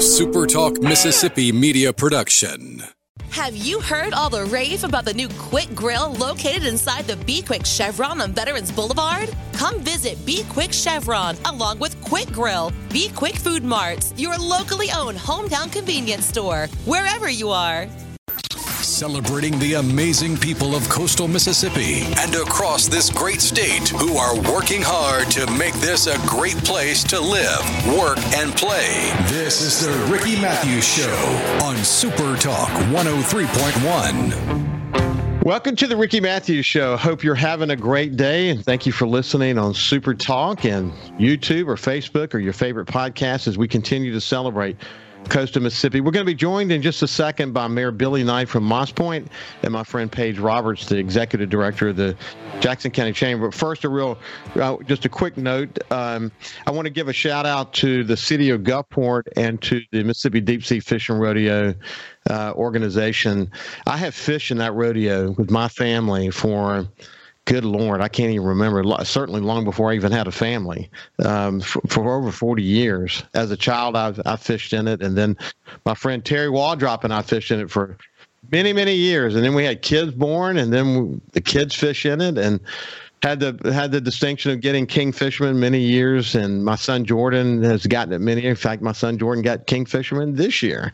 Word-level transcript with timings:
SuperTalk 0.00 0.82
Mississippi 0.82 1.52
media 1.52 1.92
production. 1.92 2.82
Have 3.28 3.54
you 3.54 3.82
heard 3.82 4.14
all 4.14 4.30
the 4.30 4.46
rave 4.46 4.82
about 4.82 5.04
the 5.04 5.12
new 5.12 5.28
Quick 5.36 5.74
Grill 5.74 6.14
located 6.14 6.64
inside 6.64 7.06
the 7.06 7.16
Be 7.16 7.42
Quick 7.42 7.66
Chevron 7.66 8.22
on 8.22 8.32
Veterans 8.32 8.72
Boulevard? 8.72 9.28
Come 9.52 9.78
visit 9.80 10.16
Be 10.24 10.44
Quick 10.48 10.72
Chevron 10.72 11.36
along 11.44 11.80
with 11.80 12.00
Quick 12.00 12.32
Grill, 12.32 12.72
Be 12.88 13.10
Quick 13.14 13.36
Food 13.36 13.62
Marts, 13.62 14.14
your 14.16 14.38
locally 14.38 14.88
owned 14.90 15.18
hometown 15.18 15.70
convenience 15.70 16.24
store, 16.24 16.66
wherever 16.86 17.28
you 17.28 17.50
are. 17.50 17.86
Celebrating 19.00 19.56
the 19.60 19.74
amazing 19.74 20.36
people 20.36 20.74
of 20.74 20.86
coastal 20.90 21.26
Mississippi 21.26 22.02
and 22.18 22.34
across 22.34 22.86
this 22.86 23.08
great 23.08 23.40
state 23.40 23.88
who 23.88 24.18
are 24.18 24.38
working 24.52 24.82
hard 24.82 25.30
to 25.30 25.50
make 25.52 25.72
this 25.76 26.06
a 26.06 26.18
great 26.28 26.58
place 26.64 27.02
to 27.04 27.18
live, 27.18 27.62
work, 27.98 28.18
and 28.36 28.54
play. 28.54 29.10
This 29.28 29.62
is 29.62 29.80
the 29.80 29.90
Ricky 30.12 30.38
Mathews 30.38 30.86
Show 30.86 31.16
on 31.64 31.78
Super 31.78 32.36
Talk 32.36 32.68
103.1. 32.92 35.44
Welcome 35.44 35.76
to 35.76 35.86
the 35.86 35.96
Ricky 35.96 36.20
Mathews 36.20 36.66
Show. 36.66 36.98
Hope 36.98 37.24
you're 37.24 37.34
having 37.34 37.70
a 37.70 37.76
great 37.76 38.16
day, 38.16 38.50
and 38.50 38.62
thank 38.62 38.84
you 38.84 38.92
for 38.92 39.08
listening 39.08 39.56
on 39.56 39.72
Super 39.72 40.12
Talk 40.12 40.66
and 40.66 40.92
YouTube 41.18 41.68
or 41.68 41.76
Facebook 41.76 42.34
or 42.34 42.38
your 42.38 42.52
favorite 42.52 42.86
podcast 42.86 43.48
as 43.48 43.56
we 43.56 43.66
continue 43.66 44.12
to 44.12 44.20
celebrate 44.20 44.76
coast 45.28 45.56
of 45.56 45.62
Mississippi. 45.62 46.00
We're 46.00 46.10
going 46.10 46.24
to 46.24 46.30
be 46.30 46.34
joined 46.34 46.72
in 46.72 46.82
just 46.82 47.02
a 47.02 47.06
second 47.06 47.52
by 47.52 47.68
Mayor 47.68 47.92
Billy 47.92 48.24
Knight 48.24 48.48
from 48.48 48.64
Moss 48.64 48.90
Point 48.90 49.28
and 49.62 49.72
my 49.72 49.84
friend 49.84 50.10
Paige 50.10 50.38
Roberts, 50.38 50.86
the 50.86 50.96
executive 50.96 51.50
director 51.50 51.88
of 51.88 51.96
the 51.96 52.16
Jackson 52.60 52.90
County 52.90 53.12
Chamber. 53.12 53.48
But 53.48 53.54
first, 53.54 53.84
a 53.84 53.88
real, 53.88 54.18
uh, 54.56 54.76
just 54.86 55.04
a 55.04 55.08
quick 55.08 55.36
note. 55.36 55.78
Um, 55.92 56.32
I 56.66 56.70
want 56.70 56.86
to 56.86 56.90
give 56.90 57.08
a 57.08 57.12
shout 57.12 57.46
out 57.46 57.72
to 57.74 58.04
the 58.04 58.16
city 58.16 58.50
of 58.50 58.62
Gulfport 58.62 59.22
and 59.36 59.60
to 59.62 59.80
the 59.92 60.02
Mississippi 60.02 60.40
Deep 60.40 60.64
Sea 60.64 60.80
Fishing 60.80 61.16
Rodeo 61.16 61.74
uh, 62.28 62.52
organization. 62.54 63.50
I 63.86 63.96
have 63.96 64.14
fished 64.14 64.50
in 64.50 64.58
that 64.58 64.74
rodeo 64.74 65.32
with 65.32 65.50
my 65.50 65.68
family 65.68 66.30
for 66.30 66.86
good 67.50 67.64
lord, 67.64 68.00
I 68.00 68.06
can't 68.06 68.30
even 68.30 68.46
remember. 68.46 68.84
Certainly 69.04 69.40
long 69.40 69.64
before 69.64 69.90
I 69.90 69.96
even 69.96 70.12
had 70.12 70.28
a 70.28 70.32
family. 70.32 70.88
Um, 71.24 71.60
for, 71.60 71.82
for, 71.88 72.16
over 72.16 72.30
40 72.30 72.62
years. 72.62 73.24
As 73.34 73.50
a 73.50 73.56
child, 73.56 73.96
I, 73.96 74.14
I 74.24 74.36
fished 74.36 74.72
in 74.72 74.86
it, 74.86 75.02
and 75.02 75.18
then 75.18 75.36
my 75.84 75.94
friend 75.94 76.24
Terry 76.24 76.46
Waldrop 76.46 77.02
and 77.02 77.12
I 77.12 77.22
fished 77.22 77.50
in 77.50 77.58
it 77.58 77.68
for 77.68 77.98
many, 78.52 78.72
many 78.72 78.94
years. 78.94 79.34
And 79.34 79.44
then 79.44 79.54
we 79.54 79.64
had 79.64 79.82
kids 79.82 80.12
born, 80.12 80.58
and 80.58 80.72
then 80.72 81.20
the 81.32 81.40
kids 81.40 81.74
fish 81.74 82.06
in 82.06 82.20
it, 82.20 82.38
and 82.38 82.60
had 83.20 83.40
the 83.40 83.72
had 83.72 83.90
the 83.90 84.00
distinction 84.00 84.52
of 84.52 84.60
getting 84.60 84.86
kingfisherman 84.86 85.56
many 85.56 85.80
years. 85.80 86.36
And 86.36 86.64
my 86.64 86.76
son 86.76 87.04
Jordan 87.04 87.64
has 87.64 87.84
gotten 87.84 88.12
it 88.12 88.20
many. 88.20 88.44
In 88.44 88.54
fact, 88.54 88.80
my 88.80 88.92
son 88.92 89.18
Jordan 89.18 89.42
got 89.42 89.66
kingfisherman 89.66 90.36
this 90.36 90.62
year 90.62 90.92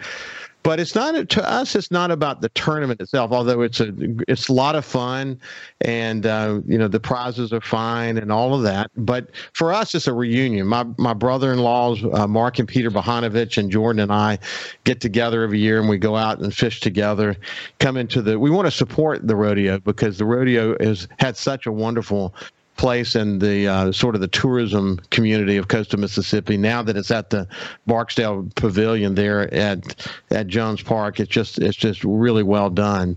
but 0.67 0.81
it's 0.81 0.97
not 0.97 1.29
to 1.29 1.49
us. 1.49 1.77
It's 1.77 1.93
not 1.93 2.11
about 2.11 2.41
the 2.41 2.49
tournament 2.49 3.01
itself, 3.01 3.31
although 3.31 3.61
it's 3.61 3.79
a 3.79 3.95
it's 4.27 4.49
a 4.49 4.53
lot 4.53 4.75
of 4.75 4.85
fun, 4.85 5.41
and 5.83 6.27
uh, 6.27 6.61
you 6.67 6.77
know 6.77 6.89
the 6.89 6.99
prizes 6.99 7.53
are 7.53 7.61
fine 7.61 8.19
and 8.19 8.33
all 8.33 8.53
of 8.53 8.65
that. 8.65 8.91
But 8.97 9.31
for 9.53 9.73
us, 9.73 9.95
it's 9.95 10.09
a 10.09 10.13
reunion. 10.13 10.67
My 10.67 10.85
my 10.99 11.15
brother-in-laws, 11.15 12.05
uh, 12.13 12.27
Mark 12.27 12.59
and 12.59 12.67
Peter 12.67 12.91
Bohanovich, 12.91 13.59
and 13.59 13.71
Jordan 13.71 14.01
and 14.01 14.13
I 14.13 14.41
get 14.83 15.01
together 15.01 15.45
every 15.45 15.61
year, 15.61 15.79
and 15.79 15.89
we 15.89 15.99
go 15.99 16.17
out 16.17 16.41
and 16.41 16.53
fish 16.53 16.81
together. 16.81 17.37
Come 17.79 17.97
into 17.97 18.21
the. 18.21 18.37
We 18.37 18.51
want 18.51 18.67
to 18.67 18.73
support 18.73 19.25
the 19.25 19.37
rodeo 19.37 19.79
because 19.79 20.19
the 20.19 20.25
rodeo 20.25 20.77
has 20.81 21.07
had 21.21 21.37
such 21.37 21.67
a 21.67 21.73
wonderful 21.73 22.35
place 22.77 23.17
in 23.17 23.39
the 23.39 23.67
uh, 23.67 23.93
sort 23.93 24.15
of 24.15 24.21
the 24.21 24.29
tourism 24.29 25.01
community 25.11 25.57
of 25.57 25.69
coastal 25.69 25.99
Mississippi. 25.99 26.57
Now 26.57 26.83
that 26.83 26.97
it's 26.97 27.11
at 27.11 27.31
the 27.31 27.49
Barksdale 27.87 28.49
Pavilion 28.55 29.15
there 29.15 29.53
at 29.53 30.09
at 30.31 30.47
Jones 30.47 30.83
Park, 30.83 31.21
it's 31.21 31.31
just 31.31 31.59
it's 31.59 31.77
just 31.77 32.05
really 32.05 32.43
well 32.43 32.71
done, 32.71 33.17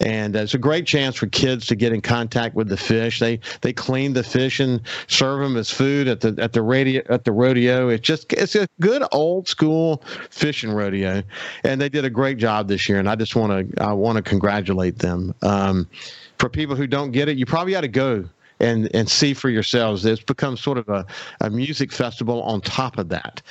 and 0.00 0.34
it's 0.36 0.54
a 0.54 0.58
great 0.58 0.86
chance 0.86 1.16
for 1.16 1.26
kids 1.26 1.66
to 1.66 1.76
get 1.76 1.92
in 1.92 2.00
contact 2.00 2.54
with 2.54 2.68
the 2.68 2.76
fish. 2.76 3.18
They 3.18 3.40
they 3.60 3.72
clean 3.72 4.12
the 4.12 4.22
fish 4.22 4.60
and 4.60 4.80
serve 5.08 5.40
them 5.40 5.56
as 5.56 5.70
food 5.70 6.08
at 6.08 6.20
the 6.20 6.34
at 6.38 6.52
the 6.52 6.62
radio 6.62 7.02
at 7.08 7.24
the 7.24 7.32
rodeo. 7.32 7.88
It's 7.88 8.06
just 8.06 8.32
it's 8.32 8.54
a 8.54 8.66
good 8.80 9.02
old 9.12 9.48
school 9.48 10.02
fishing 10.30 10.70
rodeo, 10.70 11.22
and 11.64 11.80
they 11.80 11.88
did 11.88 12.04
a 12.04 12.10
great 12.10 12.38
job 12.38 12.68
this 12.68 12.88
year. 12.88 12.98
And 12.98 13.08
I 13.08 13.16
just 13.16 13.36
want 13.36 13.74
to 13.74 13.82
I 13.82 13.92
want 13.92 14.16
to 14.16 14.22
congratulate 14.22 14.98
them. 14.98 15.34
Um, 15.42 15.88
for 16.38 16.48
people 16.48 16.74
who 16.74 16.86
don't 16.86 17.10
get 17.10 17.28
it, 17.28 17.36
you 17.36 17.44
probably 17.44 17.76
ought 17.76 17.82
to 17.82 17.88
go 17.88 18.24
and 18.60 18.94
and 18.94 19.10
see 19.10 19.34
for 19.34 19.50
yourselves. 19.50 20.04
It's 20.04 20.22
become 20.22 20.56
sort 20.56 20.78
of 20.78 20.88
a, 20.88 21.06
a 21.40 21.50
music 21.50 21.92
festival 21.92 22.42
on 22.42 22.60
top 22.60 22.98
of 22.98 23.08
that. 23.08 23.42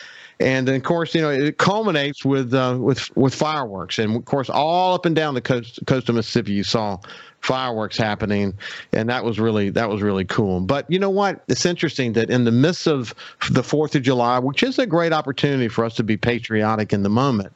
And 0.42 0.70
of 0.70 0.84
course, 0.84 1.14
you 1.14 1.22
know, 1.22 1.30
it 1.30 1.58
culminates 1.58 2.24
with 2.24 2.54
uh, 2.54 2.78
with 2.80 3.16
with 3.18 3.36
fireworks, 3.36 4.00
and 4.00 4.16
of 4.16 4.24
course, 4.24 4.50
all 4.50 4.94
up 4.94 5.06
and 5.06 5.14
down 5.14 5.34
the 5.34 5.42
coast 5.42 5.80
coast 5.86 6.08
of 6.08 6.16
Mississippi, 6.16 6.54
you 6.54 6.64
saw 6.64 6.98
fireworks 7.42 7.98
happening, 7.98 8.58
and 8.94 9.10
that 9.10 9.26
was 9.26 9.38
really 9.38 9.70
that 9.72 9.90
was 9.90 10.02
really 10.02 10.24
cool. 10.24 10.62
But 10.62 10.90
you 10.90 10.98
know 10.98 11.10
what? 11.10 11.44
It's 11.50 11.66
interesting 11.66 12.14
that 12.14 12.30
in 12.30 12.46
the 12.46 12.52
midst 12.52 12.88
of 12.88 13.14
the 13.52 13.64
Fourth 13.64 13.96
of 13.96 14.02
July, 14.02 14.40
which 14.40 14.64
is 14.64 14.80
a 14.80 14.86
great 14.86 15.12
opportunity 15.12 15.68
for 15.68 15.84
us 15.84 15.96
to 15.96 16.04
be 16.04 16.16
patriotic 16.16 16.94
in 16.94 17.04
the 17.04 17.10
moment, 17.10 17.52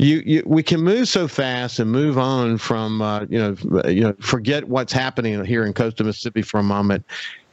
you, 0.00 0.22
you 0.24 0.42
we 0.46 0.62
can 0.62 0.80
move 0.80 1.08
so 1.08 1.28
fast 1.28 1.78
and 1.78 1.90
move 1.90 2.18
on 2.18 2.58
from 2.58 3.02
uh, 3.02 3.26
you 3.28 3.38
know 3.38 3.88
you 3.88 4.00
know 4.00 4.14
forget 4.20 4.68
what's 4.68 4.92
happening 4.92 5.44
here 5.44 5.64
in 5.64 5.72
coastal 5.72 6.06
Mississippi 6.06 6.42
for 6.42 6.58
a 6.58 6.62
moment 6.62 7.04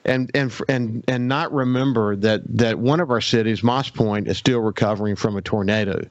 and 0.08 0.32
and 0.34 0.54
and 0.70 1.04
and 1.08 1.28
not 1.28 1.54
remember 1.54 2.16
that 2.16 2.42
that 2.48 2.80
one 2.80 3.00
of 3.02 3.12
our 3.12 3.20
cities, 3.20 3.62
Moss 3.62 3.90
Point, 3.90 4.28
is 4.28 4.38
still 4.38 4.62
recovering 4.62 5.16
from 5.16 5.36
a 5.36 5.42
tornado, 5.42 6.02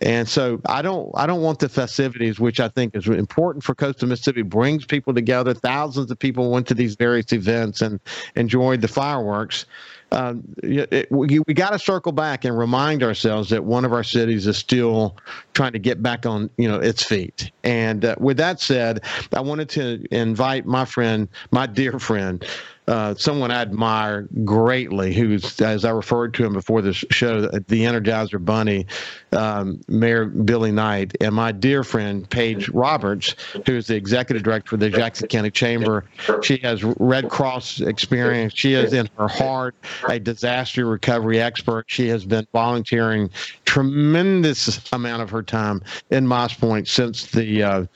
and 0.00 0.28
so 0.28 0.60
I 0.66 0.82
don't 0.82 1.10
I 1.14 1.26
don't 1.26 1.42
want 1.42 1.60
the 1.60 1.68
festivities, 1.68 2.40
which 2.40 2.58
I 2.58 2.68
think 2.68 2.96
is 2.96 3.06
important 3.06 3.62
for 3.62 3.74
coastal 3.74 4.08
Mississippi, 4.08 4.42
brings 4.42 4.84
people 4.84 5.14
together. 5.14 5.54
Thousands 5.54 6.10
of 6.10 6.18
people 6.18 6.50
went 6.50 6.66
to 6.66 6.74
these 6.74 6.96
various 6.96 7.32
events 7.32 7.80
and 7.80 8.00
enjoyed 8.34 8.80
the 8.80 8.88
fireworks 8.88 9.64
um, 10.12 10.42
it, 10.62 11.10
we, 11.10 11.40
we 11.40 11.54
got 11.54 11.70
to 11.70 11.78
circle 11.78 12.12
back 12.12 12.44
and 12.44 12.56
remind 12.56 13.02
ourselves 13.02 13.50
that 13.50 13.64
one 13.64 13.84
of 13.84 13.92
our 13.92 14.04
cities 14.04 14.46
is 14.46 14.56
still 14.56 15.16
trying 15.52 15.72
to 15.72 15.78
get 15.78 16.02
back 16.02 16.26
on 16.26 16.48
you 16.56 16.68
know 16.68 16.78
its 16.78 17.02
feet. 17.02 17.50
And 17.64 18.04
uh, 18.04 18.14
with 18.18 18.36
that 18.36 18.60
said, 18.60 19.04
I 19.34 19.40
wanted 19.40 19.68
to 19.70 20.04
invite 20.10 20.64
my 20.64 20.84
friend, 20.84 21.28
my 21.50 21.66
dear 21.66 21.98
friend, 21.98 22.44
uh, 22.88 23.14
someone 23.16 23.50
I 23.50 23.62
admire 23.62 24.28
greatly, 24.44 25.12
who's, 25.12 25.60
as 25.60 25.84
I 25.84 25.90
referred 25.90 26.34
to 26.34 26.44
him 26.44 26.52
before 26.52 26.82
this 26.82 27.04
show, 27.10 27.42
the 27.42 27.84
Energizer 27.84 28.42
Bunny, 28.44 28.86
um, 29.32 29.80
Mayor 29.88 30.26
Billy 30.26 30.70
Knight, 30.70 31.16
and 31.20 31.34
my 31.34 31.52
dear 31.52 31.82
friend 31.82 32.28
Paige 32.28 32.68
Roberts, 32.68 33.34
who 33.66 33.76
is 33.76 33.88
the 33.88 33.96
executive 33.96 34.42
director 34.42 34.70
for 34.70 34.76
the 34.76 34.90
Jackson 34.90 35.26
County 35.28 35.50
Chamber. 35.50 36.04
She 36.42 36.58
has 36.58 36.84
Red 36.84 37.28
Cross 37.28 37.80
experience. 37.80 38.52
She 38.54 38.74
is 38.74 38.92
in 38.92 39.08
her 39.18 39.28
heart 39.28 39.74
a 40.08 40.18
disaster 40.18 40.86
recovery 40.86 41.40
expert. 41.40 41.86
She 41.88 42.08
has 42.08 42.24
been 42.24 42.46
volunteering 42.52 43.30
tremendous 43.64 44.80
amount 44.92 45.22
of 45.22 45.30
her 45.30 45.42
time 45.42 45.82
in 46.10 46.26
Moss 46.26 46.54
Point 46.54 46.88
since 46.88 47.26
the 47.26 47.62
uh, 47.62 47.86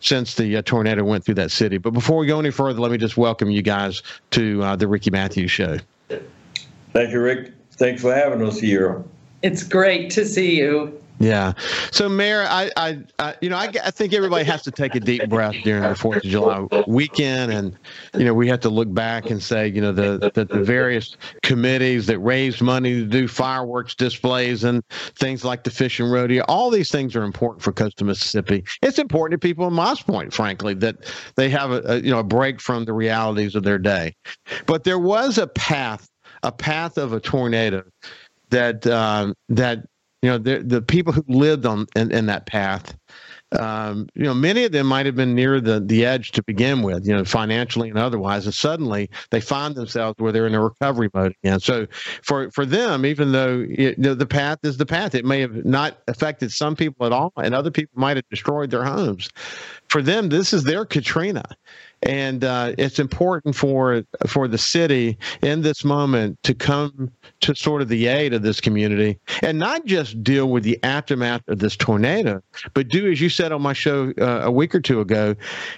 since 0.00 0.34
the 0.34 0.56
uh, 0.56 0.62
tornado 0.62 1.04
went 1.04 1.24
through 1.24 1.34
that 1.34 1.50
city. 1.50 1.78
But 1.78 1.92
before 1.92 2.18
we 2.18 2.26
go 2.26 2.38
any 2.38 2.50
further, 2.50 2.80
let 2.80 2.90
me 2.90 2.98
just 2.98 3.16
welcome 3.16 3.50
you 3.50 3.62
guys 3.62 4.02
to 4.32 4.62
uh, 4.62 4.76
the 4.76 4.88
Ricky 4.88 5.10
Mathews 5.10 5.50
Show. 5.50 5.78
Thank 6.92 7.10
you, 7.12 7.20
Rick. 7.20 7.52
Thanks 7.72 8.02
for 8.02 8.14
having 8.14 8.42
us 8.46 8.58
here. 8.58 9.04
It's 9.42 9.62
great 9.62 10.10
to 10.10 10.24
see 10.24 10.58
you. 10.58 11.00
Yeah. 11.20 11.54
So, 11.90 12.08
Mayor, 12.08 12.46
I, 12.48 12.70
I, 12.76 12.98
I 13.18 13.34
you 13.40 13.50
know, 13.50 13.56
I, 13.56 13.70
I, 13.84 13.90
think 13.90 14.12
everybody 14.12 14.44
has 14.44 14.62
to 14.62 14.70
take 14.70 14.94
a 14.94 15.00
deep 15.00 15.28
breath 15.28 15.56
during 15.64 15.82
the 15.82 15.94
Fourth 15.94 16.18
of 16.18 16.30
July 16.30 16.66
weekend, 16.86 17.52
and 17.52 17.76
you 18.14 18.24
know, 18.24 18.34
we 18.34 18.46
have 18.48 18.60
to 18.60 18.68
look 18.68 18.92
back 18.92 19.30
and 19.30 19.42
say, 19.42 19.66
you 19.66 19.80
know, 19.80 19.92
the 19.92 20.30
the, 20.34 20.44
the 20.44 20.62
various 20.62 21.16
committees 21.42 22.06
that 22.06 22.18
raised 22.20 22.60
money 22.60 22.94
to 23.00 23.04
do 23.04 23.26
fireworks 23.26 23.94
displays 23.96 24.62
and 24.62 24.84
things 24.90 25.44
like 25.44 25.64
the 25.64 25.70
fishing 25.70 26.06
rodeo. 26.06 26.44
All 26.44 26.70
these 26.70 26.90
things 26.90 27.16
are 27.16 27.24
important 27.24 27.62
for 27.62 27.72
coastal 27.72 28.06
Mississippi. 28.06 28.64
It's 28.82 28.98
important 28.98 29.40
to 29.40 29.46
people 29.46 29.66
in 29.66 29.72
Moss 29.72 30.02
Point, 30.02 30.32
frankly, 30.32 30.74
that 30.74 30.96
they 31.34 31.50
have 31.50 31.72
a, 31.72 31.82
a 31.84 31.96
you 31.96 32.10
know 32.10 32.20
a 32.20 32.24
break 32.24 32.60
from 32.60 32.84
the 32.84 32.92
realities 32.92 33.56
of 33.56 33.64
their 33.64 33.78
day. 33.78 34.14
But 34.66 34.84
there 34.84 35.00
was 35.00 35.36
a 35.36 35.48
path, 35.48 36.08
a 36.44 36.52
path 36.52 36.96
of 36.96 37.12
a 37.12 37.18
tornado 37.18 37.82
that 38.50 38.86
um, 38.86 39.34
that 39.48 39.84
you 40.22 40.30
know 40.30 40.38
the 40.38 40.58
the 40.58 40.82
people 40.82 41.12
who 41.12 41.24
lived 41.28 41.66
on 41.66 41.86
in, 41.96 42.10
in 42.10 42.26
that 42.26 42.46
path 42.46 42.96
um, 43.52 44.08
you 44.14 44.24
know 44.24 44.34
many 44.34 44.64
of 44.64 44.72
them 44.72 44.86
might 44.86 45.06
have 45.06 45.16
been 45.16 45.34
near 45.34 45.60
the 45.60 45.80
the 45.80 46.04
edge 46.04 46.32
to 46.32 46.42
begin 46.42 46.82
with 46.82 47.06
you 47.06 47.16
know 47.16 47.24
financially 47.24 47.88
and 47.88 47.98
otherwise 47.98 48.44
and 48.44 48.54
suddenly 48.54 49.08
they 49.30 49.40
find 49.40 49.74
themselves 49.74 50.16
where 50.18 50.32
they're 50.32 50.46
in 50.46 50.54
a 50.54 50.62
recovery 50.62 51.08
mode 51.14 51.34
again. 51.42 51.58
So 51.60 51.86
for 52.22 52.50
for 52.50 52.66
them 52.66 53.06
even 53.06 53.32
though 53.32 53.64
it, 53.68 53.96
you 53.96 54.04
know, 54.04 54.14
the 54.14 54.26
path 54.26 54.58
is 54.64 54.76
the 54.76 54.84
path 54.84 55.14
it 55.14 55.24
may 55.24 55.40
have 55.40 55.64
not 55.64 55.98
affected 56.08 56.52
some 56.52 56.76
people 56.76 57.06
at 57.06 57.12
all 57.12 57.32
and 57.38 57.54
other 57.54 57.70
people 57.70 57.98
might 57.98 58.18
have 58.18 58.28
destroyed 58.28 58.70
their 58.70 58.84
homes. 58.84 59.30
For 59.88 60.02
them 60.02 60.28
this 60.28 60.52
is 60.52 60.64
their 60.64 60.84
katrina 60.84 61.44
and 62.02 62.44
uh, 62.44 62.74
it's 62.78 62.98
important 62.98 63.54
for 63.54 64.02
for 64.26 64.48
the 64.48 64.58
city 64.58 65.18
in 65.42 65.62
this 65.62 65.84
moment 65.84 66.38
to 66.44 66.54
come 66.54 67.10
to 67.40 67.54
sort 67.54 67.82
of 67.82 67.88
the 67.88 68.06
aid 68.06 68.32
of 68.32 68.42
this 68.42 68.60
community 68.60 69.18
and 69.42 69.58
not 69.58 69.84
just 69.84 70.22
deal 70.22 70.48
with 70.48 70.62
the 70.62 70.78
aftermath 70.82 71.46
of 71.48 71.58
this 71.58 71.76
tornado, 71.76 72.42
but 72.74 72.88
do 72.88 73.10
as 73.10 73.20
you 73.20 73.28
said 73.28 73.52
on 73.52 73.62
my 73.62 73.72
show 73.72 74.12
uh, 74.20 74.42
a 74.44 74.50
week 74.50 74.74
or 74.74 74.80
two 74.80 75.00
ago. 75.00 75.34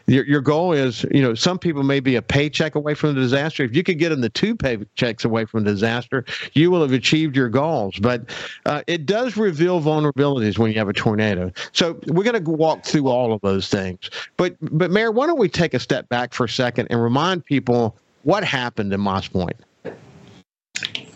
Your, 0.06 0.24
your 0.26 0.40
goal 0.40 0.72
is, 0.72 1.04
you 1.10 1.22
know, 1.22 1.34
some 1.34 1.58
people 1.58 1.82
may 1.82 2.00
be 2.00 2.16
a 2.16 2.22
paycheck 2.22 2.74
away 2.74 2.94
from 2.94 3.14
the 3.14 3.20
disaster. 3.20 3.64
If 3.64 3.74
you 3.74 3.82
could 3.82 3.98
get 3.98 4.10
them 4.10 4.20
the 4.20 4.28
two 4.28 4.54
paychecks 4.54 5.24
away 5.24 5.44
from 5.44 5.64
the 5.64 5.70
disaster, 5.70 6.24
you 6.52 6.70
will 6.70 6.82
have 6.82 6.92
achieved 6.92 7.36
your 7.36 7.48
goals. 7.48 7.98
But 7.98 8.30
uh, 8.66 8.82
it 8.86 9.06
does 9.06 9.36
reveal 9.36 9.80
vulnerabilities 9.80 10.58
when 10.58 10.70
you 10.70 10.78
have 10.78 10.88
a 10.88 10.92
tornado. 10.92 11.52
So 11.72 11.98
we're 12.06 12.24
going 12.24 12.42
to 12.42 12.50
walk 12.50 12.84
through 12.84 13.08
all 13.08 13.32
of 13.32 13.40
those 13.40 13.68
things. 13.68 14.10
But 14.36 14.56
but 14.60 14.90
Mayor, 14.90 15.10
why 15.10 15.26
don't 15.26 15.38
we 15.38 15.48
take 15.48 15.74
a 15.74 15.78
step 15.78 16.08
back 16.10 16.34
for 16.34 16.44
a 16.44 16.48
second 16.48 16.88
and 16.90 17.02
remind 17.02 17.44
people 17.44 17.96
what 18.24 18.44
happened 18.44 18.92
in 18.92 19.00
Moss 19.00 19.28
Point? 19.28 19.56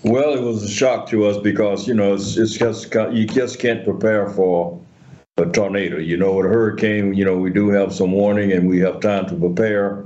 Well, 0.04 0.34
it 0.34 0.42
was 0.42 0.62
a 0.62 0.68
shock 0.68 1.08
to 1.10 1.26
us 1.26 1.38
because 1.38 1.86
you 1.86 1.94
know 1.94 2.14
it's, 2.14 2.36
it's 2.36 2.52
just 2.52 2.94
you 3.12 3.26
just 3.26 3.58
can't 3.58 3.84
prepare 3.84 4.30
for 4.30 4.80
a 5.36 5.46
tornado. 5.46 5.98
You 5.98 6.16
know, 6.16 6.34
with 6.34 6.46
a 6.46 6.48
hurricane, 6.48 7.14
you 7.14 7.24
know 7.24 7.36
we 7.36 7.50
do 7.50 7.68
have 7.68 7.92
some 7.92 8.12
warning 8.12 8.52
and 8.52 8.68
we 8.68 8.78
have 8.80 9.00
time 9.00 9.26
to 9.26 9.34
prepare. 9.34 10.04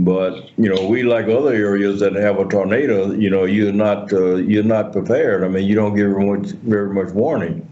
But 0.00 0.50
you 0.56 0.72
know, 0.74 0.86
we 0.86 1.02
like 1.02 1.26
other 1.26 1.52
areas 1.52 2.00
that 2.00 2.14
have 2.14 2.38
a 2.38 2.48
tornado. 2.48 3.12
You 3.12 3.30
know, 3.30 3.44
you're 3.44 3.72
not 3.72 4.12
uh, 4.12 4.36
you're 4.36 4.62
not 4.62 4.92
prepared. 4.92 5.44
I 5.44 5.48
mean, 5.48 5.66
you 5.66 5.74
don't 5.74 5.94
give 5.94 6.10
very 6.10 6.24
much 6.24 6.50
very 6.52 6.94
much 6.94 7.12
warning. 7.12 7.68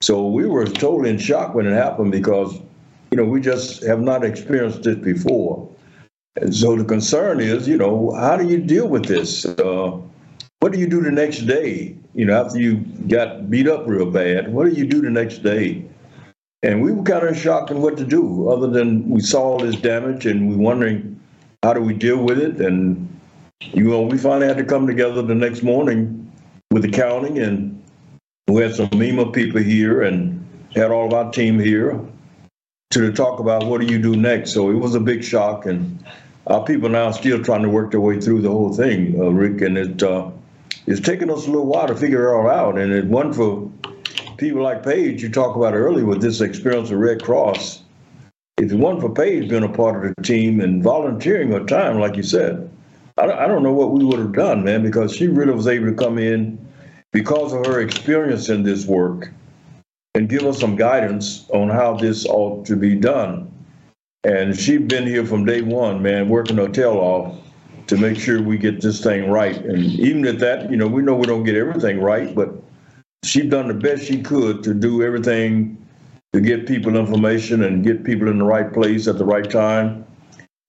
So 0.00 0.28
we 0.28 0.46
were 0.46 0.66
totally 0.66 1.10
in 1.10 1.18
shock 1.18 1.54
when 1.54 1.66
it 1.66 1.72
happened 1.72 2.12
because 2.12 2.60
you 3.10 3.16
know 3.16 3.24
we 3.24 3.40
just 3.40 3.82
have 3.84 4.00
not 4.00 4.24
experienced 4.24 4.82
this 4.82 4.96
before. 4.96 5.68
So 6.50 6.76
the 6.76 6.84
concern 6.84 7.40
is, 7.40 7.66
you 7.66 7.76
know, 7.76 8.12
how 8.12 8.36
do 8.36 8.46
you 8.46 8.58
deal 8.58 8.88
with 8.88 9.06
this? 9.06 9.44
Uh, 9.44 9.98
what 10.60 10.72
do 10.72 10.78
you 10.78 10.86
do 10.86 11.00
the 11.00 11.10
next 11.10 11.40
day? 11.42 11.96
You 12.14 12.26
know, 12.26 12.44
after 12.44 12.58
you 12.58 12.78
got 13.08 13.50
beat 13.50 13.68
up 13.68 13.86
real 13.86 14.10
bad, 14.10 14.52
what 14.52 14.64
do 14.68 14.72
you 14.72 14.86
do 14.86 15.00
the 15.00 15.10
next 15.10 15.38
day? 15.42 15.84
And 16.62 16.82
we 16.82 16.92
were 16.92 17.02
kind 17.02 17.26
of 17.26 17.36
shocked 17.36 17.70
on 17.70 17.80
what 17.80 17.96
to 17.98 18.04
do, 18.04 18.48
other 18.48 18.68
than 18.68 19.08
we 19.08 19.20
saw 19.20 19.42
all 19.42 19.58
this 19.58 19.76
damage 19.76 20.26
and 20.26 20.48
we're 20.48 20.56
wondering 20.56 21.20
how 21.62 21.72
do 21.72 21.80
we 21.80 21.94
deal 21.94 22.22
with 22.22 22.38
it. 22.38 22.60
And 22.60 23.08
you 23.60 23.84
know, 23.84 24.02
we 24.02 24.18
finally 24.18 24.46
had 24.46 24.56
to 24.58 24.64
come 24.64 24.86
together 24.86 25.22
the 25.22 25.34
next 25.34 25.62
morning 25.62 26.30
with 26.70 26.82
the 26.82 26.90
county, 26.90 27.40
and 27.40 27.82
we 28.48 28.62
had 28.62 28.74
some 28.74 28.88
MEMA 28.90 29.32
people 29.32 29.60
here 29.60 30.02
and 30.02 30.44
had 30.74 30.90
all 30.90 31.06
of 31.06 31.14
our 31.14 31.30
team 31.30 31.58
here 31.58 32.00
to 32.90 33.12
talk 33.12 33.38
about 33.38 33.66
what 33.66 33.82
do 33.82 33.86
you 33.86 34.00
do 34.00 34.16
next. 34.16 34.52
So 34.52 34.70
it 34.70 34.74
was 34.74 34.94
a 34.94 35.00
big 35.00 35.22
shock, 35.22 35.66
and 35.66 36.02
our 36.46 36.64
people 36.64 36.88
now 36.88 37.10
still 37.10 37.42
trying 37.42 37.62
to 37.62 37.68
work 37.68 37.90
their 37.90 38.00
way 38.00 38.18
through 38.18 38.40
the 38.40 38.50
whole 38.50 38.72
thing, 38.72 39.20
uh, 39.20 39.28
Rick, 39.28 39.60
and 39.60 39.76
it. 39.76 40.02
Uh, 40.02 40.30
it's 40.86 41.00
taken 41.00 41.28
us 41.28 41.46
a 41.46 41.50
little 41.50 41.66
while 41.66 41.86
to 41.86 41.94
figure 41.94 42.30
it 42.30 42.34
all 42.34 42.48
out. 42.48 42.78
And 42.78 42.90
it 42.92 43.04
one 43.04 43.34
for 43.34 43.70
people 44.38 44.62
like 44.62 44.82
Paige, 44.82 45.22
you 45.22 45.28
talked 45.28 45.54
about 45.54 45.74
earlier 45.74 46.06
with 46.06 46.22
this 46.22 46.40
experience 46.40 46.90
of 46.90 46.98
Red 46.98 47.22
Cross. 47.22 47.82
If 48.56 48.72
it 48.72 48.76
wasn't 48.76 49.02
for 49.02 49.12
Paige 49.12 49.50
being 49.50 49.64
a 49.64 49.68
part 49.68 50.02
of 50.02 50.14
the 50.16 50.22
team 50.22 50.62
and 50.62 50.82
volunteering 50.82 51.52
her 51.52 51.64
time, 51.66 51.98
like 51.98 52.16
you 52.16 52.22
said, 52.22 52.70
I 53.18 53.30
I 53.30 53.46
don't 53.46 53.62
know 53.62 53.74
what 53.74 53.90
we 53.90 54.02
would 54.02 54.18
have 54.18 54.32
done, 54.32 54.64
man, 54.64 54.82
because 54.82 55.14
she 55.14 55.28
really 55.28 55.52
was 55.52 55.66
able 55.66 55.88
to 55.88 55.94
come 55.94 56.16
in 56.16 56.58
because 57.12 57.52
of 57.52 57.66
her 57.66 57.80
experience 57.80 58.48
in 58.48 58.62
this 58.62 58.86
work 58.86 59.30
and 60.18 60.28
give 60.28 60.42
us 60.42 60.58
some 60.58 60.74
guidance 60.74 61.48
on 61.50 61.68
how 61.68 61.94
this 61.94 62.26
ought 62.26 62.66
to 62.66 62.74
be 62.74 62.96
done. 62.96 63.48
And 64.24 64.58
she's 64.58 64.80
been 64.80 65.06
here 65.06 65.24
from 65.24 65.44
day 65.44 65.62
one, 65.62 66.02
man, 66.02 66.28
working 66.28 66.56
her 66.56 66.66
tail 66.66 66.94
off 66.94 67.36
to 67.86 67.96
make 67.96 68.18
sure 68.18 68.42
we 68.42 68.58
get 68.58 68.80
this 68.80 69.00
thing 69.00 69.30
right. 69.30 69.56
And 69.56 69.78
even 69.78 70.26
at 70.26 70.40
that, 70.40 70.72
you 70.72 70.76
know, 70.76 70.88
we 70.88 71.02
know 71.02 71.14
we 71.14 71.26
don't 71.26 71.44
get 71.44 71.54
everything 71.54 72.00
right, 72.00 72.34
but 72.34 72.52
she 73.22 73.42
done 73.42 73.68
the 73.68 73.74
best 73.74 74.06
she 74.06 74.20
could 74.20 74.64
to 74.64 74.74
do 74.74 75.04
everything 75.04 75.76
to 76.32 76.40
get 76.40 76.66
people 76.66 76.96
information 76.96 77.62
and 77.62 77.84
get 77.84 78.02
people 78.02 78.26
in 78.26 78.38
the 78.38 78.44
right 78.44 78.72
place 78.72 79.06
at 79.06 79.18
the 79.18 79.24
right 79.24 79.48
time. 79.48 80.04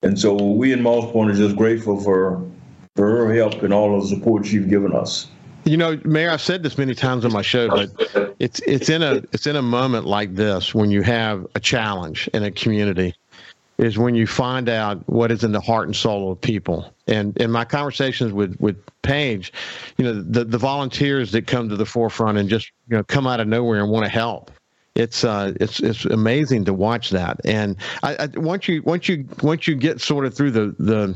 And 0.04 0.18
so 0.18 0.36
we 0.36 0.74
in 0.74 0.84
Moss 0.84 1.12
Point 1.12 1.32
are 1.32 1.36
just 1.36 1.56
grateful 1.56 2.00
for 2.00 2.48
for 2.96 3.10
her 3.10 3.34
help 3.34 3.64
and 3.64 3.74
all 3.74 4.00
the 4.00 4.08
support 4.08 4.46
she's 4.46 4.68
given 4.68 4.94
us. 4.94 5.28
You 5.66 5.78
know, 5.78 6.00
Mayor, 6.04 6.32
I've 6.32 6.42
said 6.42 6.64
this 6.64 6.78
many 6.78 6.96
times 6.96 7.26
on 7.26 7.32
my 7.32 7.42
show, 7.42 7.70
but 7.70 8.36
it's 8.40 8.60
it's 8.62 8.90
in 8.90 9.04
a 9.04 9.16
it's 9.34 9.46
in 9.46 9.56
a 9.56 9.62
moment 9.62 10.06
like 10.06 10.36
this 10.36 10.74
when 10.74 10.90
you 10.90 11.02
have 11.02 11.46
a 11.56 11.60
challenge 11.60 12.28
in 12.34 12.44
a 12.44 12.52
community 12.52 13.14
is 13.80 13.98
when 13.98 14.14
you 14.14 14.28
find 14.28 14.68
out 14.68 15.08
what 15.08 15.32
is 15.32 15.44
in 15.44 15.54
the 15.54 15.62
heart 15.62 15.88
and 15.88 15.96
soul 15.96 16.34
of 16.34 16.42
people. 16.42 16.94
And 17.08 17.36
in 17.38 17.50
my 17.50 17.66
conversations 17.66 18.34
with 18.34 18.56
with 18.60 18.78
Paige, 19.02 19.54
you 19.98 20.06
know, 20.06 20.22
the 20.22 20.44
the 20.44 20.58
volunteers 20.58 21.32
that 21.32 21.48
come 21.48 21.70
to 21.70 21.76
the 21.76 21.86
forefront 21.86 22.38
and 22.38 22.50
just 22.50 22.72
you 22.90 22.98
know 22.98 23.04
come 23.04 23.26
out 23.26 23.40
of 23.40 23.48
nowhere 23.48 23.82
and 23.82 23.90
want 23.90 24.06
to 24.06 24.12
help. 24.12 24.52
It's 24.96 25.24
uh 25.24 25.54
it's 25.60 25.80
it's 25.80 26.06
amazing 26.06 26.66
to 26.66 26.74
watch 26.74 27.10
that. 27.12 27.40
And 27.46 27.78
I, 28.04 28.16
I 28.16 28.28
once 28.36 28.68
you 28.68 28.82
once 28.84 29.08
you 29.08 29.26
once 29.42 29.68
you 29.68 29.76
get 29.76 30.02
sort 30.02 30.26
of 30.26 30.34
through 30.34 30.52
the 30.52 30.76
the 30.78 31.16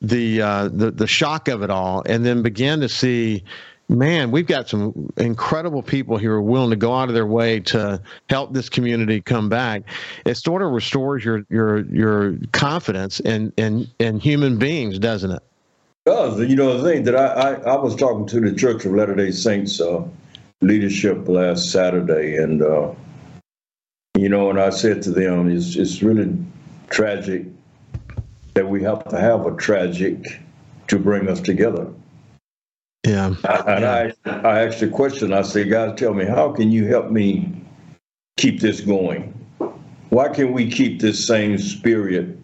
the 0.00 0.42
uh, 0.42 0.68
the 0.68 0.90
the 0.90 1.06
shock 1.06 1.48
of 1.48 1.62
it 1.62 1.70
all, 1.70 2.02
and 2.06 2.24
then 2.24 2.42
begin 2.42 2.80
to 2.80 2.88
see 2.88 3.42
man, 3.88 4.30
we've 4.30 4.46
got 4.46 4.68
some 4.68 5.12
incredible 5.16 5.82
people 5.82 6.16
here 6.16 6.32
who 6.32 6.36
are 6.36 6.42
willing 6.42 6.70
to 6.70 6.76
go 6.76 6.94
out 6.94 7.08
of 7.08 7.14
their 7.14 7.26
way 7.26 7.60
to 7.60 8.00
help 8.28 8.52
this 8.52 8.68
community 8.68 9.20
come 9.20 9.48
back. 9.48 9.82
It 10.24 10.36
sort 10.36 10.62
of 10.62 10.72
restores 10.72 11.24
your 11.24 11.44
your 11.48 11.80
your 11.86 12.36
confidence 12.52 13.20
in 13.20 13.52
in, 13.56 13.86
in 13.98 14.18
human 14.18 14.58
beings, 14.58 14.98
doesn't 14.98 15.30
it? 15.30 15.42
It 16.06 16.10
does. 16.10 16.40
You 16.40 16.56
know, 16.56 16.78
the 16.78 16.88
thing 16.88 17.04
that 17.04 17.16
I, 17.16 17.26
I, 17.26 17.52
I 17.74 17.76
was 17.76 17.94
talking 17.94 18.26
to 18.26 18.40
the 18.40 18.54
Church 18.54 18.84
of 18.84 18.92
Latter 18.92 19.14
day 19.14 19.30
Saints 19.30 19.80
uh, 19.80 20.02
leadership 20.60 21.28
last 21.28 21.70
Saturday, 21.70 22.36
and, 22.36 22.62
uh, 22.62 22.92
you 24.16 24.28
know, 24.28 24.50
and 24.50 24.58
I 24.58 24.70
said 24.70 25.02
to 25.02 25.10
them, 25.10 25.50
it's, 25.50 25.76
it's 25.76 26.02
really 26.02 26.32
tragic 26.90 27.46
that 28.56 28.66
we 28.66 28.82
have 28.82 29.04
to 29.04 29.20
have 29.20 29.46
a 29.46 29.54
tragic 29.56 30.40
to 30.88 30.98
bring 30.98 31.28
us 31.28 31.40
together. 31.40 31.86
Yeah. 33.06 33.34
And 33.66 33.84
I, 33.84 34.12
I 34.24 34.64
asked 34.64 34.82
a 34.82 34.88
question. 34.88 35.34
I 35.34 35.42
said, 35.42 35.68
guys, 35.68 35.98
tell 35.98 36.14
me, 36.14 36.24
how 36.24 36.52
can 36.52 36.72
you 36.72 36.86
help 36.86 37.10
me 37.10 37.52
keep 38.38 38.60
this 38.60 38.80
going? 38.80 39.32
Why 40.08 40.30
can 40.30 40.54
we 40.54 40.70
keep 40.70 41.00
this 41.00 41.24
same 41.24 41.58
spirit 41.58 42.38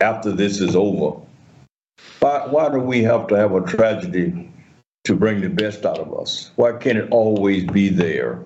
after 0.00 0.32
this 0.32 0.62
is 0.62 0.74
over? 0.74 1.20
Why, 2.20 2.46
why 2.46 2.70
do 2.70 2.80
we 2.80 3.02
have 3.02 3.26
to 3.26 3.36
have 3.36 3.52
a 3.52 3.60
tragedy 3.60 4.50
to 5.04 5.14
bring 5.14 5.42
the 5.42 5.50
best 5.50 5.84
out 5.84 5.98
of 5.98 6.18
us? 6.18 6.50
Why 6.56 6.72
can't 6.72 6.96
it 6.96 7.10
always 7.10 7.64
be 7.64 7.90
there? 7.90 8.42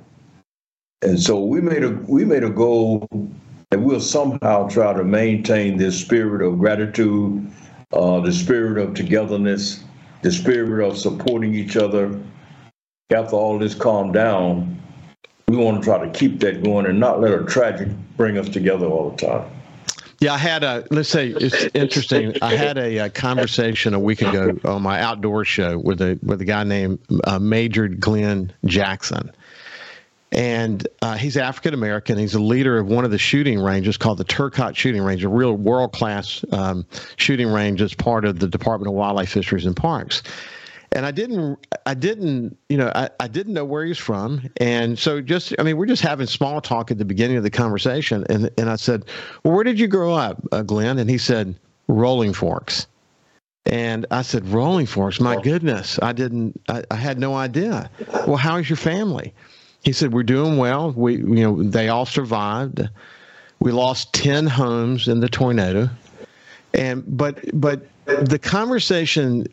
And 1.03 1.21
so 1.21 1.41
we 1.41 1.61
made 1.61 1.85
a 1.85 1.91
we 2.09 2.25
made 2.25 2.45
a 2.45 2.51
goal 2.51 3.09
that 3.81 3.87
we'll 3.87 4.01
somehow 4.01 4.69
try 4.69 4.93
to 4.93 5.05
maintain 5.05 5.79
this 5.79 5.99
spirit 5.99 6.43
of 6.47 6.59
gratitude, 6.59 7.51
uh, 7.93 8.21
the 8.21 8.33
spirit 8.33 8.79
of 8.79 8.95
togetherness, 8.95 9.83
the 10.23 10.31
spirit 10.31 10.87
of 10.87 10.99
supporting 10.99 11.55
each 11.55 11.77
other 11.77 12.21
after 13.11 13.35
all 13.35 13.59
this 13.59 13.75
calmed 13.75 14.13
down, 14.13 14.81
we 15.49 15.57
want 15.57 15.83
to 15.83 15.85
try 15.85 16.05
to 16.05 16.11
keep 16.13 16.41
that 16.41 16.63
going 16.63 16.87
and 16.87 17.01
not 17.01 17.21
let 17.21 17.33
a 17.33 17.45
tragic 17.45 17.89
bring 18.17 18.39
us 18.39 18.49
together 18.49 18.87
all 18.87 19.11
the 19.11 19.17
time. 19.17 19.51
Yeah, 20.21 20.35
I 20.35 20.39
had 20.39 20.63
a, 20.63 20.85
let's 20.91 21.09
say 21.09 21.29
it's 21.29 21.75
interesting. 21.75 22.37
I 22.43 22.55
had 22.55 22.77
a, 22.77 22.99
a 22.99 23.11
conversation 23.11 23.95
a 23.95 23.99
week 23.99 24.21
ago 24.21 24.59
on 24.65 24.83
my 24.83 25.01
outdoor 25.01 25.47
show 25.47 25.79
with 25.79 26.03
a, 26.03 26.19
with 26.23 26.43
a 26.43 26.45
guy 26.45 26.63
named 26.63 26.99
uh, 27.25 27.39
Major 27.39 27.89
Glenn 27.89 28.53
Jackson 28.67 29.33
and 30.33 30.87
uh, 31.03 31.17
he's 31.17 31.37
African 31.37 31.75
American. 31.75 32.19
He's 32.19 32.35
a 32.35 32.41
leader 32.41 32.79
of 32.79 32.87
one 32.87 33.05
of 33.05 33.11
the 33.11 33.19
shooting 33.19 33.59
ranges 33.59 33.97
called 33.97 34.19
the 34.19 34.25
Turcotte 34.25 34.77
Shooting 34.77 35.03
Range, 35.03 35.25
a 35.25 35.29
real 35.29 35.55
world 35.55 35.93
class 35.93 36.45
um, 36.53 36.87
shooting 37.17 37.49
range 37.49 37.83
as 37.83 37.95
part 37.95 38.25
of 38.25 38.39
the 38.39 38.49
Department 38.49 38.89
of 38.89 38.95
Wildlife, 38.95 39.31
Fisheries, 39.31 39.67
and 39.67 39.77
Parks. 39.77 40.23
And 40.93 41.07
I 41.07 41.13
didn't, 41.13 41.57
I 41.87 41.95
didn't, 41.95 42.57
you 42.69 42.77
know, 42.77 42.91
I, 42.95 43.11
I 43.21 43.29
didn't 43.29 43.55
know 43.55 43.65
where 43.65 43.85
he's 43.85 43.99
from, 43.99 44.51
and 44.57 44.99
so 44.99 45.21
just, 45.21 45.55
I 45.59 45.63
mean, 45.63 45.77
we're 45.77 45.87
just 45.87 46.03
having 46.03 46.27
small 46.27 46.61
talk 46.61 46.91
at 46.91 46.99
the 46.99 47.05
beginning 47.05 47.37
of 47.37 47.45
the 47.45 47.51
conversation, 47.51 48.25
and 48.29 48.51
and 48.59 48.69
I 48.69 48.75
said, 48.75 49.05
well, 49.45 49.55
where 49.55 49.63
did 49.63 49.79
you 49.79 49.87
grow 49.87 50.15
up, 50.15 50.43
uh, 50.51 50.63
Glenn? 50.63 50.99
And 50.99 51.09
he 51.09 51.17
said, 51.17 51.55
Rolling 51.87 52.33
Forks. 52.33 52.89
And 53.67 54.07
I 54.11 54.23
said, 54.23 54.49
Rolling 54.49 54.87
Forks, 54.87 55.21
my 55.21 55.41
goodness, 55.41 55.99
I 56.03 56.13
didn't, 56.13 56.61
I, 56.69 56.83
I 56.91 56.97
had 56.97 57.21
no 57.21 57.35
idea. 57.35 57.89
Well, 58.27 58.37
how 58.37 58.57
is 58.57 58.69
your 58.69 58.77
family? 58.77 59.33
He 59.83 59.93
said, 59.93 60.13
"We're 60.13 60.23
doing 60.23 60.57
well. 60.57 60.93
We, 60.93 61.17
you 61.17 61.43
know, 61.43 61.63
they 61.63 61.89
all 61.89 62.07
survived. 62.07 62.89
We 63.61 63.73
lost 63.73 64.13
ten 64.13 64.47
homes 64.47 65.09
in 65.09 65.21
the 65.21 65.29
tornado, 65.29 65.89
and 66.75 67.05
but 67.07 67.39
but 67.59 67.83
the 68.07 68.39
conversation 68.39 69.47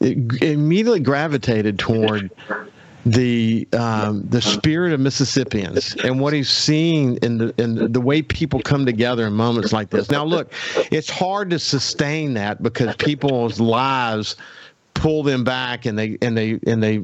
immediately 0.00 1.00
gravitated 1.00 1.78
toward 1.78 2.30
the 3.06 3.66
um, 3.72 4.26
the 4.28 4.42
spirit 4.42 4.92
of 4.92 5.00
Mississippians 5.00 5.94
and 5.96 6.20
what 6.20 6.32
he's 6.32 6.50
seeing 6.50 7.16
in 7.18 7.38
the 7.38 7.54
in 7.56 7.92
the 7.92 8.00
way 8.00 8.22
people 8.22 8.60
come 8.60 8.84
together 8.84 9.26
in 9.26 9.32
moments 9.32 9.72
like 9.72 9.90
this. 9.90 10.10
Now, 10.10 10.24
look, 10.24 10.52
it's 10.90 11.08
hard 11.08 11.50
to 11.50 11.58
sustain 11.58 12.34
that 12.34 12.62
because 12.62 12.94
people's 12.96 13.58
lives 13.58 14.36
pull 15.00 15.22
them 15.22 15.42
back 15.42 15.86
and 15.86 15.98
they 15.98 16.18
and 16.20 16.36
they 16.36 16.60
and 16.66 16.82
they 16.82 17.02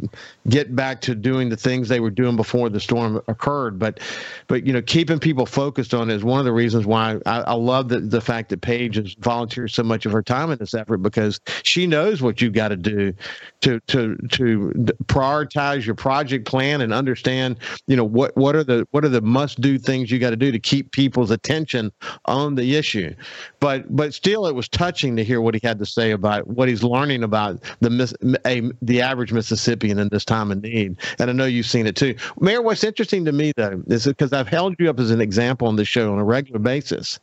get 0.51 0.77
back 0.77 1.01
to 1.01 1.15
doing 1.15 1.49
the 1.49 1.57
things 1.57 1.89
they 1.89 1.99
were 1.99 2.11
doing 2.11 2.37
before 2.37 2.69
the 2.69 2.79
storm 2.79 3.23
occurred. 3.27 3.79
But 3.79 4.01
but 4.49 4.67
you 4.67 4.73
know, 4.75 4.83
keeping 4.83 5.19
people 5.19 5.47
focused 5.47 5.95
on 5.95 6.11
is 6.11 6.23
one 6.23 6.39
of 6.39 6.45
the 6.45 6.53
reasons 6.53 6.85
why 6.85 7.19
I, 7.25 7.41
I 7.41 7.55
love 7.55 7.89
the 7.89 8.01
the 8.01 8.21
fact 8.21 8.51
that 8.51 8.61
Paige 8.61 8.97
has 8.97 9.15
volunteered 9.15 9.71
so 9.71 9.83
much 9.83 10.05
of 10.05 10.13
her 10.13 10.23
time 10.23 10.51
in 10.51 10.59
this 10.59 10.75
effort 10.75 10.99
because 10.99 11.41
she 11.63 11.87
knows 11.87 12.21
what 12.21 12.43
you've 12.43 12.53
got 12.53 12.69
to 12.69 12.77
do 12.77 13.15
to 13.63 13.81
to 13.87 14.17
to 14.31 14.73
prioritize 15.07 15.87
your 15.87 15.95
project 15.95 16.47
plan 16.47 16.83
and 16.83 16.93
understand 16.93 17.57
you 17.87 17.97
know 17.97 18.05
what 18.05 18.37
what 18.37 18.55
are 18.55 18.65
the 18.65 18.87
what 18.91 19.07
are 19.07 19.09
the 19.09 19.23
must 19.23 19.59
do 19.63 19.79
things 19.79 20.11
you 20.11 20.19
got 20.19 20.31
to 20.31 20.37
do 20.37 20.53
to 20.53 20.59
keep 20.59 20.93
people's 20.93 21.31
attention 21.31 21.91
on 22.27 22.57
the 22.57 22.77
issue. 22.77 23.15
But 23.59 23.97
but 23.97 24.13
still, 24.13 24.47
it 24.47 24.55
was 24.55 24.69
touching 24.69 25.17
to 25.17 25.25
hear 25.25 25.41
what 25.41 25.55
he 25.55 25.61
had 25.63 25.79
to 25.79 25.87
say 25.87 26.11
about 26.11 26.47
what 26.47 26.69
he's 26.69 26.83
learning 26.83 27.23
about 27.23 27.63
the 27.89 28.41
a, 28.47 28.63
the 28.83 29.01
average 29.01 29.33
Mississippian 29.33 29.99
in 29.99 30.09
this 30.09 30.25
time 30.25 30.51
of 30.51 30.63
need. 30.63 30.97
And 31.19 31.31
I 31.31 31.33
know 31.33 31.45
you've 31.45 31.67
seen 31.67 31.87
it 31.87 31.97
too, 31.97 32.15
Mayor. 32.41 32.63
What's 32.63 32.85
interesting 32.85 33.25
to 33.25 33.33
me 33.33 33.53
though 33.57 33.83
is 33.87 34.07
because 34.07 34.33
I've 34.33 34.49
held 34.49 34.77
you 34.79 34.91
up 34.91 35.01
as 35.01 35.11
an 35.11 35.21
example 35.21 35.69
on 35.69 35.77
the 35.77 35.85
show 35.85 36.13
on 36.13 36.19
a 36.19 36.25
regular 36.25 36.59
basis 36.59 37.19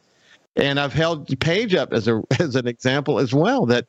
and 0.55 0.79
I've 0.79 0.93
held 0.93 1.39
Paige 1.39 1.73
up 1.73 1.93
as 1.93 2.07
a 2.07 2.21
as 2.39 2.55
an 2.55 2.67
example 2.67 3.19
as 3.19 3.33
well 3.33 3.65
that 3.67 3.87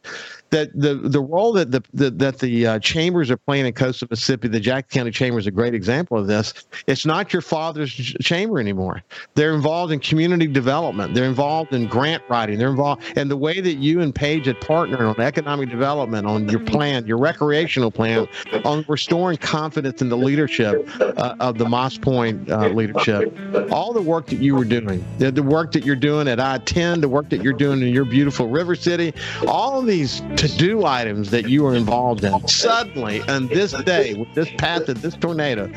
that 0.51 0.71
the 0.79 0.95
the 0.95 1.21
role 1.21 1.53
that 1.55 1.71
the, 1.71 1.83
the 1.93 2.11
that 2.11 2.39
the 2.39 2.67
uh, 2.67 2.79
chambers 2.79 3.31
are 3.31 3.37
playing 3.37 3.67
in 3.67 3.73
coastal 3.73 4.09
Mississippi, 4.11 4.49
the 4.49 4.61
Jackson 4.61 5.01
County 5.01 5.11
Chamber 5.11 5.39
is 5.39 5.47
a 5.47 5.51
great 5.51 5.75
example 5.75 6.19
of 6.19 6.27
this. 6.27 6.55
It's 6.87 7.05
not 7.05 7.33
your 7.33 7.43
father's 7.43 7.93
chamber 7.93 8.61
anymore. 8.61 9.03
They're 9.35 9.55
involved 9.55 9.93
in 9.93 10.01
community 10.01 10.47
development. 10.47 11.15
They're 11.15 11.25
involved 11.25 11.73
in 11.73 11.87
grant 11.87 12.23
writing. 12.29 12.59
They're 12.59 12.71
involved 12.71 13.03
and 13.17 13.31
the 13.31 13.37
way 13.37 13.61
that 13.61 13.75
you 13.75 14.01
and 14.01 14.15
Paige 14.15 14.47
had 14.47 14.61
partnered 14.61 15.01
on 15.01 15.21
economic 15.21 15.71
development, 15.71 16.27
on 16.27 16.49
your 16.49 16.61
plan, 16.61 17.07
your 17.07 17.19
recreational 17.19 17.91
plan, 17.91 18.29
on 18.65 18.85
restoring 18.89 19.37
confidence 19.37 20.03
in 20.03 20.09
the 20.09 20.17
leadership 20.17 20.89
uh, 21.01 21.35
of 21.41 21.59
the 21.59 21.69
Moss 21.69 21.99
Point 21.99 22.51
uh, 22.51 22.69
leadership. 22.69 23.37
All 23.71 23.93
the 23.93 24.03
work 24.03 24.27
that 24.27 24.39
you 24.39 24.55
were 24.55 24.65
doing, 24.65 25.05
the, 25.19 25.31
the 25.31 25.43
work 25.43 25.73
that 25.73 25.85
you're 25.85 25.97
doing 25.97 26.29
at 26.29 26.41
I 26.41 26.54
10, 26.59 27.01
the 27.01 27.09
work 27.09 27.29
that 27.31 27.43
you're 27.43 27.53
doing 27.53 27.83
in 27.83 27.89
your 27.89 28.05
beautiful 28.05 28.49
River 28.49 28.75
City, 28.75 29.13
all 29.47 29.79
of 29.81 29.87
these 29.87 30.21
to 30.37 30.49
do 30.57 30.85
items 30.85 31.31
that 31.31 31.49
you 31.49 31.63
were 31.63 31.75
involved 31.75 32.25
in. 32.25 32.47
Suddenly, 32.49 33.23
on 33.23 33.49
this 33.49 33.73
day, 33.85 34.15
with 34.15 34.33
this 34.35 34.51
path 34.59 34.89
of 34.89 35.03
this 35.03 35.15
tornado, 35.17 35.71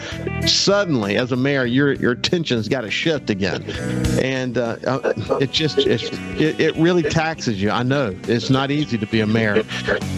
suddenly, 0.45 1.17
as 1.17 1.31
a 1.31 1.35
mayor, 1.35 1.65
your 1.65 1.93
your 1.93 2.11
attention's 2.11 2.67
got 2.67 2.81
to 2.81 2.91
shift 2.91 3.29
again, 3.29 3.63
and 4.21 4.57
uh, 4.57 4.77
uh 4.85 5.13
it 5.41 5.51
just 5.51 5.79
it, 5.79 6.59
it 6.59 6.75
really 6.75 7.03
taxes 7.03 7.61
you. 7.61 7.69
I 7.69 7.83
know 7.83 8.15
it's 8.23 8.49
not 8.49 8.71
easy 8.71 8.97
to 8.97 9.05
be 9.05 9.21
a 9.21 9.27
mayor. 9.27 9.63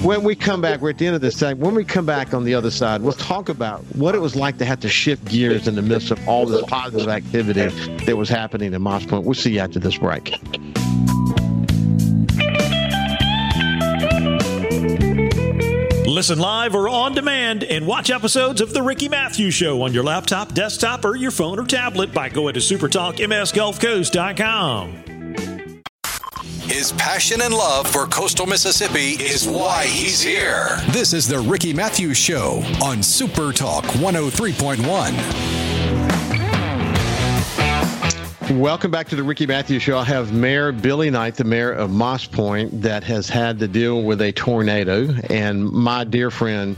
When 0.01 0.24
we 0.24 0.36
come 0.36 0.62
back, 0.62 0.82
we're 0.82 0.92
at 0.92 0.98
the 0.98 1.08
end 1.08 1.16
of 1.16 1.22
this 1.22 1.38
segment. 1.38 1.66
When 1.66 1.75
we 1.75 1.84
come 1.86 2.06
back 2.06 2.34
on 2.34 2.44
the 2.44 2.54
other 2.54 2.72
side, 2.72 3.01
we'll 3.01 3.13
talk 3.13 3.50
about 3.50 3.82
what 3.96 4.16
it 4.16 4.20
was 4.20 4.36
like 4.36 4.58
to 4.60 4.66
have 4.66 4.80
to 4.82 4.89
shift 4.89 5.25
gears 5.25 5.68
in 5.68 5.75
the 5.75 5.82
midst 5.82 6.12
of 6.12 6.28
all 6.28 6.46
this 6.46 6.63
positive 6.68 7.10
activity 7.10 7.68
that 8.06 8.18
was 8.18 8.30
happening 8.30 8.74
in 8.74 8.82
Moss 8.82 9.06
Point. 9.06 9.25
We'll 9.25 9.34
see 9.34 9.54
you 9.54 9.60
after 9.60 9.80
this 9.80 9.98
break. 9.98 10.34
Listen 16.20 16.39
live 16.39 16.75
or 16.75 16.89
on 16.89 17.13
demand 17.13 17.63
and 17.63 17.88
watch 17.88 18.10
episodes 18.10 18.60
of 18.60 18.74
The 18.74 18.84
Ricky 18.84 19.08
Mathews 19.08 19.53
Show 19.53 19.84
on 19.84 19.94
your 19.94 20.03
laptop, 20.03 20.53
desktop, 20.53 21.06
or 21.06 21.15
your 21.15 21.32
phone 21.32 21.58
or 21.58 21.65
tablet 21.65 22.13
by 22.13 22.27
going 22.27 22.56
to 22.56 22.60
supertalkmsgulfcoast.com. 22.60 25.03
His 26.63 26.91
passion 26.91 27.41
and 27.41 27.53
love 27.53 27.88
for 27.88 28.06
coastal 28.06 28.46
Mississippi 28.46 29.12
is 29.24 29.48
why 29.48 29.86
he's 29.86 30.22
here. 30.22 30.75
This 30.89 31.13
is 31.13 31.25
The 31.25 31.39
Ricky 31.39 31.74
Mathews 31.74 32.18
Show 32.18 32.62
on 32.84 33.01
Super 33.01 33.53
Talk 33.53 33.86
103.1. 33.86 35.68
Welcome 38.50 38.89
back 38.89 39.08
to 39.10 39.15
the 39.15 39.22
Ricky 39.22 39.46
Mathews 39.46 39.84
Show. 39.84 40.00
I 40.00 40.03
have 40.06 40.34
Mayor 40.34 40.72
Billy 40.72 41.12
Knight, 41.12 41.36
the 41.36 41.44
mayor 41.44 41.72
of 41.72 41.91
Moss 41.91 42.25
Point, 42.25 42.82
that 42.82 43.03
has 43.03 43.29
had 43.29 43.60
to 43.60 43.68
deal 43.68 44.01
with 44.01 44.22
a 44.22 44.32
tornado, 44.32 45.08
and 45.29 45.70
my 45.70 46.03
dear 46.03 46.32
friend 46.32 46.75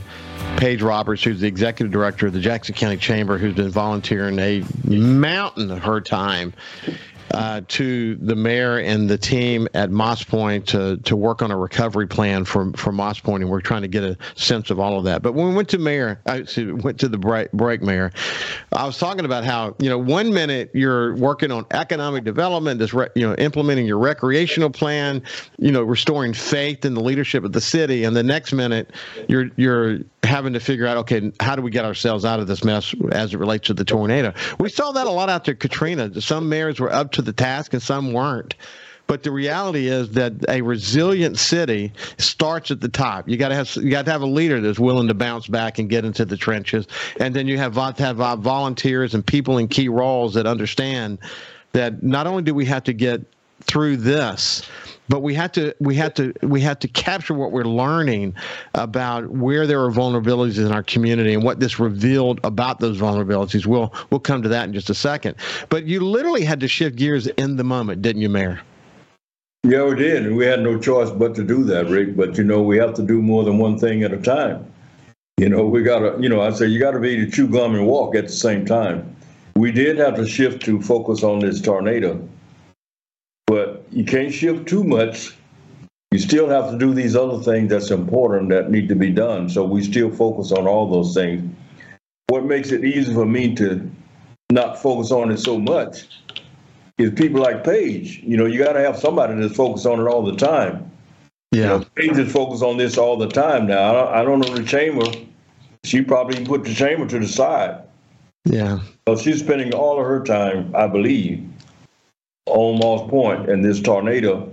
Paige 0.58 0.82
Roberts, 0.82 1.24
who's 1.24 1.40
the 1.40 1.46
executive 1.46 1.90
director 1.90 2.26
of 2.26 2.34
the 2.34 2.40
Jackson 2.40 2.74
County 2.74 2.98
Chamber, 2.98 3.38
who's 3.38 3.54
been 3.54 3.70
volunteering 3.70 4.38
a 4.38 4.62
mountain 4.84 5.70
of 5.70 5.82
her 5.82 6.02
time 6.02 6.52
uh, 7.32 7.62
to 7.66 8.16
the 8.16 8.36
mayor 8.36 8.78
and 8.78 9.08
the 9.08 9.18
team 9.18 9.66
at 9.74 9.90
Moss 9.90 10.22
Point 10.22 10.68
to 10.68 10.98
to 10.98 11.16
work 11.16 11.42
on 11.42 11.50
a 11.50 11.56
recovery 11.56 12.06
plan 12.06 12.44
for 12.44 12.72
for 12.72 12.92
Moss 12.92 13.20
Point, 13.20 13.42
and 13.42 13.50
we're 13.50 13.60
trying 13.60 13.82
to 13.82 13.88
get 13.88 14.04
a 14.04 14.16
sense 14.34 14.70
of 14.70 14.78
all 14.78 14.98
of 14.98 15.04
that. 15.04 15.22
But 15.22 15.32
when 15.32 15.48
we 15.48 15.54
went 15.54 15.68
to 15.70 15.78
mayor, 15.78 16.20
I 16.26 16.44
went 16.56 17.00
to 17.00 17.08
the 17.08 17.18
break, 17.18 17.50
break 17.52 17.82
mayor. 17.82 18.12
I 18.72 18.84
was 18.86 18.98
talking 18.98 19.24
about 19.24 19.44
how 19.44 19.74
you 19.78 19.88
know 19.88 19.98
one 19.98 20.32
minute 20.32 20.70
you're 20.74 21.16
working 21.16 21.50
on 21.50 21.66
economic 21.70 22.24
development, 22.24 22.78
this 22.78 22.92
re, 22.92 23.08
you 23.14 23.26
know 23.26 23.34
implementing 23.36 23.86
your 23.86 23.98
recreational 23.98 24.70
plan, 24.70 25.22
you 25.58 25.72
know 25.72 25.82
restoring 25.82 26.34
faith 26.34 26.84
in 26.84 26.94
the 26.94 27.02
leadership 27.02 27.44
of 27.44 27.52
the 27.52 27.60
city, 27.60 28.04
and 28.04 28.14
the 28.14 28.22
next 28.22 28.52
minute 28.52 28.90
you're 29.28 29.50
you're 29.56 30.00
having 30.24 30.52
to 30.52 30.60
figure 30.60 30.86
out, 30.86 30.96
okay, 30.98 31.32
how 31.40 31.56
do 31.56 31.62
we 31.62 31.70
get 31.70 31.84
ourselves 31.84 32.24
out 32.24 32.40
of 32.40 32.46
this 32.46 32.64
mess 32.64 32.94
as 33.12 33.34
it 33.34 33.38
relates 33.38 33.66
to 33.66 33.74
the 33.74 33.84
tornado? 33.84 34.32
We 34.58 34.68
saw 34.68 34.92
that 34.92 35.06
a 35.06 35.10
lot 35.10 35.30
after 35.30 35.54
Katrina. 35.54 36.20
Some 36.20 36.48
mayors 36.48 36.80
were 36.80 36.92
up 36.92 37.12
to 37.12 37.22
the 37.22 37.32
task 37.32 37.72
and 37.72 37.82
some 37.82 38.12
weren't. 38.12 38.54
But 39.08 39.24
the 39.24 39.30
reality 39.30 39.88
is 39.88 40.10
that 40.12 40.32
a 40.48 40.62
resilient 40.62 41.38
city 41.38 41.92
starts 42.18 42.70
at 42.70 42.80
the 42.80 42.88
top. 42.88 43.28
You 43.28 43.36
got 43.36 43.48
to 43.48 43.54
have 43.54 43.76
you 43.76 43.90
got 43.90 44.06
to 44.06 44.12
have 44.12 44.22
a 44.22 44.26
leader 44.26 44.60
that's 44.60 44.78
willing 44.78 45.08
to 45.08 45.14
bounce 45.14 45.48
back 45.48 45.78
and 45.78 45.90
get 45.90 46.04
into 46.04 46.24
the 46.24 46.36
trenches, 46.36 46.86
and 47.20 47.34
then 47.34 47.46
you 47.46 47.58
have 47.58 47.74
to 47.74 48.02
have 48.02 48.20
uh, 48.20 48.36
volunteers 48.36 49.12
and 49.12 49.26
people 49.26 49.58
in 49.58 49.68
key 49.68 49.88
roles 49.88 50.34
that 50.34 50.46
understand 50.46 51.18
that 51.72 52.02
not 52.02 52.26
only 52.26 52.42
do 52.42 52.54
we 52.54 52.64
have 52.64 52.84
to 52.84 52.92
get 52.92 53.20
through 53.64 53.96
this, 53.96 54.62
but 55.08 55.20
we 55.20 55.34
had 55.34 55.52
to 55.54 55.74
we 55.80 55.94
had 55.94 56.14
to 56.16 56.32
we 56.42 56.60
had 56.60 56.80
to 56.80 56.88
capture 56.88 57.34
what 57.34 57.52
we're 57.52 57.64
learning 57.64 58.34
about 58.74 59.28
where 59.30 59.66
there 59.66 59.82
are 59.84 59.90
vulnerabilities 59.90 60.64
in 60.64 60.72
our 60.72 60.82
community 60.82 61.34
and 61.34 61.42
what 61.42 61.60
this 61.60 61.78
revealed 61.78 62.40
about 62.44 62.80
those 62.80 62.98
vulnerabilities. 62.98 63.66
We'll 63.66 63.92
we'll 64.10 64.20
come 64.20 64.42
to 64.42 64.48
that 64.48 64.64
in 64.64 64.72
just 64.72 64.90
a 64.90 64.94
second. 64.94 65.36
But 65.68 65.84
you 65.84 66.00
literally 66.00 66.44
had 66.44 66.60
to 66.60 66.68
shift 66.68 66.96
gears 66.96 67.26
in 67.26 67.56
the 67.56 67.64
moment, 67.64 68.02
didn't 68.02 68.22
you, 68.22 68.28
Mayor? 68.28 68.60
Yeah, 69.64 69.84
we 69.84 69.94
did. 69.94 70.32
We 70.32 70.44
had 70.44 70.60
no 70.60 70.78
choice 70.78 71.10
but 71.10 71.34
to 71.36 71.44
do 71.44 71.62
that, 71.64 71.86
Rick. 71.88 72.16
But 72.16 72.38
you 72.38 72.44
know, 72.44 72.62
we 72.62 72.78
have 72.78 72.94
to 72.94 73.02
do 73.02 73.22
more 73.22 73.44
than 73.44 73.58
one 73.58 73.78
thing 73.78 74.02
at 74.02 74.12
a 74.12 74.18
time. 74.18 74.66
You 75.38 75.48
know, 75.48 75.66
we 75.66 75.82
gotta, 75.82 76.16
you 76.20 76.28
know, 76.28 76.40
I 76.40 76.50
say 76.52 76.66
you 76.66 76.78
gotta 76.78 77.00
be 77.00 77.16
to 77.16 77.30
chew 77.30 77.48
gum 77.48 77.74
and 77.74 77.86
walk 77.86 78.14
at 78.14 78.28
the 78.28 78.32
same 78.32 78.64
time. 78.64 79.16
We 79.56 79.72
did 79.72 79.98
have 79.98 80.16
to 80.16 80.26
shift 80.26 80.62
to 80.64 80.80
focus 80.80 81.22
on 81.22 81.40
this 81.40 81.60
tornado 81.60 82.26
you 83.92 84.04
can't 84.04 84.32
shift 84.32 84.66
too 84.66 84.84
much. 84.84 85.36
You 86.10 86.18
still 86.18 86.48
have 86.48 86.70
to 86.70 86.78
do 86.78 86.92
these 86.92 87.16
other 87.16 87.42
things 87.42 87.70
that's 87.70 87.90
important 87.90 88.50
that 88.50 88.70
need 88.70 88.88
to 88.88 88.94
be 88.94 89.10
done. 89.10 89.48
So 89.48 89.64
we 89.64 89.82
still 89.82 90.10
focus 90.10 90.52
on 90.52 90.66
all 90.66 90.90
those 90.90 91.14
things. 91.14 91.54
What 92.28 92.44
makes 92.44 92.70
it 92.70 92.84
easy 92.84 93.12
for 93.12 93.24
me 93.24 93.54
to 93.56 93.90
not 94.50 94.80
focus 94.80 95.10
on 95.10 95.30
it 95.30 95.38
so 95.38 95.58
much 95.58 96.06
is 96.98 97.10
people 97.12 97.40
like 97.40 97.64
Paige. 97.64 98.20
You 98.22 98.36
know, 98.36 98.46
you 98.46 98.58
got 98.58 98.74
to 98.74 98.80
have 98.80 98.98
somebody 98.98 99.34
that's 99.40 99.56
focused 99.56 99.86
on 99.86 100.00
it 100.00 100.04
all 100.04 100.22
the 100.22 100.36
time. 100.36 100.90
Yeah. 101.50 101.60
You 101.60 101.66
know, 101.66 101.84
Paige 101.96 102.18
is 102.18 102.32
focused 102.32 102.62
on 102.62 102.76
this 102.76 102.98
all 102.98 103.16
the 103.16 103.28
time 103.28 103.66
now. 103.66 103.90
I 103.90 103.92
don't, 103.92 104.14
I 104.14 104.22
don't 104.22 104.40
know 104.40 104.54
the 104.54 104.64
chamber. 104.64 105.04
She 105.84 106.02
probably 106.02 106.44
put 106.44 106.64
the 106.64 106.74
chamber 106.74 107.06
to 107.06 107.18
the 107.18 107.28
side. 107.28 107.82
Yeah. 108.44 108.80
So 109.08 109.16
she's 109.16 109.40
spending 109.40 109.74
all 109.74 110.00
of 110.00 110.06
her 110.06 110.22
time, 110.22 110.74
I 110.74 110.86
believe, 110.86 111.48
on 112.46 112.78
Moss 112.78 113.08
Point 113.08 113.48
and 113.48 113.64
this 113.64 113.80
tornado. 113.80 114.52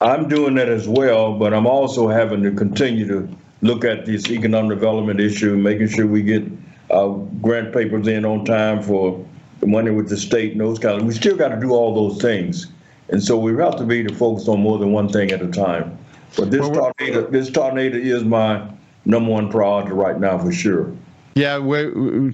I'm 0.00 0.28
doing 0.28 0.54
that 0.54 0.68
as 0.68 0.88
well, 0.88 1.38
but 1.38 1.52
I'm 1.52 1.66
also 1.66 2.08
having 2.08 2.42
to 2.42 2.50
continue 2.52 3.06
to 3.08 3.28
look 3.60 3.84
at 3.84 4.06
this 4.06 4.30
economic 4.30 4.78
development 4.78 5.20
issue, 5.20 5.56
making 5.56 5.88
sure 5.88 6.06
we 6.06 6.22
get 6.22 6.44
uh, 6.90 7.08
grant 7.42 7.74
papers 7.74 8.08
in 8.08 8.24
on 8.24 8.46
time 8.46 8.82
for 8.82 9.24
the 9.60 9.66
money 9.66 9.90
with 9.90 10.08
the 10.08 10.16
state 10.16 10.52
and 10.52 10.60
those 10.60 10.78
kind 10.78 10.98
of. 10.98 11.06
We 11.06 11.12
still 11.12 11.36
got 11.36 11.48
to 11.48 11.60
do 11.60 11.72
all 11.72 11.94
those 11.94 12.22
things, 12.22 12.68
and 13.10 13.22
so 13.22 13.38
we 13.38 13.54
have 13.56 13.76
to 13.76 13.84
be 13.84 14.02
to 14.02 14.14
focus 14.14 14.48
on 14.48 14.60
more 14.60 14.78
than 14.78 14.92
one 14.92 15.10
thing 15.10 15.30
at 15.30 15.42
a 15.42 15.48
time. 15.48 15.98
But 16.36 16.50
this 16.50 16.60
well, 16.62 16.92
tornado, 16.96 17.26
this 17.26 17.50
tornado 17.50 17.98
is 17.98 18.24
my 18.24 18.66
number 19.04 19.30
one 19.30 19.50
priority 19.50 19.92
right 19.92 20.18
now 20.18 20.38
for 20.38 20.52
sure. 20.52 20.96
Yeah, 21.34 21.58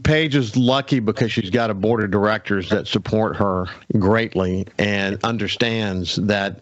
Paige 0.04 0.34
is 0.36 0.56
lucky 0.56 1.00
because 1.00 1.30
she's 1.30 1.50
got 1.50 1.70
a 1.70 1.74
board 1.74 2.02
of 2.02 2.10
directors 2.10 2.70
that 2.70 2.86
support 2.86 3.36
her 3.36 3.66
greatly 3.98 4.66
and 4.78 5.22
understands 5.22 6.16
that 6.16 6.60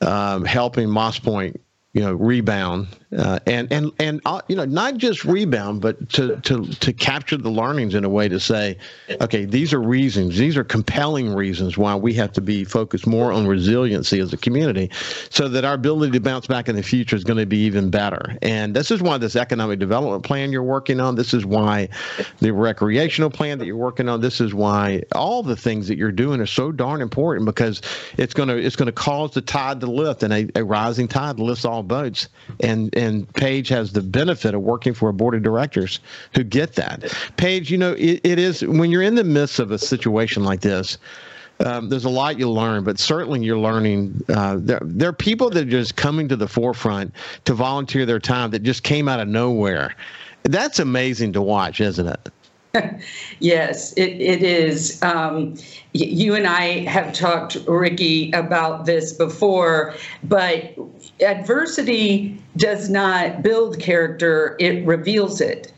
um, 0.00 0.44
helping 0.44 0.88
Moss 0.88 1.18
Point, 1.18 1.60
you 1.92 2.02
know, 2.02 2.14
rebound 2.14 2.88
uh, 3.18 3.38
and 3.46 3.72
and 3.72 3.92
and 3.98 4.20
uh, 4.24 4.40
you 4.48 4.56
know 4.56 4.64
not 4.64 4.96
just 4.96 5.24
rebound, 5.24 5.80
but 5.80 6.08
to 6.10 6.36
to 6.42 6.66
to 6.66 6.92
capture 6.92 7.36
the 7.36 7.50
learnings 7.50 7.94
in 7.94 8.04
a 8.04 8.08
way 8.08 8.28
to 8.28 8.40
say, 8.40 8.76
okay, 9.20 9.44
these 9.44 9.72
are 9.72 9.80
reasons, 9.80 10.36
these 10.36 10.56
are 10.56 10.64
compelling 10.64 11.34
reasons 11.34 11.76
why 11.76 11.94
we 11.94 12.14
have 12.14 12.32
to 12.32 12.40
be 12.40 12.64
focused 12.64 13.06
more 13.06 13.32
on 13.32 13.46
resiliency 13.46 14.20
as 14.20 14.32
a 14.32 14.36
community, 14.36 14.90
so 15.30 15.48
that 15.48 15.64
our 15.64 15.74
ability 15.74 16.12
to 16.12 16.20
bounce 16.20 16.46
back 16.46 16.68
in 16.68 16.76
the 16.76 16.82
future 16.82 17.16
is 17.16 17.24
going 17.24 17.38
to 17.38 17.46
be 17.46 17.58
even 17.58 17.90
better. 17.90 18.36
And 18.42 18.74
this 18.74 18.90
is 18.90 19.02
why 19.02 19.18
this 19.18 19.36
economic 19.36 19.78
development 19.78 20.24
plan 20.24 20.52
you're 20.52 20.62
working 20.62 21.00
on. 21.00 21.14
This 21.14 21.34
is 21.34 21.44
why 21.44 21.88
the 22.40 22.52
recreational 22.52 23.30
plan 23.30 23.58
that 23.58 23.66
you're 23.66 23.76
working 23.76 24.08
on. 24.08 24.20
This 24.20 24.40
is 24.40 24.54
why 24.54 25.02
all 25.12 25.42
the 25.42 25.56
things 25.56 25.88
that 25.88 25.98
you're 25.98 26.12
doing 26.12 26.40
are 26.40 26.46
so 26.46 26.72
darn 26.72 27.00
important 27.00 27.46
because 27.46 27.82
it's 28.18 28.34
going 28.34 28.48
to 28.48 28.56
it's 28.56 28.76
to 28.76 28.92
cause 28.92 29.32
the 29.32 29.40
tide 29.40 29.80
to 29.80 29.86
lift, 29.86 30.22
and 30.22 30.32
a, 30.32 30.48
a 30.56 30.64
rising 30.64 31.08
tide 31.08 31.38
lifts 31.38 31.64
all 31.64 31.82
boats. 31.82 32.28
And 32.60 32.94
and 32.96 33.03
Paige 33.34 33.68
has 33.68 33.92
the 33.92 34.02
benefit 34.02 34.54
of 34.54 34.62
working 34.62 34.94
for 34.94 35.08
a 35.08 35.12
board 35.12 35.34
of 35.34 35.42
directors 35.42 36.00
who 36.34 36.44
get 36.44 36.74
that. 36.74 37.12
Paige, 37.36 37.70
you 37.70 37.78
know, 37.78 37.92
it, 37.92 38.20
it 38.24 38.38
is 38.38 38.64
when 38.64 38.90
you're 38.90 39.02
in 39.02 39.14
the 39.14 39.24
midst 39.24 39.58
of 39.58 39.70
a 39.70 39.78
situation 39.78 40.44
like 40.44 40.60
this. 40.60 40.98
Um, 41.60 41.88
there's 41.88 42.04
a 42.04 42.10
lot 42.10 42.38
you 42.38 42.50
learn, 42.50 42.82
but 42.82 42.98
certainly 42.98 43.44
you're 43.44 43.58
learning. 43.58 44.24
Uh, 44.28 44.56
there, 44.58 44.80
there 44.82 45.08
are 45.08 45.14
people 45.14 45.50
that 45.50 45.66
are 45.66 45.70
just 45.70 45.96
coming 45.96 46.28
to 46.28 46.36
the 46.36 46.48
forefront 46.48 47.14
to 47.44 47.54
volunteer 47.54 48.04
their 48.04 48.18
time 48.18 48.50
that 48.50 48.62
just 48.64 48.82
came 48.82 49.08
out 49.08 49.20
of 49.20 49.28
nowhere. 49.28 49.94
That's 50.42 50.78
amazing 50.78 51.32
to 51.34 51.42
watch, 51.42 51.80
isn't 51.80 52.08
it? 52.08 52.28
yes, 53.38 53.92
it, 53.92 54.20
it 54.20 54.42
is. 54.42 55.02
Um, 55.02 55.54
you 55.92 56.34
and 56.34 56.46
I 56.46 56.80
have 56.86 57.12
talked, 57.12 57.56
Ricky, 57.68 58.32
about 58.32 58.84
this 58.84 59.12
before, 59.12 59.94
but 60.24 60.74
adversity 61.20 62.40
does 62.56 62.90
not 62.90 63.42
build 63.42 63.78
character, 63.78 64.56
it 64.58 64.84
reveals 64.86 65.40
it. 65.40 65.72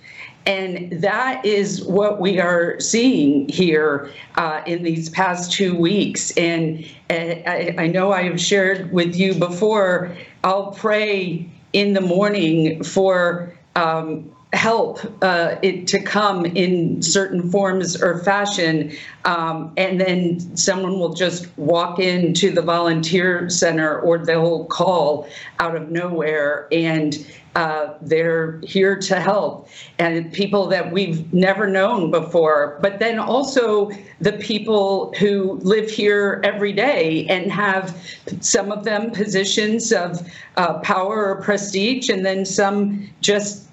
And 0.46 0.92
that 1.02 1.44
is 1.44 1.84
what 1.84 2.20
we 2.20 2.38
are 2.38 2.78
seeing 2.78 3.48
here 3.48 4.12
uh, 4.36 4.62
in 4.64 4.84
these 4.84 5.08
past 5.08 5.50
two 5.50 5.76
weeks. 5.76 6.30
And 6.36 6.84
uh, 7.10 7.14
I, 7.14 7.74
I 7.78 7.86
know 7.88 8.12
I 8.12 8.22
have 8.22 8.40
shared 8.40 8.92
with 8.92 9.16
you 9.16 9.34
before, 9.34 10.16
I'll 10.44 10.70
pray 10.70 11.50
in 11.72 11.94
the 11.94 12.00
morning 12.00 12.84
for 12.84 13.52
um, 13.74 14.30
help 14.56 14.98
uh, 15.22 15.56
it 15.62 15.86
to 15.86 16.02
come 16.02 16.46
in 16.46 17.02
certain 17.02 17.50
forms 17.50 18.02
or 18.02 18.18
fashion 18.24 18.90
um, 19.24 19.72
and 19.76 20.00
then 20.00 20.56
someone 20.56 20.98
will 20.98 21.12
just 21.12 21.46
walk 21.58 21.98
into 21.98 22.50
the 22.50 22.62
volunteer 22.62 23.50
center 23.50 24.00
or 24.00 24.18
they'll 24.18 24.64
call 24.64 25.28
out 25.58 25.76
of 25.76 25.90
nowhere 25.90 26.68
and 26.72 27.26
uh, 27.56 27.94
they're 28.02 28.60
here 28.64 28.96
to 28.96 29.18
help. 29.18 29.66
And 29.98 30.30
people 30.30 30.66
that 30.66 30.92
we've 30.92 31.32
never 31.32 31.66
known 31.66 32.10
before 32.10 32.78
but 32.80 32.98
then 32.98 33.18
also 33.18 33.90
the 34.20 34.32
people 34.32 35.12
who 35.18 35.58
live 35.62 35.90
here 35.90 36.40
every 36.44 36.72
day 36.72 37.26
and 37.28 37.50
have 37.50 37.96
some 38.40 38.72
of 38.72 38.84
them 38.84 39.10
positions 39.10 39.92
of 39.92 40.26
uh, 40.56 40.78
power 40.80 41.26
or 41.26 41.42
prestige 41.42 42.08
and 42.08 42.24
then 42.24 42.44
some 42.44 43.10
just 43.20 43.65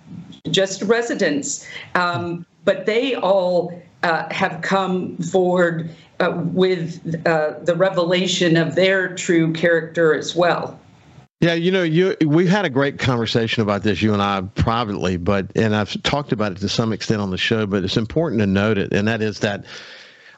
just 0.51 0.81
residents. 0.83 1.67
Um, 1.95 2.45
but 2.65 2.85
they 2.85 3.15
all 3.15 3.81
uh, 4.03 4.31
have 4.33 4.61
come 4.61 5.17
forward 5.17 5.89
uh, 6.19 6.31
with 6.35 7.25
uh, 7.25 7.59
the 7.63 7.75
revelation 7.75 8.57
of 8.57 8.75
their 8.75 9.15
true 9.15 9.53
character 9.53 10.13
as 10.13 10.35
well. 10.35 10.79
Yeah, 11.39 11.55
you 11.55 11.71
know, 11.71 11.83
you 11.83 12.15
we've 12.25 12.47
had 12.47 12.63
a 12.63 12.69
great 12.69 12.99
conversation 12.99 13.63
about 13.63 13.83
this, 13.83 14.01
you 14.01 14.13
and 14.13 14.21
I 14.21 14.41
privately, 14.55 15.17
but 15.17 15.51
and 15.57 15.75
I've 15.75 16.01
talked 16.03 16.31
about 16.31 16.53
it 16.53 16.59
to 16.59 16.69
some 16.69 16.93
extent 16.93 17.21
on 17.21 17.31
the 17.31 17.37
show, 17.37 17.65
but 17.65 17.83
it's 17.83 17.97
important 17.97 18.39
to 18.39 18.45
note 18.45 18.77
it, 18.77 18.93
and 18.93 19.09
that 19.09 19.21
is 19.21 19.39
that 19.39 19.65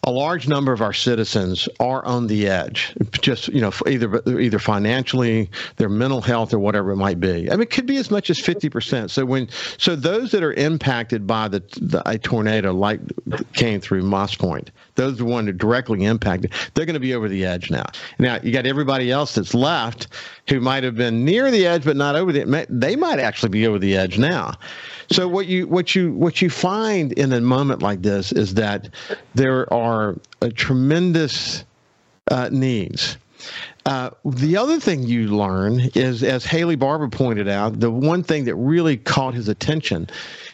a 0.05 0.11
large 0.11 0.47
number 0.47 0.71
of 0.71 0.81
our 0.81 0.93
citizens 0.93 1.67
are 1.79 2.05
on 2.05 2.27
the 2.27 2.47
edge, 2.47 2.95
just 3.21 3.47
you 3.47 3.59
know, 3.59 3.71
either 3.87 4.21
either 4.39 4.59
financially, 4.59 5.49
their 5.77 5.89
mental 5.89 6.21
health, 6.21 6.53
or 6.53 6.59
whatever 6.59 6.91
it 6.91 6.97
might 6.97 7.19
be. 7.19 7.49
I 7.49 7.53
mean, 7.53 7.63
it 7.63 7.71
could 7.71 7.87
be 7.87 7.97
as 7.97 8.11
much 8.11 8.29
as 8.29 8.39
fifty 8.39 8.69
percent. 8.69 9.09
So 9.09 9.25
when 9.25 9.49
so 9.77 9.95
those 9.95 10.31
that 10.31 10.43
are 10.43 10.53
impacted 10.53 11.25
by 11.25 11.47
the, 11.47 11.59
the 11.81 12.07
a 12.07 12.19
tornado 12.19 12.71
like 12.71 12.99
came 13.53 13.81
through 13.81 14.03
Moss 14.03 14.35
Point, 14.35 14.69
those 14.93 15.17
the 15.17 15.25
ones 15.25 15.47
that 15.47 15.57
directly 15.57 16.05
impacted. 16.05 16.53
They're 16.75 16.85
going 16.85 16.93
to 16.93 16.99
be 16.99 17.15
over 17.15 17.27
the 17.27 17.43
edge 17.43 17.71
now. 17.71 17.85
Now 18.19 18.39
you 18.43 18.51
got 18.51 18.67
everybody 18.67 19.11
else 19.11 19.33
that's 19.33 19.55
left 19.55 20.07
who 20.47 20.61
might 20.61 20.83
have 20.83 20.95
been 20.95 21.25
near 21.25 21.49
the 21.49 21.65
edge 21.65 21.83
but 21.83 21.97
not 21.97 22.15
over 22.15 22.31
the. 22.31 22.67
They 22.69 22.95
might 22.95 23.17
actually 23.17 23.49
be 23.49 23.65
over 23.65 23.79
the 23.79 23.97
edge 23.97 24.19
now. 24.19 24.53
So 25.11 25.27
what 25.27 25.45
you 25.47 25.67
what 25.67 25.95
you 25.95 26.11
what 26.13 26.41
you 26.41 26.49
find 26.49 27.11
in 27.13 27.31
a 27.33 27.41
moment 27.41 27.81
like 27.81 28.01
this 28.01 28.31
is 28.31 28.55
that 28.55 28.89
there 29.33 29.71
are 29.73 30.15
tremendous 30.55 31.63
uh, 32.31 32.49
needs. 32.51 33.17
Uh, 33.85 34.09
the 34.25 34.57
other 34.57 34.79
thing 34.79 35.03
you 35.03 35.27
learn 35.27 35.79
is, 35.93 36.23
as 36.23 36.43
Haley 36.43 36.75
Barbour 36.75 37.07
pointed 37.07 37.47
out, 37.47 37.79
the 37.79 37.91
one 37.91 38.23
thing 38.23 38.45
that 38.45 38.55
really 38.55 38.97
caught 38.97 39.35
his 39.35 39.47
attention 39.47 40.09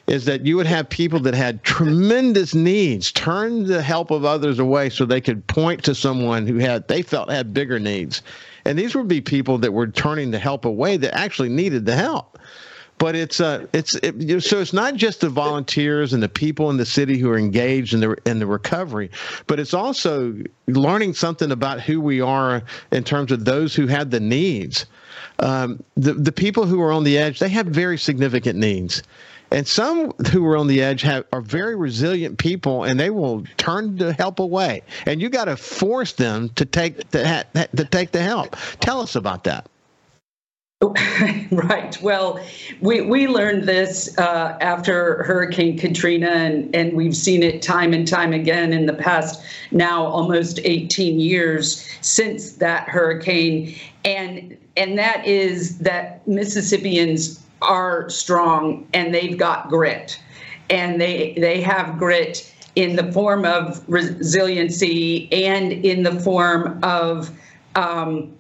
is 0.08 0.26
that 0.26 0.46
you 0.46 0.58
would 0.58 0.66
have 0.66 0.90
people 0.90 1.22
that 1.22 1.34
had 1.34 1.64
tremendous 1.64 2.54
needs 2.54 3.14
turn 3.14 3.64
the 3.64 3.82
help 3.82 4.12
of 4.12 4.26
others 4.26 4.60
away 4.60 4.90
so 4.90 5.06
they 5.06 5.22
could 5.22 5.48
point 5.48 5.82
to 5.86 5.96
someone 5.96 6.46
who 6.46 6.58
had 6.58 6.86
they 6.90 7.02
felt 7.02 7.30
had 7.30 7.54
bigger 7.54 7.80
needs, 7.80 8.22
and 8.66 8.78
these 8.78 8.96
would 8.96 9.08
be 9.08 9.22
people 9.22 9.58
that 9.60 9.72
were 9.72 9.88
turning 9.88 10.32
the 10.32 10.40
help 10.40 10.66
away 10.66 10.98
that 10.98 11.16
actually 11.16 11.50
needed 11.50 11.86
the 11.86 11.96
help 11.96 12.38
but 13.02 13.16
it's 13.16 13.42
uh 13.42 13.66
it's 13.74 13.96
it, 13.96 14.42
so 14.42 14.62
it's 14.62 14.74
not 14.74 14.94
just 14.94 15.22
the 15.22 15.30
volunteers 15.30 16.14
and 16.14 16.22
the 16.22 16.30
people 16.30 16.70
in 16.70 16.78
the 16.78 16.86
city 16.86 17.18
who 17.18 17.32
are 17.32 17.38
engaged 17.38 17.96
in 17.96 18.00
the 18.00 18.16
in 18.28 18.38
the 18.38 18.46
recovery 18.46 19.10
but 19.48 19.60
it's 19.60 19.74
also 19.74 20.36
learning 20.68 21.16
something 21.16 21.52
about 21.52 21.82
who 21.82 22.00
we 22.00 22.22
are 22.22 22.62
in 22.92 23.04
terms 23.04 23.32
of 23.32 23.44
those 23.44 23.74
who 23.74 23.88
had 23.88 24.12
the 24.12 24.20
needs. 24.20 24.86
Um, 25.40 25.84
the 25.96 26.14
the 26.14 26.32
people 26.32 26.66
who 26.66 26.80
are 26.82 26.92
on 26.92 27.04
the 27.04 27.18
edge 27.18 27.40
they 27.40 27.50
have 27.50 27.66
very 27.66 27.98
significant 27.98 28.60
needs. 28.60 29.02
And 29.54 29.68
some 29.68 30.12
who 30.32 30.46
are 30.46 30.56
on 30.56 30.68
the 30.68 30.82
edge 30.82 31.02
have 31.02 31.26
are 31.34 31.42
very 31.42 31.76
resilient 31.76 32.38
people 32.38 32.84
and 32.84 33.00
they 33.00 33.10
will 33.10 33.44
turn 33.58 33.98
the 33.98 34.14
help 34.14 34.40
away. 34.40 34.84
And 35.08 35.22
you 35.22 35.30
got 35.30 35.46
to 35.46 35.58
force 35.58 36.14
them 36.14 36.50
to 36.56 36.66
take 36.66 37.10
the 37.10 37.46
to 37.76 37.86
take 37.86 38.12
the 38.12 38.22
help. 38.22 38.56
Tell 38.80 39.02
us 39.02 39.16
about 39.16 39.44
that 39.46 39.71
right. 41.52 42.02
Well, 42.02 42.40
we, 42.80 43.02
we 43.02 43.28
learned 43.28 43.68
this 43.68 44.18
uh, 44.18 44.58
after 44.62 45.22
Hurricane 45.24 45.78
Katrina, 45.78 46.30
and, 46.30 46.76
and 46.76 46.94
we've 46.94 47.16
seen 47.16 47.44
it 47.44 47.62
time 47.62 47.94
and 47.94 48.08
time 48.08 48.34
again 48.34 48.74
in 48.74 48.88
the 48.88 48.94
past 48.94 49.44
now 49.70 50.04
almost 50.04 50.60
18 50.64 51.20
years 51.20 51.88
since 52.02 52.54
that 52.54 52.90
hurricane. 52.90 53.76
And, 54.06 54.58
and 54.76 54.98
that 54.98 55.24
is 55.28 55.78
that 55.80 56.28
Mississippians 56.28 57.46
are 57.62 58.10
strong 58.10 58.88
and 58.94 59.14
they've 59.14 59.38
got 59.38 59.70
grit. 59.70 60.20
And 60.72 61.00
they, 61.00 61.36
they 61.38 61.62
have 61.62 62.00
grit 62.00 62.52
in 62.76 62.96
the 62.96 63.12
form 63.12 63.46
of 63.46 63.88
resiliency 63.88 65.32
and 65.32 65.74
in 65.74 66.02
the 66.02 66.20
form 66.22 66.80
of 66.82 67.38
um, 67.76 68.34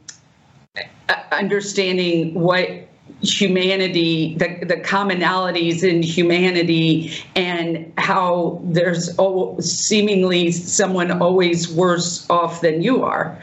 understanding 1.31 2.33
what 2.33 2.87
humanity, 3.21 4.35
the, 4.35 4.65
the 4.65 4.77
commonalities 4.77 5.83
in 5.83 6.01
humanity, 6.01 7.13
and 7.35 7.91
how 7.97 8.59
there's 8.63 9.15
seemingly 9.59 10.51
someone 10.51 11.11
always 11.21 11.71
worse 11.71 12.27
off 12.29 12.61
than 12.61 12.81
you 12.81 13.03
are. 13.03 13.37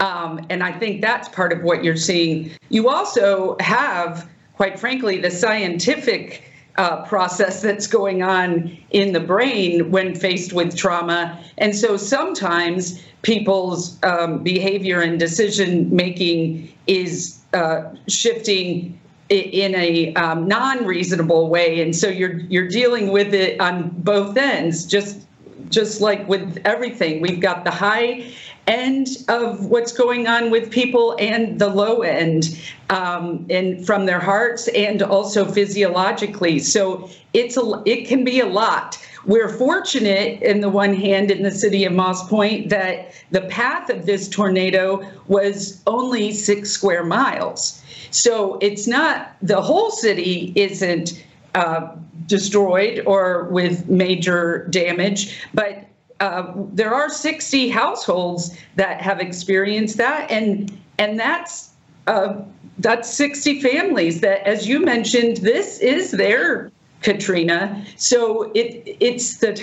Um, 0.00 0.44
and 0.50 0.62
I 0.62 0.72
think 0.72 1.00
that's 1.00 1.28
part 1.28 1.52
of 1.52 1.62
what 1.62 1.82
you're 1.82 1.96
seeing. 1.96 2.50
You 2.68 2.88
also 2.88 3.56
have, 3.60 4.28
quite 4.54 4.78
frankly, 4.78 5.18
the 5.20 5.30
scientific. 5.30 6.44
Uh, 6.78 7.04
process 7.04 7.60
that's 7.60 7.86
going 7.86 8.22
on 8.22 8.74
in 8.92 9.12
the 9.12 9.20
brain 9.20 9.90
when 9.90 10.14
faced 10.14 10.54
with 10.54 10.74
trauma. 10.74 11.38
And 11.58 11.76
so 11.76 11.98
sometimes 11.98 12.98
people's 13.20 14.02
um, 14.02 14.42
behavior 14.42 15.02
and 15.02 15.18
decision 15.18 15.94
making 15.94 16.72
is 16.86 17.38
uh, 17.52 17.94
shifting 18.08 18.98
in 19.28 19.74
a 19.74 20.14
um, 20.14 20.48
non-reasonable 20.48 21.48
way, 21.48 21.80
and 21.80 21.94
so 21.94 22.08
you're 22.08 22.38
you're 22.38 22.68
dealing 22.68 23.12
with 23.12 23.34
it 23.34 23.60
on 23.60 23.90
both 23.98 24.36
ends. 24.36 24.86
Just 24.86 25.26
just 25.70 26.00
like 26.00 26.26
with 26.28 26.60
everything, 26.64 27.22
we've 27.22 27.40
got 27.40 27.64
the 27.64 27.70
high 27.70 28.24
end 28.66 29.08
of 29.28 29.66
what's 29.66 29.92
going 29.92 30.26
on 30.26 30.50
with 30.50 30.70
people 30.70 31.16
and 31.18 31.58
the 31.58 31.68
low 31.68 32.02
end, 32.02 32.58
um, 32.90 33.46
and 33.50 33.84
from 33.84 34.06
their 34.06 34.20
hearts 34.20 34.68
and 34.68 35.02
also 35.02 35.44
physiologically. 35.44 36.58
So 36.58 37.10
it's 37.32 37.56
a 37.56 37.82
it 37.86 38.06
can 38.06 38.24
be 38.24 38.40
a 38.40 38.46
lot. 38.46 38.98
We're 39.24 39.48
fortunate, 39.48 40.42
in 40.42 40.60
the 40.60 40.68
one 40.68 40.94
hand, 40.94 41.30
in 41.30 41.42
the 41.42 41.50
city 41.52 41.84
of 41.84 41.92
Moss 41.92 42.28
Point, 42.28 42.70
that 42.70 43.12
the 43.30 43.42
path 43.42 43.88
of 43.88 44.04
this 44.04 44.28
tornado 44.28 45.08
was 45.28 45.80
only 45.86 46.32
six 46.32 46.70
square 46.70 47.04
miles. 47.04 47.82
So 48.10 48.58
it's 48.60 48.88
not 48.88 49.36
the 49.40 49.60
whole 49.60 49.90
city 49.90 50.52
isn't 50.56 51.24
uh, 51.54 51.94
destroyed 52.26 53.02
or 53.06 53.44
with 53.44 53.88
major 53.88 54.66
damage, 54.70 55.38
but 55.54 55.84
uh, 56.22 56.52
there 56.72 56.94
are 56.94 57.10
60 57.10 57.68
households 57.68 58.56
that 58.76 59.00
have 59.00 59.18
experienced 59.18 59.96
that, 59.96 60.30
and 60.30 60.80
and 60.98 61.18
that's 61.18 61.70
uh, 62.06 62.40
that's 62.78 63.12
60 63.12 63.60
families 63.60 64.20
that, 64.20 64.46
as 64.46 64.68
you 64.68 64.78
mentioned, 64.78 65.38
this 65.38 65.80
is 65.80 66.12
their 66.12 66.70
Katrina. 67.02 67.84
So 67.96 68.52
it 68.54 68.96
it's 69.00 69.38
the 69.38 69.60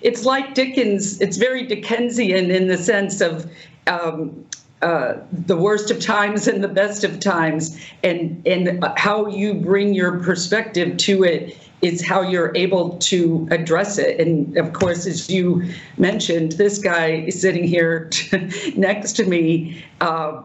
it's 0.00 0.24
like 0.24 0.54
Dickens. 0.54 1.20
It's 1.20 1.36
very 1.36 1.66
Dickensian 1.66 2.52
in 2.52 2.68
the 2.68 2.78
sense 2.78 3.20
of 3.20 3.50
um, 3.88 4.46
uh, 4.82 5.14
the 5.32 5.56
worst 5.56 5.90
of 5.90 5.98
times 5.98 6.46
and 6.46 6.62
the 6.62 6.68
best 6.68 7.02
of 7.02 7.18
times, 7.18 7.76
and 8.04 8.40
and 8.46 8.84
how 8.96 9.26
you 9.26 9.52
bring 9.52 9.94
your 9.94 10.20
perspective 10.20 10.96
to 10.98 11.24
it 11.24 11.58
is 11.82 12.04
how 12.04 12.22
you're 12.22 12.52
able 12.56 12.96
to 12.98 13.46
address 13.50 13.98
it. 13.98 14.20
And 14.20 14.56
of 14.56 14.72
course, 14.72 15.06
as 15.06 15.30
you 15.30 15.62
mentioned, 15.96 16.52
this 16.52 16.78
guy 16.78 17.28
sitting 17.28 17.64
here 17.64 18.10
next 18.76 19.12
to 19.14 19.24
me 19.24 19.84
uh, 20.00 20.42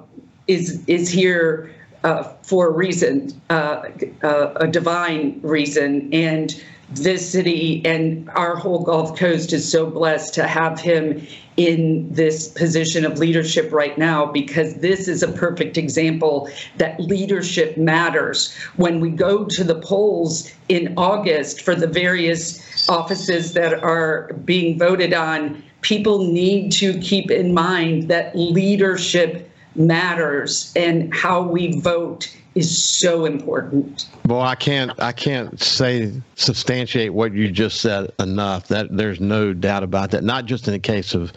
is 0.47 0.83
is 0.87 1.09
here 1.09 1.73
uh, 2.03 2.23
for 2.41 2.67
a 2.67 2.71
reason, 2.71 3.29
uh, 3.49 3.83
uh, 4.23 4.53
a 4.57 4.67
divine 4.67 5.39
reason, 5.41 6.13
and 6.13 6.61
this 6.95 7.31
city 7.31 7.81
and 7.85 8.29
our 8.29 8.55
whole 8.55 8.83
Gulf 8.83 9.17
Coast 9.17 9.53
is 9.53 9.69
so 9.69 9.89
blessed 9.89 10.33
to 10.35 10.47
have 10.47 10.79
him 10.79 11.25
in 11.57 12.11
this 12.11 12.47
position 12.47 13.05
of 13.05 13.19
leadership 13.19 13.71
right 13.71 13.97
now 13.97 14.25
because 14.25 14.75
this 14.75 15.07
is 15.07 15.21
a 15.21 15.31
perfect 15.31 15.77
example 15.77 16.49
that 16.77 16.99
leadership 16.99 17.77
matters. 17.77 18.53
When 18.75 18.99
we 18.99 19.09
go 19.09 19.45
to 19.45 19.63
the 19.63 19.75
polls 19.75 20.51
in 20.69 20.93
August 20.97 21.61
for 21.61 21.75
the 21.75 21.87
various 21.87 22.89
offices 22.89 23.53
that 23.53 23.83
are 23.83 24.33
being 24.45 24.79
voted 24.79 25.13
on, 25.13 25.63
people 25.81 26.31
need 26.31 26.71
to 26.71 26.97
keep 26.99 27.29
in 27.29 27.53
mind 27.53 28.07
that 28.09 28.35
leadership 28.35 29.49
matters 29.75 30.71
and 30.75 31.13
how 31.13 31.41
we 31.41 31.79
vote 31.79 32.35
is 32.55 32.83
so 32.83 33.25
important. 33.25 34.07
Well, 34.25 34.41
I 34.41 34.55
can't 34.55 34.91
I 35.01 35.11
can't 35.11 35.61
say 35.61 36.11
substantiate 36.35 37.13
what 37.13 37.33
you 37.33 37.51
just 37.51 37.81
said 37.81 38.11
enough. 38.19 38.67
That 38.67 38.95
there's 38.95 39.19
no 39.19 39.53
doubt 39.53 39.83
about 39.83 40.11
that. 40.11 40.23
Not 40.23 40.45
just 40.45 40.67
in 40.67 40.73
the 40.73 40.79
case 40.79 41.13
of 41.13 41.33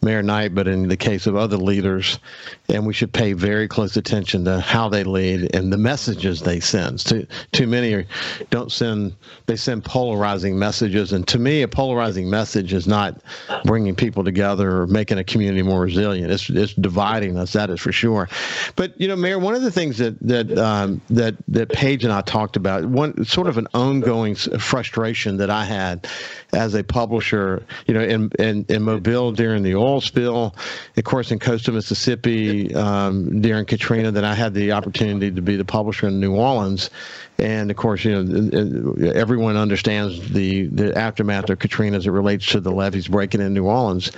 Mayor 0.00 0.22
Knight, 0.22 0.54
but 0.54 0.68
in 0.68 0.86
the 0.86 0.96
case 0.96 1.26
of 1.26 1.34
other 1.34 1.56
leaders, 1.56 2.20
and 2.68 2.86
we 2.86 2.92
should 2.92 3.12
pay 3.12 3.32
very 3.32 3.66
close 3.66 3.96
attention 3.96 4.44
to 4.44 4.60
how 4.60 4.88
they 4.88 5.02
lead 5.02 5.54
and 5.54 5.72
the 5.72 5.76
messages 5.76 6.40
they 6.40 6.60
send. 6.60 7.00
Too 7.00 7.26
too 7.52 7.66
many 7.66 8.06
don't 8.50 8.70
send 8.70 9.14
they 9.46 9.56
send 9.56 9.84
polarizing 9.84 10.56
messages, 10.58 11.12
and 11.12 11.26
to 11.28 11.38
me, 11.38 11.62
a 11.62 11.68
polarizing 11.68 12.30
message 12.30 12.72
is 12.72 12.86
not 12.86 13.20
bringing 13.64 13.96
people 13.96 14.22
together 14.22 14.82
or 14.82 14.86
making 14.86 15.18
a 15.18 15.24
community 15.24 15.62
more 15.62 15.80
resilient. 15.80 16.30
It's 16.30 16.48
it's 16.48 16.74
dividing 16.74 17.36
us. 17.36 17.52
That 17.54 17.70
is 17.70 17.80
for 17.80 17.92
sure. 17.92 18.28
But 18.76 18.98
you 19.00 19.08
know, 19.08 19.16
Mayor, 19.16 19.38
one 19.38 19.54
of 19.54 19.62
the 19.62 19.72
things 19.72 19.98
that 19.98 20.16
that 20.20 20.56
um, 20.56 21.00
that 21.10 21.34
that 21.48 21.70
Paige 21.70 22.04
and 22.04 22.12
I 22.12 22.20
talked 22.20 22.56
about, 22.56 22.84
one 22.84 23.24
sort 23.24 23.48
of 23.48 23.58
an 23.58 23.66
ongoing 23.74 24.36
frustration 24.36 25.38
that 25.38 25.50
I 25.50 25.64
had 25.64 26.06
as 26.52 26.74
a 26.74 26.84
publisher, 26.84 27.64
you 27.86 27.94
know, 27.94 28.02
in 28.02 28.30
in, 28.38 28.64
in 28.68 28.82
Mobile 28.82 29.32
during 29.32 29.62
the 29.64 29.74
spill, 30.00 30.54
of 30.96 31.04
course, 31.04 31.30
in 31.32 31.38
coastal 31.38 31.74
Mississippi 31.74 32.74
um, 32.74 33.40
during 33.40 33.64
Katrina, 33.64 34.10
that 34.12 34.24
I 34.24 34.34
had 34.34 34.54
the 34.54 34.72
opportunity 34.72 35.30
to 35.30 35.42
be 35.42 35.56
the 35.56 35.64
publisher 35.64 36.08
in 36.08 36.20
New 36.20 36.34
Orleans, 36.34 36.90
and 37.38 37.70
of 37.70 37.76
course, 37.76 38.04
you 38.04 38.20
know, 38.20 39.10
everyone 39.12 39.56
understands 39.56 40.32
the, 40.32 40.66
the 40.66 40.96
aftermath 40.98 41.48
of 41.50 41.60
Katrina 41.60 41.96
as 41.96 42.06
it 42.06 42.10
relates 42.10 42.46
to 42.46 42.60
the 42.60 42.72
levees 42.72 43.06
breaking 43.06 43.40
in 43.40 43.54
New 43.54 43.66
Orleans. 43.66 44.10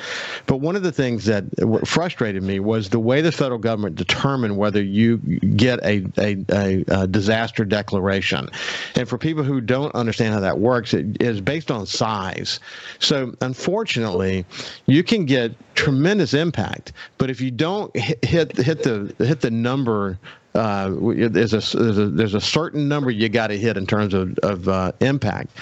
But 0.46 0.58
one 0.58 0.74
of 0.74 0.82
the 0.82 0.92
things 0.92 1.26
that 1.26 1.44
frustrated 1.86 2.42
me 2.42 2.60
was 2.60 2.88
the 2.88 2.98
way 2.98 3.20
the 3.20 3.30
federal 3.30 3.58
government 3.58 3.96
determined 3.96 4.56
whether 4.56 4.82
you 4.82 5.18
get 5.18 5.84
a, 5.84 6.06
a, 6.16 6.44
a, 6.48 6.84
a 6.88 7.06
disaster 7.06 7.66
declaration. 7.66 8.48
And 8.94 9.06
for 9.06 9.18
people 9.18 9.44
who 9.44 9.60
don't 9.60 9.94
understand 9.94 10.32
how 10.32 10.40
that 10.40 10.58
works, 10.58 10.94
it 10.94 11.20
is 11.20 11.42
based 11.42 11.70
on 11.70 11.84
size. 11.84 12.58
So 13.00 13.34
unfortunately, 13.42 14.46
you 14.86 15.02
can 15.02 15.26
get 15.26 15.52
tremendous 15.74 16.32
impact, 16.32 16.92
but 17.18 17.28
if 17.28 17.40
you 17.40 17.50
don't 17.50 17.94
hit 17.96 18.24
hit 18.56 18.82
the 18.82 19.14
hit 19.18 19.40
the 19.40 19.50
number 19.50 20.18
uh, 20.54 20.90
there's 20.90 21.52
a, 21.52 21.76
there's 21.76 21.98
a 21.98 22.06
there's 22.08 22.34
a 22.34 22.40
certain 22.40 22.88
number 22.88 23.10
you 23.10 23.28
got 23.28 23.48
to 23.48 23.58
hit 23.58 23.76
in 23.76 23.86
terms 23.86 24.14
of 24.14 24.36
of 24.38 24.68
uh, 24.68 24.92
impact, 25.00 25.56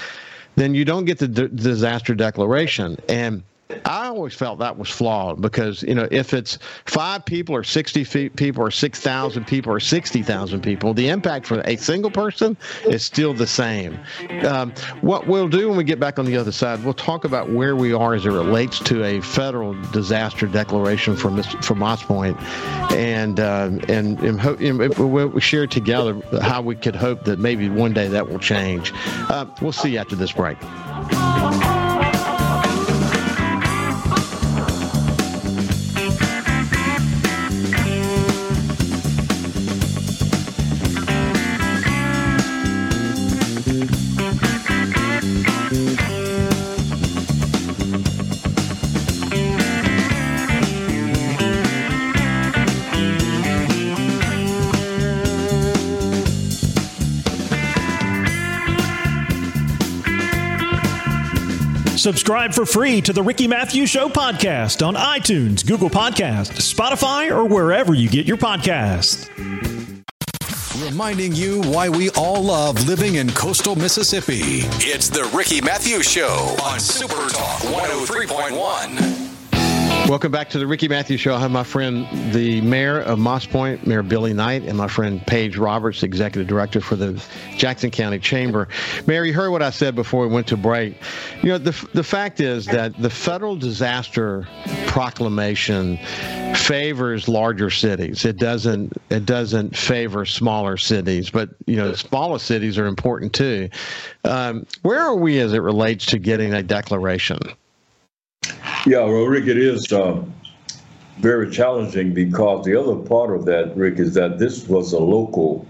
then 0.57 0.75
you 0.75 0.85
don't 0.85 1.05
get 1.05 1.19
the 1.19 1.29
d- 1.29 1.49
disaster 1.55 2.15
declaration. 2.15 2.97
And 3.09 3.43
I 3.85 4.07
always 4.07 4.35
felt 4.35 4.59
that 4.61 4.79
was 4.79 4.89
flawed 4.89 5.41
because 5.41 5.83
you 5.83 5.95
know 5.95 6.09
if 6.11 6.33
it's 6.33 6.59
five 6.87 7.25
people 7.25 7.55
or 7.55 7.63
sixty 7.63 8.05
people 8.31 8.63
or 8.63 8.71
six 8.71 9.01
thousand 9.01 9.47
people 9.47 9.73
or 9.73 9.81
sixty 9.81 10.23
thousand 10.23 10.63
people, 10.63 10.95
the 10.95 11.09
impact 11.09 11.47
for 11.47 11.61
a 11.61 11.77
single 11.77 12.11
person 12.11 12.57
is 12.87 13.05
still 13.05 13.35
the 13.35 13.47
same. 13.47 13.99
Um, 14.45 14.73
what 15.03 15.27
we'll 15.27 15.49
do 15.49 15.69
when 15.69 15.77
we 15.77 15.85
get 15.85 16.01
back 16.01 16.19
on 16.19 16.25
the 16.25 16.37
other 16.37 16.53
side, 16.53 16.83
we'll 16.83 16.95
talk 16.95 17.25
about 17.25 17.51
where 17.51 17.77
we 17.77 17.93
are 17.93 18.15
as 18.15 18.25
it 18.25 18.31
relates 18.31 18.79
to 18.81 19.05
a 19.05 19.21
federal 19.21 19.75
disaster 19.91 20.47
declaration 20.47 21.15
for 21.15 21.43
for 21.43 21.75
Moss 21.75 22.03
Point, 22.03 22.41
and 22.93 23.39
uh, 23.39 23.71
and, 23.89 24.19
and, 24.21 24.41
ho- 24.41 24.57
and 24.61 24.79
we'll 24.97 25.39
share 25.41 25.67
together 25.67 26.21
how 26.41 26.63
we 26.63 26.75
could 26.75 26.97
hope 26.97 27.25
that 27.25 27.39
maybe 27.39 27.69
one 27.69 27.93
day 27.93 28.09
that 28.09 28.29
will 28.29 28.39
change. 28.39 28.93
Uh, 29.29 29.45
we'll 29.61 29.73
see 29.73 29.91
you 29.91 29.99
after 29.99 30.17
this 30.17 30.33
break. 30.33 30.57
Subscribe 61.99 62.55
for 62.55 62.65
free 62.65 63.01
to 63.01 63.13
the 63.13 63.25
Ricky 63.25 63.49
Mathews 63.49 63.91
Show 63.91 64.09
podcast 64.09 64.87
on 64.87 64.95
iTunes, 64.95 65.67
Google 65.67 65.91
Podcast, 65.91 66.53
Spotify, 66.53 67.29
or 67.29 67.45
wherever 67.45 67.93
you 67.93 68.09
get 68.09 68.25
your 68.25 68.37
podcasts. 68.37 69.29
Reminding 70.89 71.35
you 71.35 71.61
why 71.63 71.89
we 71.89 72.11
all 72.11 72.41
love 72.41 72.87
living 72.87 73.17
in 73.17 73.29
coastal 73.33 73.75
Mississippi. 73.75 74.61
It's 74.79 75.09
the 75.09 75.29
Ricky 75.37 75.61
Mathews 75.61 76.09
Show 76.09 76.57
on 76.63 76.79
Super 76.79 77.29
Talk 77.31 77.63
103.1. 77.63 79.18
Welcome 80.09 80.33
back 80.33 80.49
to 80.51 80.59
the 80.59 80.67
Ricky 80.67 80.89
Mathews 80.89 81.21
Show. 81.21 81.35
I 81.35 81.41
have 81.41 81.51
my 81.51 81.65
friend, 81.65 82.07
the 82.33 82.63
mayor 82.63 82.99
of 82.99 83.19
Moss 83.19 83.45
Point, 83.45 83.87
Mayor 83.87 84.03
Billy 84.03 84.33
Knight, 84.33 84.63
and 84.63 84.75
my 84.75 84.89
friend 84.89 85.21
Paige 85.27 85.59
Roberts, 85.59 86.03
executive 86.03 86.49
director 86.49 86.81
for 86.81 86.97
the 86.97 87.23
Jackson 87.59 87.91
County 87.91 88.19
Chamber. 88.19 88.69
Mayor, 89.07 89.25
you 89.25 89.35
heard 89.35 89.51
what 89.51 89.63
I 89.63 89.69
said 89.69 89.95
before 89.95 90.27
we 90.27 90.33
went 90.33 90.47
to 90.47 90.57
break. 90.57 90.97
You 91.43 91.51
know, 91.51 91.59
the, 91.59 91.89
the 91.93 92.03
fact 92.03 92.41
is 92.41 92.65
that 92.65 92.97
the 92.97 93.11
federal 93.11 93.55
disaster 93.55 94.49
proclamation 94.87 95.99
favors 96.55 97.29
larger 97.29 97.69
cities. 97.69 98.25
It 98.25 98.39
doesn't 98.39 98.95
it 99.11 99.27
doesn't 99.27 99.77
favor 99.77 100.25
smaller 100.25 100.79
cities, 100.79 101.29
but 101.29 101.51
you 101.67 101.77
know, 101.77 101.93
smaller 101.93 102.39
cities 102.39 102.79
are 102.79 102.87
important 102.87 103.35
too. 103.35 103.69
Um, 104.25 104.67
where 104.81 105.01
are 105.01 105.17
we 105.17 105.39
as 105.41 105.53
it 105.53 105.59
relates 105.59 106.07
to 106.07 106.19
getting 106.19 106.55
a 106.55 106.63
declaration? 106.63 107.41
Yeah, 108.87 109.05
well, 109.05 109.27
Rick, 109.27 109.47
it 109.47 109.59
is 109.59 109.93
uh, 109.93 110.23
very 111.19 111.51
challenging 111.51 112.15
because 112.15 112.65
the 112.65 112.79
other 112.79 112.97
part 112.97 113.35
of 113.35 113.45
that, 113.47 113.77
Rick, 113.77 113.99
is 113.99 114.15
that 114.15 114.39
this 114.39 114.69
was 114.69 114.93
a 114.93 114.99
local 114.99 115.67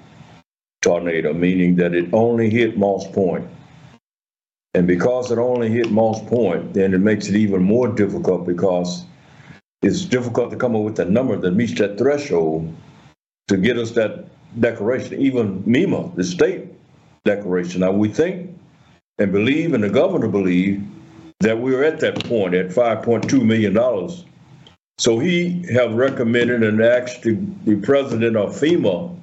tornado, 0.83 1.33
meaning 1.33 1.77
that 1.77 1.95
it 1.95 2.13
only 2.13 2.51
hit 2.51 2.79
Moss 2.79 3.07
Point. 3.09 3.49
And 4.75 4.87
because 4.87 5.33
it 5.33 5.39
only 5.39 5.71
hit 5.71 5.91
Moss 5.91 6.23
Point, 6.29 6.75
then 6.75 6.95
it 6.95 6.99
makes 6.99 7.29
it 7.29 7.35
even 7.35 7.63
more 7.63 7.89
difficult 7.89 8.47
because 8.47 9.05
it's 9.83 10.05
difficult 10.05 10.51
to 10.51 10.57
come 10.57 10.77
up 10.77 10.83
with 10.83 10.99
a 10.99 11.05
number 11.05 11.37
that 11.37 11.53
meets 11.53 11.79
that 11.79 11.99
threshold 11.99 12.73
to 13.49 13.57
get 13.57 13.79
us 13.79 13.93
that 13.93 14.27
declaration, 14.61 15.21
even 15.21 15.63
MEMA, 15.65 16.15
the 16.15 16.25
state 16.25 16.67
declaration. 17.25 17.81
Now, 17.81 17.93
we 17.93 18.09
think 18.09 18.55
and 19.19 19.33
believe, 19.33 19.75
and 19.75 19.83
the 19.83 19.89
governor 19.89 20.29
believe, 20.29 20.87
that 21.41 21.59
we 21.59 21.75
were 21.75 21.85
at 21.85 22.01
that 22.01 22.25
point 22.25 22.55
at 22.55 22.69
$5.2 22.69 23.45
million. 23.45 23.75
So 24.99 25.19
he 25.19 25.65
have 25.73 25.95
recommended 25.95 26.65
and 26.65 26.81
asked 26.81 27.23
the, 27.23 27.81
president 27.83 28.37
of 28.37 28.51
FEMA, 28.51 29.17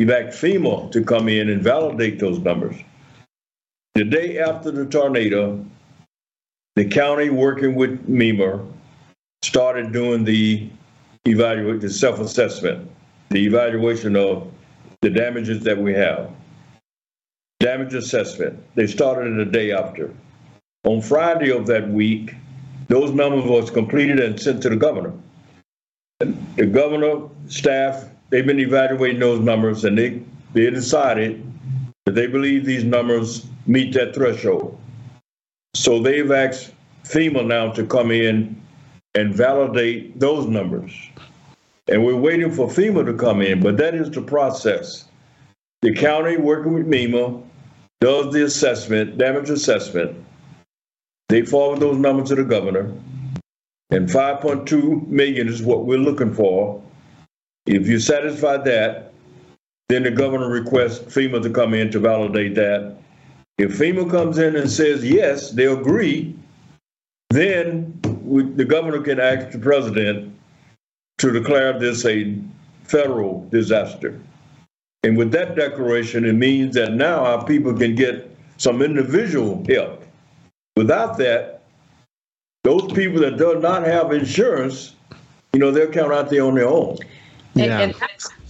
evac 0.00 0.28
FEMA, 0.28 0.90
to 0.90 1.04
come 1.04 1.28
in 1.28 1.48
and 1.50 1.62
validate 1.62 2.18
those 2.18 2.40
numbers. 2.40 2.76
The 3.94 4.04
day 4.04 4.38
after 4.38 4.72
the 4.72 4.86
tornado, 4.86 5.64
the 6.74 6.86
county 6.86 7.30
working 7.30 7.76
with 7.76 8.08
MEMA 8.08 8.66
started 9.42 9.92
doing 9.92 10.24
the 10.24 10.68
evaluate 11.26 11.80
the 11.80 11.90
self-assessment, 11.90 12.90
the 13.30 13.44
evaluation 13.44 14.16
of 14.16 14.50
the 15.00 15.10
damages 15.10 15.62
that 15.62 15.78
we 15.78 15.94
have. 15.94 16.30
Damage 17.60 17.94
assessment. 17.94 18.58
They 18.74 18.88
started 18.88 19.32
it 19.32 19.44
the 19.44 19.50
day 19.50 19.70
after. 19.70 20.12
On 20.84 21.00
Friday 21.00 21.50
of 21.50 21.66
that 21.66 21.88
week, 21.88 22.34
those 22.88 23.12
numbers 23.12 23.44
was 23.44 23.70
completed 23.70 24.20
and 24.20 24.38
sent 24.38 24.62
to 24.62 24.68
the 24.68 24.76
governor. 24.76 25.12
And 26.20 26.46
the 26.56 26.66
governor, 26.66 27.28
staff, 27.48 28.04
they've 28.30 28.46
been 28.46 28.60
evaluating 28.60 29.18
those 29.18 29.40
numbers 29.40 29.84
and 29.84 29.96
they, 29.96 30.22
they 30.52 30.70
decided 30.70 31.44
that 32.04 32.14
they 32.14 32.26
believe 32.26 32.64
these 32.64 32.84
numbers 32.84 33.46
meet 33.66 33.94
that 33.94 34.14
threshold. 34.14 34.78
So 35.74 36.00
they've 36.00 36.30
asked 36.30 36.72
FEMA 37.04 37.46
now 37.46 37.72
to 37.72 37.86
come 37.86 38.10
in 38.10 38.60
and 39.14 39.34
validate 39.34 40.20
those 40.20 40.46
numbers. 40.46 40.92
And 41.88 42.04
we're 42.04 42.16
waiting 42.16 42.50
for 42.50 42.68
FEMA 42.68 43.04
to 43.06 43.14
come 43.14 43.40
in, 43.40 43.62
but 43.62 43.76
that 43.78 43.94
is 43.94 44.10
the 44.10 44.22
process. 44.22 45.06
The 45.82 45.94
county, 45.94 46.36
working 46.36 46.74
with 46.74 46.86
MEMA, 46.86 47.42
does 48.00 48.32
the 48.32 48.44
assessment, 48.44 49.18
damage 49.18 49.50
assessment. 49.50 50.23
They 51.28 51.42
forward 51.42 51.80
those 51.80 51.98
numbers 51.98 52.28
to 52.28 52.34
the 52.34 52.44
governor, 52.44 52.92
and 53.90 54.08
5.2 54.08 55.08
million 55.08 55.48
is 55.48 55.62
what 55.62 55.86
we're 55.86 55.98
looking 55.98 56.34
for. 56.34 56.82
If 57.66 57.88
you 57.88 57.98
satisfy 57.98 58.58
that, 58.58 59.12
then 59.88 60.02
the 60.02 60.10
governor 60.10 60.48
requests 60.48 61.00
FEMA 61.14 61.42
to 61.42 61.50
come 61.50 61.74
in 61.74 61.90
to 61.92 61.98
validate 61.98 62.54
that. 62.56 62.96
If 63.58 63.78
FEMA 63.78 64.10
comes 64.10 64.38
in 64.38 64.56
and 64.56 64.70
says 64.70 65.04
yes, 65.04 65.50
they 65.50 65.66
agree, 65.66 66.36
then 67.30 68.00
we, 68.22 68.42
the 68.42 68.64
governor 68.64 69.00
can 69.00 69.20
ask 69.20 69.50
the 69.50 69.58
president 69.58 70.34
to 71.18 71.30
declare 71.30 71.78
this 71.78 72.04
a 72.04 72.38
federal 72.84 73.46
disaster. 73.50 74.20
And 75.02 75.16
with 75.16 75.32
that 75.32 75.54
declaration, 75.54 76.24
it 76.24 76.34
means 76.34 76.74
that 76.74 76.94
now 76.94 77.24
our 77.24 77.44
people 77.44 77.74
can 77.74 77.94
get 77.94 78.30
some 78.56 78.82
individual 78.82 79.64
help. 79.68 80.03
Without 80.76 81.18
that, 81.18 81.62
those 82.64 82.92
people 82.92 83.20
that 83.20 83.38
do 83.38 83.60
not 83.60 83.84
have 83.84 84.12
insurance, 84.12 84.94
you 85.52 85.60
know, 85.60 85.70
they'll 85.70 85.90
count 85.90 86.12
out 86.12 86.30
there 86.30 86.44
on 86.44 86.54
their 86.54 86.68
own. 86.68 86.98
Yeah. 87.54 87.80
And, 87.80 87.94
and, 87.94 87.94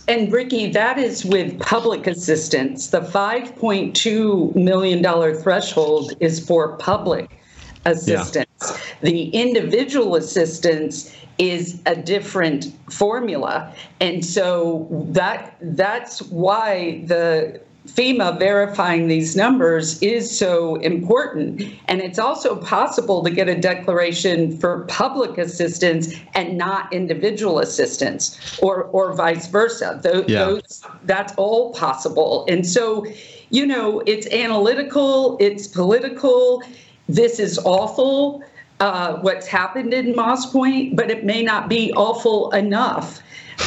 and 0.08 0.32
Ricky, 0.32 0.70
that 0.70 0.98
is 0.98 1.24
with 1.24 1.58
public 1.60 2.06
assistance. 2.06 2.88
The 2.88 3.00
$5.2 3.00 4.54
million 4.54 5.42
threshold 5.42 6.14
is 6.20 6.44
for 6.44 6.76
public 6.76 7.40
assistance. 7.84 8.46
Yeah. 8.62 8.78
The 9.02 9.28
individual 9.30 10.16
assistance 10.16 11.14
is 11.38 11.82
a 11.86 11.96
different 11.96 12.72
formula. 12.90 13.74
And 14.00 14.24
so 14.24 14.86
that 15.10 15.56
that's 15.60 16.22
why 16.22 17.02
the 17.06 17.60
FEMA 17.86 18.38
verifying 18.38 19.08
these 19.08 19.36
numbers 19.36 20.00
is 20.02 20.36
so 20.36 20.76
important. 20.76 21.62
And 21.86 22.00
it's 22.00 22.18
also 22.18 22.56
possible 22.56 23.22
to 23.22 23.30
get 23.30 23.48
a 23.48 23.60
declaration 23.60 24.56
for 24.56 24.84
public 24.86 25.36
assistance 25.36 26.14
and 26.34 26.56
not 26.56 26.90
individual 26.92 27.58
assistance, 27.58 28.58
or, 28.62 28.84
or 28.84 29.12
vice 29.12 29.48
versa. 29.48 30.00
Those, 30.02 30.24
yeah. 30.28 30.44
those, 30.46 30.82
that's 31.04 31.34
all 31.36 31.74
possible. 31.74 32.46
And 32.48 32.66
so, 32.66 33.06
you 33.50 33.66
know, 33.66 34.02
it's 34.06 34.26
analytical, 34.28 35.36
it's 35.38 35.66
political. 35.66 36.62
This 37.08 37.38
is 37.38 37.58
awful. 37.58 38.42
Uh, 38.80 39.18
what's 39.20 39.46
happened 39.46 39.94
in 39.94 40.16
Moss 40.16 40.50
Point, 40.50 40.96
but 40.96 41.10
it 41.10 41.24
may 41.24 41.42
not 41.42 41.68
be 41.68 41.92
awful 41.92 42.50
enough. 42.50 43.20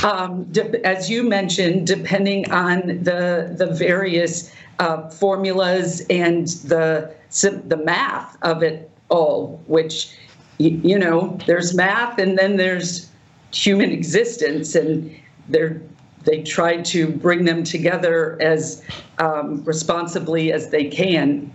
Um, 0.03 0.43
de- 0.45 0.85
as 0.85 1.09
you 1.09 1.23
mentioned, 1.23 1.87
depending 1.87 2.49
on 2.51 2.87
the 3.03 3.53
the 3.57 3.67
various 3.67 4.51
uh, 4.79 5.09
formulas 5.09 6.05
and 6.09 6.47
the 6.47 7.13
the 7.41 7.81
math 7.83 8.37
of 8.41 8.63
it 8.63 8.89
all, 9.09 9.61
which 9.67 10.13
you, 10.57 10.79
you 10.83 10.99
know, 10.99 11.37
there's 11.45 11.73
math 11.73 12.19
and 12.19 12.37
then 12.37 12.57
there's 12.57 13.09
human 13.51 13.91
existence, 13.91 14.75
and 14.75 15.15
they're 15.49 15.81
they 16.23 16.43
try 16.43 16.81
to 16.81 17.07
bring 17.07 17.45
them 17.45 17.63
together 17.63 18.37
as 18.41 18.83
um, 19.19 19.63
responsibly 19.63 20.51
as 20.51 20.69
they 20.69 20.85
can 20.85 21.51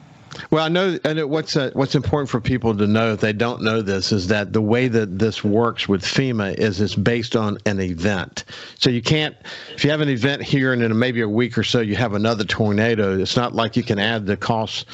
well, 0.51 0.65
I 0.65 0.69
know, 0.69 0.99
know 1.05 1.27
what's 1.27 1.57
uh, 1.57 1.71
what's 1.75 1.95
important 1.95 2.31
for 2.31 2.41
people 2.41 2.77
to 2.77 2.87
know 2.87 3.13
if 3.13 3.21
they 3.21 3.33
don't 3.33 3.63
know 3.63 3.83
this 3.83 4.13
is 4.13 4.29
that 4.29 4.53
the 4.53 4.61
way 4.61 4.89
that 4.89 5.19
this 5.19 5.45
works 5.45 5.89
with 5.89 6.03
FEMA 6.03 6.55
is 6.59 6.81
it's 6.81 6.95
based 6.95 7.37
on 7.37 7.59
an 7.67 7.81
event. 7.81 8.45
So 8.79 8.91
you 8.91 9.03
can't, 9.03 9.37
if 9.75 9.85
you 9.85 9.91
have 9.91 10.01
an 10.01 10.09
event 10.09 10.43
here 10.43 10.73
and 10.73 10.83
in 10.83 10.99
maybe 10.99 11.21
a 11.21 11.29
week 11.29 11.59
or 11.59 11.65
so 11.65 11.81
you 11.81 11.97
have 11.97 12.15
another 12.15 12.45
tornado, 12.45 13.19
it's 13.19 13.37
not 13.37 13.55
like 13.55 13.77
you 13.77 13.83
can 13.83 13.99
add 13.99 14.27
the 14.27 14.37
costs 14.37 14.85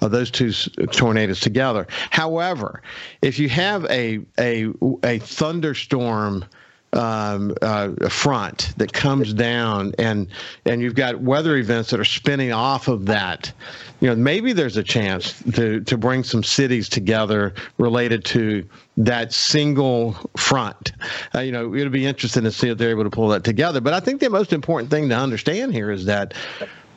of 0.00 0.10
those 0.10 0.30
two 0.30 0.52
tornadoes 0.52 1.40
together. 1.40 1.86
However, 2.10 2.82
if 3.22 3.38
you 3.38 3.48
have 3.48 3.84
a 3.86 4.20
a 4.38 4.68
a 5.04 5.18
thunderstorm 5.18 6.44
um, 6.92 7.54
uh, 7.60 7.90
front 8.08 8.72
that 8.78 8.92
comes 8.92 9.34
down, 9.34 9.94
and 9.98 10.28
and 10.64 10.80
you've 10.80 10.94
got 10.94 11.20
weather 11.20 11.56
events 11.56 11.90
that 11.90 12.00
are 12.00 12.04
spinning 12.04 12.52
off 12.52 12.88
of 12.88 13.06
that. 13.06 13.52
You 14.00 14.08
know, 14.08 14.16
maybe 14.16 14.52
there's 14.52 14.76
a 14.76 14.82
chance 14.82 15.42
to 15.54 15.80
to 15.80 15.98
bring 15.98 16.24
some 16.24 16.42
cities 16.42 16.88
together 16.88 17.54
related 17.78 18.24
to 18.26 18.64
that 18.96 19.32
single 19.32 20.14
front. 20.36 20.92
Uh, 21.34 21.40
you 21.40 21.52
know, 21.52 21.74
it'd 21.74 21.92
be 21.92 22.06
interesting 22.06 22.44
to 22.44 22.52
see 22.52 22.68
if 22.68 22.78
they're 22.78 22.90
able 22.90 23.04
to 23.04 23.10
pull 23.10 23.28
that 23.28 23.44
together. 23.44 23.80
But 23.80 23.94
I 23.94 24.00
think 24.00 24.20
the 24.20 24.30
most 24.30 24.52
important 24.52 24.90
thing 24.90 25.08
to 25.10 25.16
understand 25.16 25.74
here 25.74 25.90
is 25.90 26.06
that 26.06 26.34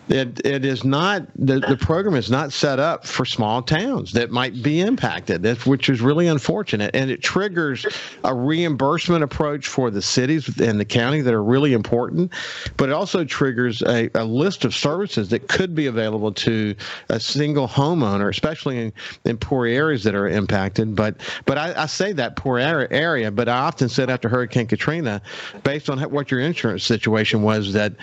it, 0.10 0.46
it 0.46 0.66
is 0.66 0.84
not 0.84 1.26
the, 1.36 1.60
the 1.60 1.78
program 1.78 2.16
is 2.16 2.30
not 2.30 2.52
set 2.52 2.80
up 2.80 3.06
for 3.06 3.26
small 3.26 3.62
towns 3.62 4.12
that 4.14 4.32
might 4.32 4.62
be 4.62 4.82
impacted 4.82 5.44
that's, 5.44 5.66
which 5.66 5.90
is 5.90 6.02
really 6.02 6.28
unfortunate. 6.28 6.96
And 6.96 7.10
it 7.12 7.22
triggers 7.22 7.86
a 8.24 8.34
reimbursement 8.34 9.24
approach 9.24 9.68
for 9.68 9.90
the 9.92 10.02
cities 10.02 10.60
and 10.60 10.80
the 10.80 10.86
county 10.86 11.22
that 11.22 11.34
are 11.34 11.44
really 11.44 11.74
important 11.74 12.32
but 12.78 12.90
it 12.90 12.94
also 12.94 13.24
triggers 13.24 13.82
a, 13.84 14.10
a 14.16 14.26
list 14.26 14.66
of 14.66 14.74
services 14.74 15.30
that 15.30 15.48
could 15.48 15.76
be 15.76 15.86
available 15.86 16.32
to 16.32 16.76
a 17.10 17.20
single 17.20 17.68
homeowner 17.68 18.30
especially 18.30 18.80
in, 18.80 18.94
in 19.26 19.38
poor 19.38 19.66
areas 19.66 20.04
that 20.04 20.16
are 20.16 20.28
impacted. 20.28 20.96
But 20.96 21.18
but 21.46 21.58
I, 21.58 21.84
I 21.84 21.86
say 21.86 22.12
that 22.14 22.36
poor 22.36 22.60
area 22.60 23.32
but 23.32 23.48
I 23.48 23.58
often 23.60 23.88
said 23.88 24.10
after 24.10 24.30
Hurricane 24.30 24.68
Katrina 24.68 25.22
based 25.64 25.90
on 25.90 26.00
what 26.12 26.32
your 26.32 26.40
insurance 26.40 26.84
situation 26.84 27.44
was 27.44 27.74
that 27.74 27.94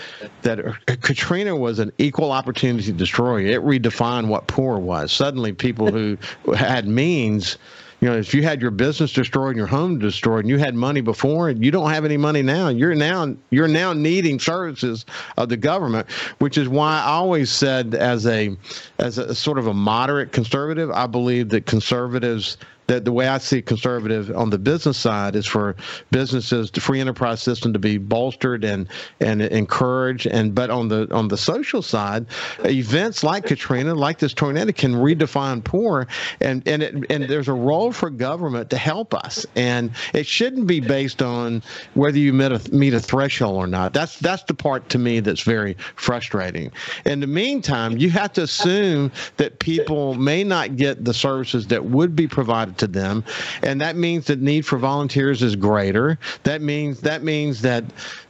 that 0.42 0.60
Katrina 1.02 1.56
was 1.56 1.78
an 1.88 1.94
equal 1.98 2.32
opportunity 2.32 2.92
destroyer. 2.92 3.40
It 3.40 3.62
redefined 3.62 4.28
what 4.28 4.46
poor 4.46 4.78
was. 4.78 5.10
Suddenly, 5.10 5.52
people 5.54 5.90
who 5.90 6.18
had 6.54 6.86
means, 6.86 7.56
you 8.00 8.08
know, 8.08 8.16
if 8.16 8.34
you 8.34 8.42
had 8.42 8.60
your 8.60 8.70
business 8.70 9.12
destroyed 9.12 9.48
and 9.48 9.56
your 9.56 9.66
home 9.66 9.98
destroyed, 9.98 10.40
and 10.40 10.48
you 10.48 10.58
had 10.58 10.74
money 10.74 11.00
before, 11.00 11.48
and 11.48 11.64
you 11.64 11.70
don't 11.70 11.90
have 11.90 12.04
any 12.04 12.16
money 12.16 12.42
now, 12.42 12.68
you're 12.68 12.94
now 12.94 13.34
you're 13.50 13.68
now 13.68 13.92
needing 13.92 14.38
services 14.38 15.06
of 15.36 15.48
the 15.48 15.56
government, 15.56 16.10
which 16.38 16.58
is 16.58 16.68
why 16.68 17.00
I 17.00 17.10
always 17.10 17.50
said, 17.50 17.94
as 17.94 18.26
a 18.26 18.56
as 18.98 19.18
a 19.18 19.34
sort 19.34 19.58
of 19.58 19.66
a 19.66 19.74
moderate 19.74 20.32
conservative, 20.32 20.90
I 20.90 21.06
believe 21.06 21.48
that 21.50 21.66
conservatives 21.66 22.58
that 22.88 23.04
the 23.04 23.12
way 23.12 23.28
I 23.28 23.38
see 23.38 23.62
conservative 23.62 24.34
on 24.34 24.50
the 24.50 24.58
business 24.58 24.96
side 24.96 25.36
is 25.36 25.46
for 25.46 25.76
businesses, 26.10 26.70
the 26.70 26.80
free 26.80 27.00
enterprise 27.00 27.40
system 27.40 27.72
to 27.74 27.78
be 27.78 27.98
bolstered 27.98 28.64
and 28.64 28.88
and 29.20 29.42
encouraged. 29.42 30.26
And 30.26 30.54
but 30.54 30.70
on 30.70 30.88
the 30.88 31.06
on 31.14 31.28
the 31.28 31.36
social 31.36 31.82
side, 31.82 32.26
events 32.64 33.22
like 33.22 33.46
Katrina, 33.46 33.94
like 33.94 34.18
this 34.18 34.34
tornado, 34.34 34.72
can 34.72 34.94
redefine 34.94 35.62
poor, 35.62 36.06
and 36.40 36.66
and 36.66 36.82
it, 36.82 37.10
and 37.10 37.24
there's 37.24 37.48
a 37.48 37.52
role 37.52 37.92
for 37.92 38.10
government 38.10 38.70
to 38.70 38.78
help 38.78 39.14
us, 39.14 39.46
and 39.54 39.90
it 40.14 40.26
shouldn't 40.26 40.66
be 40.66 40.80
based 40.80 41.22
on 41.22 41.62
whether 41.94 42.18
you 42.18 42.32
meet 42.32 42.52
a 42.52 42.74
meet 42.74 42.94
a 42.94 43.00
threshold 43.00 43.56
or 43.56 43.66
not. 43.66 43.92
That's 43.92 44.18
that's 44.18 44.44
the 44.44 44.54
part 44.54 44.88
to 44.90 44.98
me 44.98 45.20
that's 45.20 45.42
very 45.42 45.76
frustrating. 45.96 46.72
In 47.04 47.20
the 47.20 47.26
meantime, 47.26 47.98
you 47.98 48.08
have 48.10 48.32
to 48.34 48.42
assume 48.42 49.12
that 49.36 49.58
people 49.58 50.14
may 50.14 50.42
not 50.42 50.76
get 50.76 51.04
the 51.04 51.12
services 51.12 51.66
that 51.66 51.84
would 51.84 52.16
be 52.16 52.26
provided 52.26 52.77
to 52.78 52.86
them, 52.86 53.24
and 53.62 53.80
that 53.80 53.96
means 53.96 54.26
the 54.26 54.36
need 54.36 54.66
for 54.66 54.78
volunteers 54.78 55.42
is 55.42 55.56
greater. 55.56 56.18
That 56.44 56.62
means 56.62 57.00
that 57.02 57.22
means 57.22 57.62
that 57.62 57.84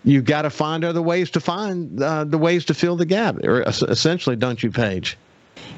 you've 0.05 0.25
got 0.25 0.43
to 0.43 0.51
find 0.51 0.85
other 0.85 1.03
ways 1.03 1.31
to 1.31 1.41
find 1.41 2.03
uh, 2.03 2.25
the 2.25 2.39
ways 2.39 2.65
to 2.67 2.75
fill 2.75 2.97
the 2.97 3.07
gap, 3.07 3.37
or 3.45 3.63
essentially, 3.63 4.37
don't 4.37 4.63
you, 4.63 4.71
Paige? 4.71 5.17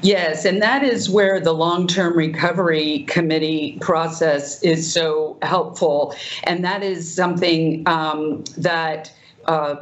Yes, 0.01 0.45
and 0.45 0.61
that 0.61 0.83
is 0.83 1.09
where 1.09 1.39
the 1.39 1.53
long 1.53 1.85
term 1.85 2.17
recovery 2.17 3.05
committee 3.07 3.77
process 3.81 4.61
is 4.63 4.91
so 4.91 5.37
helpful. 5.43 6.15
And 6.43 6.63
that 6.63 6.83
is 6.83 7.13
something 7.13 7.83
um, 7.87 8.43
that 8.57 9.13
uh, 9.45 9.75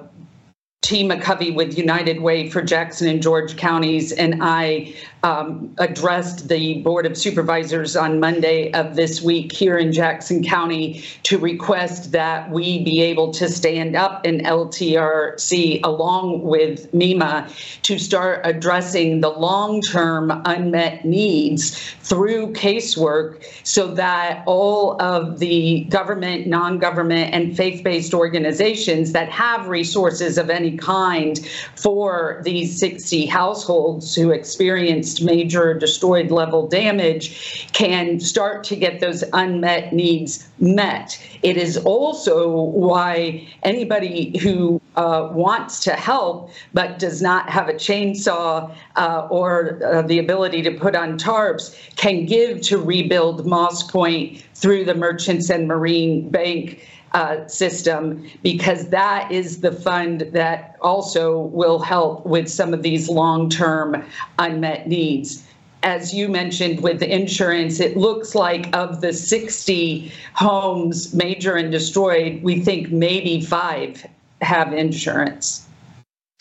T. 0.81 1.07
McCovey 1.07 1.53
with 1.53 1.77
United 1.77 2.21
Way 2.21 2.49
for 2.49 2.61
Jackson 2.61 3.07
and 3.07 3.21
George 3.21 3.55
counties 3.57 4.11
and 4.11 4.39
I 4.41 4.95
um, 5.23 5.73
addressed 5.77 6.47
the 6.47 6.81
Board 6.81 7.05
of 7.05 7.17
Supervisors 7.17 7.95
on 7.95 8.19
Monday 8.19 8.71
of 8.73 8.95
this 8.95 9.21
week 9.21 9.51
here 9.51 9.77
in 9.77 9.91
Jackson 9.91 10.43
County 10.43 11.03
to 11.23 11.37
request 11.37 12.11
that 12.13 12.49
we 12.51 12.83
be 12.83 13.01
able 13.01 13.31
to 13.33 13.49
stand 13.49 13.95
up 13.95 14.25
in 14.25 14.39
LTRC 14.39 15.81
along 15.83 16.43
with 16.43 16.91
MEMA 16.93 17.49
to 17.83 17.97
start 17.97 18.41
addressing 18.45 19.21
the 19.21 19.29
long 19.29 19.81
term 19.81 20.31
unmet 20.45 21.03
needs 21.03 21.77
through 22.01 22.53
casework 22.53 23.43
so 23.63 23.93
that 23.93 24.43
all 24.45 24.99
of 25.01 25.39
the 25.39 25.83
government, 25.85 26.47
non 26.47 26.79
government, 26.79 27.33
and 27.33 27.55
faith 27.57 27.83
based 27.83 28.13
organizations 28.13 29.11
that 29.11 29.29
have 29.29 29.67
resources 29.67 30.37
of 30.37 30.49
any 30.49 30.77
kind 30.77 31.45
for 31.75 32.41
these 32.43 32.79
60 32.79 33.25
households 33.25 34.15
who 34.15 34.31
experience 34.31 35.08
experienced 35.09 35.23
major 35.23 35.73
destroyed 35.73 36.31
level 36.31 36.67
damage 36.67 37.67
can 37.73 38.19
start 38.19 38.63
to 38.63 38.75
get 38.75 38.99
those 38.99 39.23
unmet 39.33 39.93
needs 39.93 40.47
met. 40.59 41.19
It 41.41 41.57
is 41.57 41.77
also 41.77 42.49
why 42.51 43.47
anybody 43.63 44.37
who 44.39 44.81
uh, 44.95 45.29
wants 45.31 45.83
to 45.85 45.91
help 45.93 46.51
but 46.73 46.99
does 46.99 47.21
not 47.21 47.49
have 47.49 47.69
a 47.69 47.73
chainsaw 47.73 48.71
uh, 48.95 49.27
or 49.29 49.79
uh, 49.83 50.01
the 50.01 50.19
ability 50.19 50.61
to 50.63 50.71
put 50.71 50.95
on 50.95 51.17
tarps 51.17 51.75
can 51.95 52.25
give 52.25 52.61
to 52.61 52.77
rebuild 52.77 53.45
Moss 53.45 53.83
Point 53.89 54.43
through 54.55 54.85
the 54.85 54.95
Merchants 54.95 55.49
and 55.49 55.67
Marine 55.67 56.29
Bank 56.29 56.85
uh, 57.13 57.47
system 57.47 58.25
because 58.43 58.89
that 58.89 59.31
is 59.31 59.61
the 59.61 59.71
fund 59.71 60.21
that 60.31 60.77
also 60.81 61.39
will 61.39 61.79
help 61.79 62.25
with 62.25 62.47
some 62.47 62.73
of 62.73 62.83
these 62.83 63.09
long 63.09 63.49
term 63.49 64.03
unmet 64.37 64.87
needs. 64.87 65.45
As 65.81 66.13
you 66.13 66.27
mentioned 66.27 66.81
with 66.81 66.99
the 66.99 67.09
insurance, 67.09 67.79
it 67.79 67.95
looks 67.95 68.35
like 68.35 68.75
of 68.75 68.99
the 68.99 69.13
60 69.13 70.11
homes 70.33 71.13
major 71.13 71.55
and 71.55 71.71
destroyed, 71.71 72.43
we 72.43 72.59
think 72.59 72.91
maybe 72.91 73.41
five 73.41 74.05
have 74.41 74.73
insurance. 74.73 75.65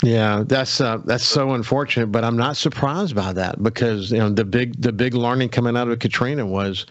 Yeah, 0.03 0.45
that's 0.47 0.81
uh, 0.81 0.99
that's 1.05 1.25
so 1.25 1.55
unfortunate, 1.55 2.13
but 2.13 2.23
I'm 2.23 2.37
not 2.37 2.57
surprised 2.57 3.17
by 3.17 3.33
that 3.33 3.63
because 3.63 4.13
you 4.13 4.19
know 4.19 4.31
the 4.31 4.45
big 4.45 4.81
the 4.81 4.93
big 4.93 5.15
learning 5.15 5.49
coming 5.49 5.77
out 5.77 5.89
of 5.89 5.99
Katrina 5.99 6.47
was 6.47 6.87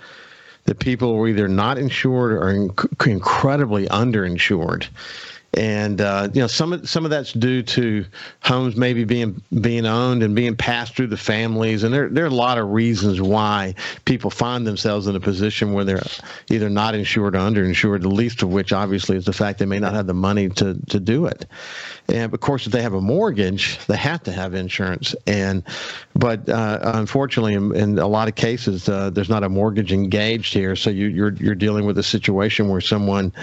that 0.68 0.80
people 0.80 1.16
were 1.16 1.28
either 1.28 1.48
not 1.48 1.78
insured 1.78 2.32
or 2.34 2.54
inc- 2.54 3.08
incredibly 3.08 3.88
underinsured 3.88 4.88
and 5.54 6.02
uh, 6.02 6.30
you 6.34 6.42
know 6.42 6.48
some 6.48 6.74
of 6.74 6.88
some 6.88 7.06
of 7.06 7.12
that's 7.12 7.34
due 7.34 7.64
to 7.64 8.06
homes 8.42 8.76
maybe 8.76 9.04
being 9.06 9.42
being 9.62 9.86
owned 9.86 10.22
and 10.22 10.36
being 10.36 10.56
passed 10.56 10.96
through 10.96 11.08
the 11.08 11.18
families, 11.18 11.84
and 11.84 11.94
there 11.94 12.10
there 12.10 12.26
are 12.26 12.28
a 12.28 12.32
lot 12.32 12.58
of 12.58 12.70
reasons 12.70 13.22
why 13.22 13.74
people 14.06 14.30
find 14.30 14.68
themselves 14.68 15.08
in 15.08 15.16
a 15.16 15.20
position 15.20 15.74
where 15.74 15.84
they're 15.84 16.04
either 16.50 16.70
not 16.70 16.96
insured 16.96 17.36
or 17.36 17.40
underinsured. 17.40 18.02
The 18.02 18.10
least 18.10 18.44
of 18.44 18.50
which, 18.50 18.74
obviously, 18.74 19.18
is 19.18 19.26
the 19.26 19.34
fact 19.34 19.60
they 19.60 19.66
may 19.66 19.80
not 19.80 19.94
have 19.94 20.08
the 20.08 20.14
money 20.14 20.50
to 20.50 20.78
to 20.90 21.00
do 21.00 21.26
it. 21.26 21.46
And 22.10 22.34
of 22.34 22.40
course, 22.40 22.66
if 22.66 22.72
they 22.72 22.82
have 22.82 22.94
a 22.94 23.02
mortgage, 23.02 23.78
they 23.88 23.98
have 23.98 24.24
to 24.24 24.32
have 24.32 24.54
insurance. 24.54 25.14
And 25.26 25.64
but 26.16 26.48
uh, 26.48 26.80
unfortunately, 26.82 27.54
in, 27.54 27.76
in, 27.76 28.00
a 28.00 28.08
lot 28.08 28.28
of 28.30 28.36
cases, 28.36 28.88
uh, 28.88 29.10
there's 29.10 29.30
not 29.30 29.44
a 29.44 29.50
mortgage 29.50 29.92
engaged 29.92 30.54
here, 30.54 30.76
so 30.76 30.90
you, 30.90 31.08
you're 31.08 31.34
you're 31.34 31.56
dealing 31.56 31.86
with 31.86 31.98
a 31.98 32.04
situation 32.04 32.70
where 32.70 32.82
someone 32.82 33.34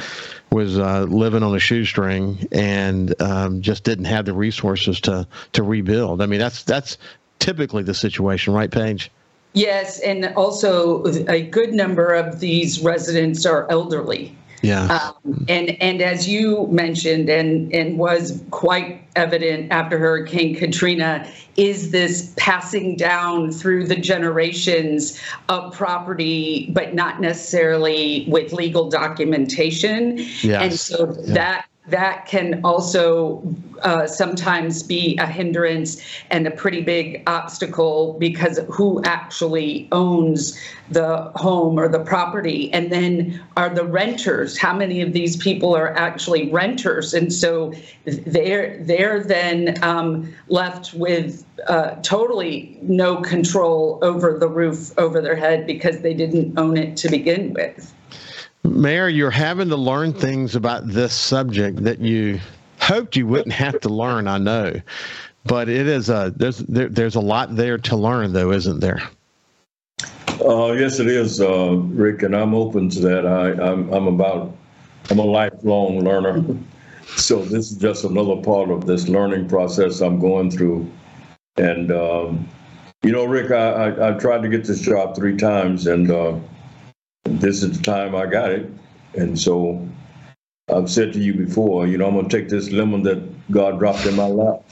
was 0.51 0.79
uh, 0.79 1.03
living 1.03 1.43
on 1.43 1.55
a 1.55 1.59
shoestring 1.59 2.49
and 2.53 3.21
um, 3.21 3.61
just 3.61 3.85
didn't 3.85 4.07
have 4.07 4.25
the 4.25 4.33
resources 4.33 5.01
to 5.01 5.27
to 5.53 5.63
rebuild. 5.63 6.23
I 6.23 6.27
mean, 6.27 6.39
that's 6.41 6.63
that's 6.65 6.97
typically 7.39 7.83
the 7.83 7.95
situation, 7.95 8.55
right, 8.55 8.71
Paige? 8.71 9.11
Yes, 9.53 10.01
and 10.01 10.27
also 10.35 11.05
a 11.29 11.43
good 11.43 11.75
number 11.75 12.13
of 12.13 12.41
these 12.41 12.81
residents 12.81 13.47
are 13.47 13.71
elderly. 13.71 14.37
Yeah. 14.63 15.13
Um, 15.25 15.45
and 15.49 15.71
and 15.83 16.01
as 16.01 16.29
you 16.29 16.67
mentioned, 16.69 17.29
and 17.29 17.73
and 17.75 17.99
was 17.99 18.43
quite 18.51 19.03
evident 19.17 19.71
after 19.71 19.99
Hurricane 19.99 20.57
Katrina, 20.57 21.31
is 21.57 21.91
this 21.91 22.33
passing 22.37 22.97
down 22.97 23.53
through 23.53 23.87
the 23.87 23.97
generations 23.97 25.21
of 25.49 25.73
property, 25.75 26.71
but 26.73 26.95
not 26.95 27.21
necessarily 27.21 28.27
with 28.29 28.53
legal 28.53 28.89
documentation. 28.89 30.19
Yes. 30.19 30.43
And 30.45 30.73
so 30.75 31.17
yeah. 31.25 31.35
that 31.35 31.67
that 31.89 32.27
can 32.27 32.63
also 32.65 33.43
uh, 33.83 34.07
sometimes 34.07 34.83
be 34.83 35.19
a 35.19 35.27
hindrance 35.27 36.01
and 36.31 36.47
a 36.47 36.51
pretty 36.51 36.81
big 36.81 37.23
obstacle 37.27 38.17
because 38.19 38.59
who 38.71 39.03
actually 39.05 39.87
owns 39.93 40.59
the 40.91 41.31
home 41.35 41.79
or 41.79 41.89
the 41.89 41.99
property. 41.99 42.73
And 42.73 42.91
then 42.91 43.43
are 43.59 43.69
the 43.69 43.85
renters 43.85 44.57
how 44.57 44.75
many 44.75 45.03
of 45.03 45.13
these 45.13 45.37
people 45.37 45.77
are 45.77 45.95
actually 45.95 46.51
renters? 46.51 47.13
And 47.13 47.31
so 47.31 47.75
they're 48.05 48.83
they're 48.83 49.23
then 49.23 49.83
um, 49.85 50.33
left 50.49 50.95
with 50.95 51.45
uh, 51.69 51.97
totally 51.97 52.79
no 52.83 53.17
control 53.17 53.99
over 54.01 54.39
the 54.39 54.49
roof 54.49 54.97
over 54.99 55.21
their 55.21 55.37
head 55.37 55.67
because 55.67 56.01
they 56.01 56.15
didn't 56.15 56.59
own 56.59 56.79
it 56.79 56.97
to 56.99 57.11
begin 57.11 57.53
with 57.53 57.95
Mayor, 58.65 59.09
you're 59.09 59.31
having 59.31 59.69
to 59.69 59.77
learn 59.77 60.13
things 60.13 60.57
about 60.57 60.89
this 60.89 61.13
subject 61.13 61.85
that 61.85 62.01
you 62.01 62.41
hoped 62.81 63.17
you 63.17 63.27
wouldn't 63.27 63.53
have 63.53 63.79
to 63.81 63.89
learn. 63.89 64.27
I 64.27 64.39
know, 64.39 64.81
but 65.45 65.69
it 65.69 65.87
is 65.87 66.09
a 66.09 66.33
there's 66.35 66.59
there, 66.59 66.89
there's 66.89 67.15
a 67.15 67.21
lot 67.21 67.55
there 67.57 67.79
to 67.79 67.97
learn, 67.97 68.33
though, 68.33 68.53
isn't 68.53 68.81
there? 68.81 69.03
Uh, 70.45 70.73
yes, 70.73 70.99
it 70.99 71.07
is, 71.07 71.41
uh, 71.41 71.77
Rick, 71.77 72.23
and 72.23 72.35
I'm 72.35 72.55
open 72.55 72.89
to 72.91 73.01
that. 73.01 73.27
I, 73.27 73.53
I'm 73.63 73.93
I'm 73.93 74.07
about 74.07 74.57
I'm 75.11 75.19
a 75.19 75.25
lifelong 75.25 76.01
learner, 76.01 76.43
so 77.17 77.43
this 77.43 77.71
is 77.71 77.77
just 77.77 78.05
another 78.05 78.37
part 78.37 78.71
of 78.71 78.87
this 78.87 79.09
learning 79.09 79.49
process 79.49 80.01
I'm 80.01 80.19
going 80.19 80.51
through. 80.51 80.91
And 81.57 81.93
um, 81.93 82.49
you 83.03 83.13
know, 83.13 83.27
Rick, 83.27 83.51
I, 83.51 83.91
I, 83.91 84.09
I 84.09 84.19
tried 84.19 84.43
to 84.43 84.49
get 84.49 84.65
this 84.65 84.81
job 84.81 85.15
three 85.15 85.37
times, 85.37 85.87
and 85.87 86.11
uh, 86.11 86.39
this 87.25 87.63
is 87.63 87.79
the 87.79 87.83
time 87.83 88.15
I 88.15 88.27
got 88.27 88.51
it. 88.51 88.71
And 89.15 89.39
so 89.39 89.87
I've 90.73 90.91
said 90.91 91.13
to 91.13 91.19
you 91.21 91.35
before, 91.35 91.87
you 91.87 91.99
know, 91.99 92.07
I'm 92.07 92.15
going 92.15 92.29
to 92.29 92.37
take 92.37 92.49
this 92.49 92.71
lemon 92.71 93.03
that 93.03 93.51
God 93.51 93.79
dropped 93.79 94.07
in 94.07 94.17
my 94.17 94.27
lap 94.27 94.63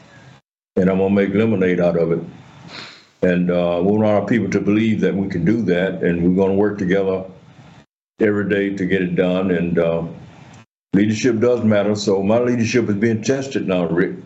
and 0.77 0.89
I'm 0.89 0.99
going 0.99 1.15
to 1.15 1.23
make 1.23 1.35
lemonade 1.35 1.81
out 1.81 1.99
of 1.99 2.13
it. 2.13 2.21
And 3.23 3.51
uh, 3.51 3.81
we 3.85 3.93
want 3.93 4.05
our 4.05 4.27
people 4.27 4.51
to 4.51 4.61
believe 4.61 5.01
that 5.01 5.15
we 5.15 5.29
can 5.29 5.45
do 5.45 5.63
that. 5.63 6.03
And 6.03 6.23
we're 6.23 6.35
going 6.35 6.53
to 6.53 6.59
work 6.59 6.79
together 6.79 7.25
every 8.21 8.49
day 8.49 8.75
to 8.75 8.87
get 8.87 9.03
it 9.03 9.15
done. 9.15 9.51
And 9.51 9.79
uh, 9.79 10.07
leadership 10.93 11.39
does 11.41 11.63
matter. 11.63 11.95
So 11.95 12.23
my 12.23 12.39
leadership 12.39 12.89
is 12.89 12.97
being 12.97 13.23
tested 13.23 13.69
now, 13.69 13.87
Rick. 13.87 14.17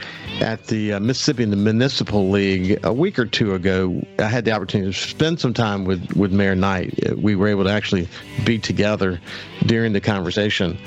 at 0.41 0.67
the 0.67 0.95
uh, 0.95 1.01
Mississippi 1.01 1.45
the 1.45 1.57
Municipal 1.57 2.29
League 2.29 2.79
a 2.85 2.93
week 2.93 3.19
or 3.19 3.25
two 3.25 3.55
ago. 3.55 4.03
I 4.19 4.25
had 4.25 4.45
the 4.45 4.53
opportunity 4.53 4.93
to 4.93 4.99
spend 4.99 5.41
some 5.41 5.55
time 5.55 5.85
with, 5.85 6.15
with 6.15 6.33
Mayor 6.33 6.55
Knight. 6.55 7.17
We 7.17 7.37
were 7.37 7.49
able 7.49 7.65
to 7.65 7.71
actually 7.71 8.09
be 8.45 8.59
together 8.59 9.21
during 9.67 9.93
the 9.93 10.01
conversation. 10.01 10.79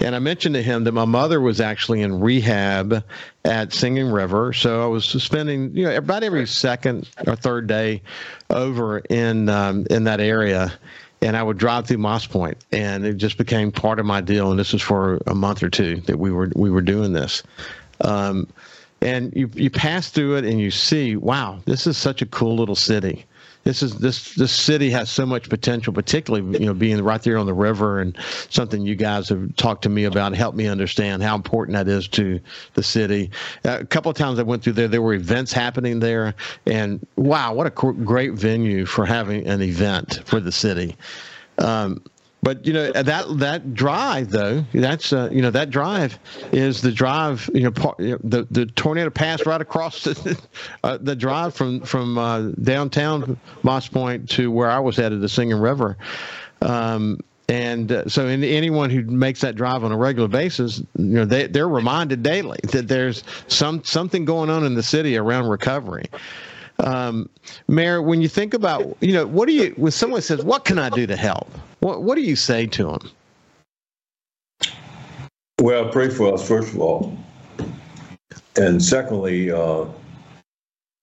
And 0.00 0.14
I 0.14 0.18
mentioned 0.18 0.54
to 0.54 0.62
him 0.62 0.84
that 0.84 0.92
my 0.92 1.04
mother 1.04 1.40
was 1.40 1.60
actually 1.60 2.02
in 2.02 2.20
rehab 2.20 3.04
at 3.44 3.72
Singing 3.72 4.08
River. 4.08 4.52
So 4.52 4.82
I 4.82 4.86
was 4.86 5.04
spending, 5.04 5.76
you 5.76 5.84
know, 5.84 5.96
about 5.96 6.22
every 6.22 6.46
second 6.46 7.08
or 7.26 7.36
third 7.36 7.66
day 7.66 8.02
over 8.50 8.98
in 8.98 9.48
um, 9.48 9.86
in 9.90 10.04
that 10.04 10.20
area 10.20 10.72
and 11.22 11.38
I 11.38 11.42
would 11.42 11.56
drive 11.56 11.86
through 11.86 11.98
Moss 11.98 12.26
Point, 12.26 12.58
and 12.70 13.06
it 13.06 13.14
just 13.14 13.38
became 13.38 13.72
part 13.72 13.98
of 13.98 14.04
my 14.04 14.20
deal. 14.20 14.50
And 14.50 14.60
this 14.60 14.74
was 14.74 14.82
for 14.82 15.22
a 15.26 15.34
month 15.34 15.62
or 15.62 15.70
two 15.70 16.00
that 16.02 16.18
we 16.18 16.30
were 16.30 16.50
we 16.54 16.70
were 16.70 16.82
doing 16.82 17.14
this. 17.14 17.42
Um, 18.02 18.46
and 19.04 19.32
you 19.36 19.50
you 19.54 19.70
pass 19.70 20.08
through 20.08 20.36
it 20.36 20.44
and 20.44 20.58
you 20.58 20.70
see, 20.70 21.14
wow, 21.16 21.60
this 21.66 21.86
is 21.86 21.96
such 21.96 22.22
a 22.22 22.26
cool 22.26 22.56
little 22.56 22.74
city. 22.74 23.26
This 23.64 23.82
is 23.82 23.96
this 23.98 24.34
this 24.34 24.52
city 24.52 24.90
has 24.90 25.10
so 25.10 25.24
much 25.24 25.48
potential, 25.48 25.92
particularly 25.92 26.58
you 26.58 26.66
know 26.66 26.74
being 26.74 27.02
right 27.02 27.22
there 27.22 27.38
on 27.38 27.46
the 27.46 27.54
river 27.54 28.00
and 28.00 28.16
something 28.50 28.82
you 28.82 28.94
guys 28.94 29.28
have 29.30 29.56
talked 29.56 29.82
to 29.82 29.88
me 29.88 30.04
about 30.04 30.34
helped 30.34 30.56
me 30.56 30.66
understand 30.66 31.22
how 31.22 31.34
important 31.34 31.74
that 31.74 31.88
is 31.88 32.06
to 32.08 32.40
the 32.74 32.82
city. 32.82 33.30
Uh, 33.64 33.78
a 33.80 33.86
couple 33.86 34.10
of 34.10 34.16
times 34.16 34.38
I 34.38 34.42
went 34.42 34.62
through 34.62 34.74
there, 34.74 34.88
there 34.88 35.02
were 35.02 35.14
events 35.14 35.52
happening 35.52 36.00
there, 36.00 36.34
and 36.66 37.06
wow, 37.16 37.54
what 37.54 37.66
a 37.66 37.70
great 37.70 38.32
venue 38.32 38.84
for 38.84 39.06
having 39.06 39.46
an 39.46 39.62
event 39.62 40.20
for 40.26 40.40
the 40.40 40.52
city. 40.52 40.96
Um, 41.58 42.02
but 42.44 42.66
you 42.66 42.74
know 42.74 42.92
that 42.92 43.38
that 43.38 43.74
drive 43.74 44.28
though, 44.30 44.64
that's 44.74 45.14
uh, 45.14 45.30
you 45.32 45.40
know 45.40 45.50
that 45.50 45.70
drive 45.70 46.18
is 46.52 46.82
the 46.82 46.92
drive. 46.92 47.48
You 47.54 47.70
know, 47.70 47.94
the 48.22 48.46
the 48.50 48.66
tornado 48.66 49.08
passed 49.08 49.46
right 49.46 49.60
across 49.60 50.04
the 50.04 50.38
uh, 50.84 50.98
the 51.00 51.16
drive 51.16 51.54
from 51.54 51.80
from 51.80 52.18
uh, 52.18 52.50
downtown 52.62 53.40
Moss 53.62 53.88
Point 53.88 54.28
to 54.30 54.50
where 54.50 54.70
I 54.70 54.78
was 54.78 54.96
headed, 54.96 55.22
the 55.22 55.28
Singing 55.28 55.58
River. 55.58 55.96
Um, 56.60 57.18
and 57.48 57.90
uh, 57.90 58.08
so, 58.08 58.26
in, 58.26 58.44
anyone 58.44 58.90
who 58.90 59.02
makes 59.02 59.40
that 59.40 59.56
drive 59.56 59.82
on 59.82 59.90
a 59.90 59.96
regular 59.96 60.28
basis, 60.28 60.80
you 60.98 61.04
know, 61.04 61.24
they 61.24 61.46
they're 61.46 61.68
reminded 61.68 62.22
daily 62.22 62.58
that 62.72 62.88
there's 62.88 63.24
some 63.48 63.82
something 63.84 64.26
going 64.26 64.50
on 64.50 64.64
in 64.64 64.74
the 64.74 64.82
city 64.82 65.16
around 65.16 65.48
recovery. 65.48 66.04
Um, 66.78 67.28
Mayor, 67.68 68.02
when 68.02 68.20
you 68.20 68.28
think 68.28 68.54
about, 68.54 68.96
you 69.00 69.12
know, 69.12 69.26
what 69.26 69.46
do 69.46 69.54
you, 69.54 69.74
when 69.76 69.92
someone 69.92 70.22
says, 70.22 70.42
what 70.44 70.64
can 70.64 70.78
I 70.78 70.88
do 70.90 71.06
to 71.06 71.16
help? 71.16 71.48
What, 71.80 72.02
what 72.02 72.16
do 72.16 72.22
you 72.22 72.36
say 72.36 72.66
to 72.66 72.84
them? 72.84 73.10
Well, 75.60 75.88
pray 75.88 76.08
for 76.08 76.34
us, 76.34 76.46
first 76.46 76.74
of 76.74 76.80
all. 76.80 77.16
And 78.56 78.82
secondly, 78.82 79.50
uh, 79.50 79.86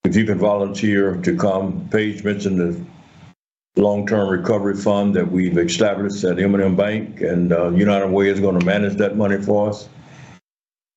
if 0.03 0.15
you 0.15 0.25
can 0.25 0.37
volunteer 0.37 1.15
to 1.17 1.37
come, 1.37 1.87
Paige 1.89 2.23
mentioned 2.23 2.59
the 2.59 3.81
long-term 3.81 4.29
recovery 4.29 4.75
fund 4.75 5.15
that 5.15 5.31
we've 5.31 5.57
established 5.57 6.23
at 6.23 6.39
M&M 6.39 6.75
Bank, 6.75 7.21
and 7.21 7.53
uh, 7.53 7.69
United 7.69 8.07
Way 8.07 8.29
is 8.29 8.39
going 8.39 8.59
to 8.59 8.65
manage 8.65 8.97
that 8.97 9.15
money 9.15 9.41
for 9.41 9.69
us. 9.69 9.87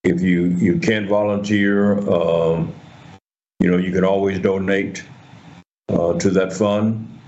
If 0.02 0.20
you 0.20 0.44
you 0.44 0.78
can't 0.78 1.08
volunteer, 1.08 1.98
um, 2.10 2.74
you 3.64 3.70
know, 3.70 3.78
you 3.78 3.92
can 3.92 4.04
always 4.04 4.38
donate 4.40 5.02
uh, 5.88 6.12
to 6.18 6.28
that 6.28 6.52
fund. 6.52 7.18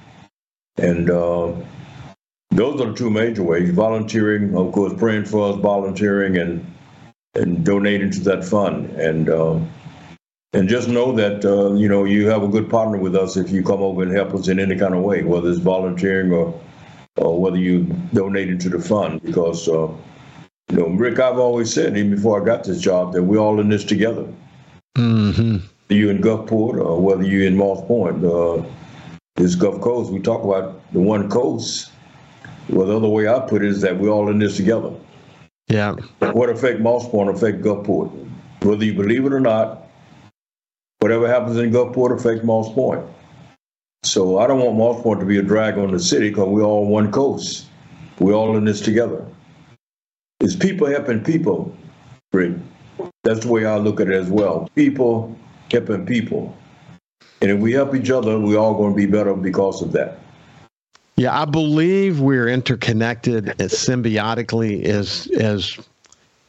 And 0.76 1.08
uh, 1.08 1.54
those 2.50 2.78
are 2.78 2.90
the 2.90 2.94
two 2.94 3.08
major 3.08 3.42
ways 3.42 3.70
volunteering, 3.70 4.54
of 4.54 4.70
course, 4.72 4.92
praying 4.98 5.24
for 5.24 5.48
us, 5.48 5.56
volunteering, 5.56 6.36
and 6.36 6.74
and 7.34 7.64
donating 7.64 8.10
to 8.10 8.20
that 8.20 8.44
fund. 8.44 8.90
And 9.00 9.30
uh, 9.30 9.58
and 10.52 10.68
just 10.68 10.88
know 10.88 11.10
that 11.12 11.42
uh, 11.42 11.72
you 11.72 11.88
know 11.88 12.04
you 12.04 12.28
have 12.28 12.42
a 12.42 12.48
good 12.48 12.68
partner 12.68 12.98
with 12.98 13.16
us 13.16 13.38
if 13.38 13.50
you 13.50 13.62
come 13.62 13.80
over 13.80 14.02
and 14.02 14.12
help 14.12 14.34
us 14.34 14.48
in 14.48 14.60
any 14.60 14.76
kind 14.76 14.94
of 14.94 15.02
way, 15.02 15.22
whether 15.22 15.48
it's 15.48 15.58
volunteering 15.60 16.32
or 16.32 16.52
or 17.16 17.40
whether 17.40 17.56
you 17.56 17.84
donate 18.12 18.60
to 18.60 18.68
the 18.68 18.78
fund. 18.78 19.22
Because 19.22 19.66
uh, 19.68 19.88
you 20.68 20.76
know, 20.76 20.88
Rick, 20.88 21.18
I've 21.18 21.38
always 21.38 21.72
said 21.72 21.96
even 21.96 22.14
before 22.14 22.42
I 22.42 22.44
got 22.44 22.64
this 22.64 22.82
job 22.82 23.14
that 23.14 23.22
we're 23.22 23.38
all 23.38 23.58
in 23.58 23.70
this 23.70 23.84
together. 23.84 24.30
Mm-hmm 24.98 25.75
you 25.88 26.10
in 26.10 26.18
Gulfport 26.18 26.84
or 26.84 27.00
whether 27.00 27.22
you're 27.22 27.46
in 27.46 27.56
Moss 27.56 27.84
Point, 27.86 28.24
uh, 28.24 28.62
this 29.36 29.54
Gulf 29.54 29.80
Coast, 29.80 30.12
we 30.12 30.20
talk 30.20 30.42
about 30.42 30.80
the 30.92 31.00
one 31.00 31.28
coast. 31.28 31.92
Well, 32.68 32.86
the 32.86 32.96
other 32.96 33.08
way 33.08 33.28
I 33.28 33.38
put 33.40 33.62
it 33.62 33.68
is 33.68 33.80
that 33.82 33.96
we're 33.98 34.08
all 34.08 34.28
in 34.30 34.38
this 34.38 34.56
together. 34.56 34.92
Yeah. 35.68 35.94
What 36.20 36.48
affect 36.48 36.80
Moss 36.80 37.08
Point 37.08 37.30
affect 37.30 37.62
Gulfport. 37.62 38.10
Whether 38.62 38.84
you 38.84 38.94
believe 38.94 39.24
it 39.24 39.32
or 39.32 39.40
not, 39.40 39.86
whatever 40.98 41.28
happens 41.28 41.56
in 41.58 41.70
Gulfport 41.70 42.18
affects 42.18 42.44
Moss 42.44 42.72
Point. 42.72 43.04
So 44.02 44.38
I 44.38 44.46
don't 44.46 44.60
want 44.60 44.76
Moss 44.76 45.02
Point 45.02 45.20
to 45.20 45.26
be 45.26 45.38
a 45.38 45.42
drag 45.42 45.78
on 45.78 45.92
the 45.92 46.00
city 46.00 46.30
because 46.30 46.48
we're 46.48 46.62
all 46.62 46.86
one 46.86 47.12
coast. 47.12 47.66
We're 48.18 48.34
all 48.34 48.56
in 48.56 48.64
this 48.64 48.80
together. 48.80 49.24
It's 50.40 50.56
people 50.56 50.86
helping 50.86 51.22
people, 51.22 51.74
Rick. 52.32 52.54
That's 53.24 53.40
the 53.40 53.52
way 53.52 53.66
I 53.66 53.76
look 53.76 54.00
at 54.00 54.08
it 54.08 54.14
as 54.14 54.30
well. 54.30 54.70
People 54.74 55.36
helping 55.70 56.06
people. 56.06 56.56
And 57.40 57.50
if 57.50 57.60
we 57.60 57.72
help 57.72 57.94
each 57.94 58.10
other, 58.10 58.38
we're 58.38 58.58
all 58.58 58.74
going 58.74 58.92
to 58.92 58.96
be 58.96 59.06
better 59.06 59.34
because 59.34 59.82
of 59.82 59.92
that. 59.92 60.18
Yeah, 61.16 61.38
I 61.38 61.46
believe 61.46 62.20
we're 62.20 62.48
interconnected 62.48 63.60
as 63.60 63.72
symbiotically 63.72 64.84
as 64.84 65.26
as 65.38 65.78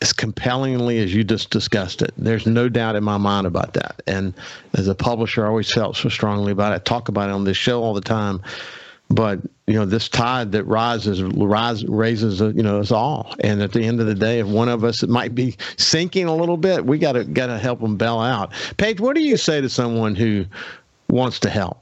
as 0.02 0.14
compellingly 0.14 1.00
as 1.00 1.14
you 1.14 1.24
just 1.24 1.50
discussed 1.50 2.02
it. 2.02 2.14
There's 2.18 2.46
no 2.46 2.70
doubt 2.70 2.96
in 2.96 3.04
my 3.04 3.18
mind 3.18 3.48
about 3.48 3.74
that. 3.74 4.02
And 4.06 4.34
as 4.76 4.88
a 4.88 4.94
publisher, 4.94 5.46
I 5.46 5.50
always 5.50 5.72
felt 5.72 5.96
so 5.96 6.10
strongly 6.10 6.52
about 6.52 6.74
it. 6.74 6.76
I 6.76 6.80
talk 6.80 7.10
about 7.10 7.30
it 7.30 7.32
on 7.32 7.46
this 7.46 7.58
show 7.58 7.82
all 7.82 7.94
the 7.94 8.02
time. 8.02 8.42
But 9.10 9.40
you 9.68 9.74
know, 9.74 9.86
this 9.86 10.10
tide 10.10 10.52
that 10.52 10.64
rises 10.66 11.22
rise, 11.24 11.86
raises 11.86 12.42
uh, 12.42 12.50
you 12.50 12.64
know 12.64 12.80
us 12.80 12.92
all. 12.92 13.34
And 13.40 13.62
at 13.62 13.72
the 13.72 13.84
end 13.84 14.00
of 14.00 14.06
the 14.06 14.16
day, 14.16 14.40
if 14.40 14.48
one 14.48 14.70
of 14.70 14.84
us 14.84 15.04
might 15.04 15.34
be 15.34 15.56
sinking 15.78 16.26
a 16.26 16.36
little 16.36 16.58
bit, 16.58 16.86
we 16.86 16.98
got 16.98 17.14
to 17.14 17.24
got 17.24 17.48
to 17.48 17.58
help 17.58 17.80
them 17.82 17.98
bail 17.98 18.20
out. 18.20 18.52
Paige, 18.78 19.00
what 19.00 19.16
do 19.16 19.22
you 19.22 19.38
say 19.38 19.62
to 19.62 19.70
someone 19.70 20.16
who 20.16 20.46
wants 21.10 21.40
to 21.42 21.50
help? 21.50 21.82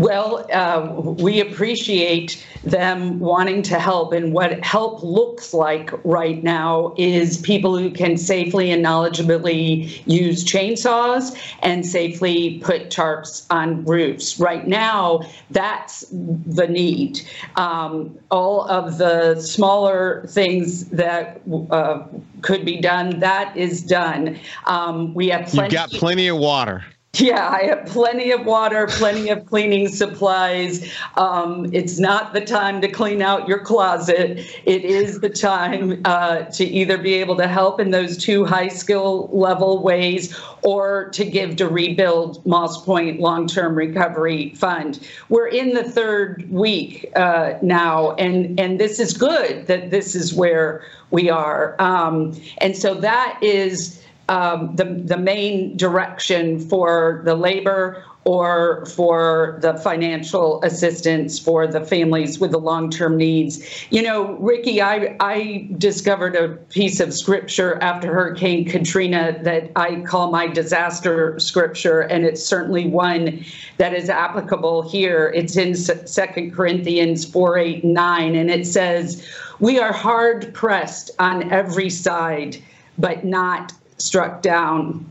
Well, 0.00 0.46
uh, 0.50 0.98
we 1.22 1.40
appreciate 1.40 2.42
them 2.64 3.20
wanting 3.20 3.60
to 3.64 3.78
help. 3.78 4.14
And 4.14 4.32
what 4.32 4.64
help 4.64 5.02
looks 5.02 5.52
like 5.52 5.90
right 6.04 6.42
now 6.42 6.94
is 6.96 7.36
people 7.36 7.76
who 7.76 7.90
can 7.90 8.16
safely 8.16 8.70
and 8.70 8.82
knowledgeably 8.82 10.02
use 10.06 10.42
chainsaws 10.42 11.36
and 11.60 11.84
safely 11.84 12.60
put 12.60 12.88
tarps 12.88 13.44
on 13.50 13.84
roofs. 13.84 14.40
Right 14.40 14.66
now, 14.66 15.20
that's 15.50 16.06
the 16.10 16.66
need. 16.66 17.20
Um, 17.56 18.18
all 18.30 18.62
of 18.70 18.96
the 18.96 19.38
smaller 19.42 20.24
things 20.28 20.86
that 20.86 21.42
uh, 21.70 22.04
could 22.40 22.64
be 22.64 22.80
done, 22.80 23.20
that 23.20 23.54
is 23.54 23.82
done. 23.82 24.38
Um, 24.64 25.12
we 25.12 25.28
have 25.28 25.46
plenty. 25.48 25.76
You've 25.76 25.90
got 25.90 25.90
plenty 25.90 26.28
of 26.28 26.38
water. 26.38 26.86
Yeah, 27.20 27.48
I 27.48 27.64
have 27.64 27.86
plenty 27.86 28.30
of 28.30 28.46
water, 28.46 28.86
plenty 28.86 29.30
of 29.30 29.44
cleaning 29.44 29.88
supplies. 29.88 30.90
Um, 31.16 31.68
it's 31.72 31.98
not 31.98 32.32
the 32.32 32.40
time 32.40 32.80
to 32.82 32.88
clean 32.88 33.20
out 33.20 33.48
your 33.48 33.58
closet. 33.58 34.46
It 34.64 34.84
is 34.84 35.20
the 35.20 35.28
time 35.28 36.00
uh, 36.04 36.42
to 36.42 36.64
either 36.64 36.96
be 36.96 37.14
able 37.14 37.36
to 37.36 37.48
help 37.48 37.80
in 37.80 37.90
those 37.90 38.16
two 38.16 38.44
high 38.44 38.68
skill 38.68 39.28
level 39.32 39.82
ways 39.82 40.38
or 40.62 41.10
to 41.10 41.24
give 41.24 41.56
to 41.56 41.68
rebuild 41.68 42.46
Moss 42.46 42.84
Point 42.84 43.18
Long 43.18 43.48
Term 43.48 43.74
Recovery 43.74 44.50
Fund. 44.54 45.00
We're 45.28 45.48
in 45.48 45.74
the 45.74 45.84
third 45.84 46.48
week 46.48 47.10
uh, 47.16 47.54
now, 47.60 48.12
and, 48.12 48.58
and 48.58 48.78
this 48.78 49.00
is 49.00 49.14
good 49.14 49.66
that 49.66 49.90
this 49.90 50.14
is 50.14 50.32
where 50.32 50.84
we 51.10 51.28
are. 51.28 51.74
Um, 51.80 52.40
and 52.58 52.76
so 52.76 52.94
that 52.94 53.38
is 53.42 54.00
um, 54.30 54.76
the, 54.76 54.84
the 54.84 55.16
main 55.16 55.76
direction 55.76 56.60
for 56.60 57.20
the 57.24 57.34
labor 57.34 58.04
or 58.24 58.86
for 58.86 59.58
the 59.60 59.74
financial 59.78 60.62
assistance 60.62 61.36
for 61.36 61.66
the 61.66 61.80
families 61.80 62.38
with 62.38 62.52
the 62.52 62.58
long-term 62.58 63.16
needs. 63.16 63.60
You 63.90 64.02
know, 64.02 64.34
Ricky, 64.34 64.80
I, 64.80 65.16
I 65.18 65.68
discovered 65.78 66.36
a 66.36 66.50
piece 66.68 67.00
of 67.00 67.12
scripture 67.12 67.82
after 67.82 68.12
Hurricane 68.12 68.66
Katrina 68.66 69.36
that 69.42 69.72
I 69.74 70.02
call 70.02 70.30
my 70.30 70.46
disaster 70.46 71.36
scripture, 71.40 72.02
and 72.02 72.24
it's 72.24 72.44
certainly 72.44 72.86
one 72.86 73.44
that 73.78 73.94
is 73.94 74.08
applicable 74.08 74.88
here. 74.88 75.32
It's 75.34 75.56
in 75.56 75.74
Second 75.74 76.54
Corinthians 76.54 77.24
4, 77.24 77.58
8, 77.58 77.84
9, 77.84 78.36
and 78.36 78.48
it 78.48 78.66
says, 78.66 79.26
we 79.58 79.80
are 79.80 79.92
hard 79.92 80.54
pressed 80.54 81.10
on 81.18 81.50
every 81.50 81.90
side, 81.90 82.58
but 82.96 83.24
not 83.24 83.72
struck 84.00 84.42
down. 84.42 85.10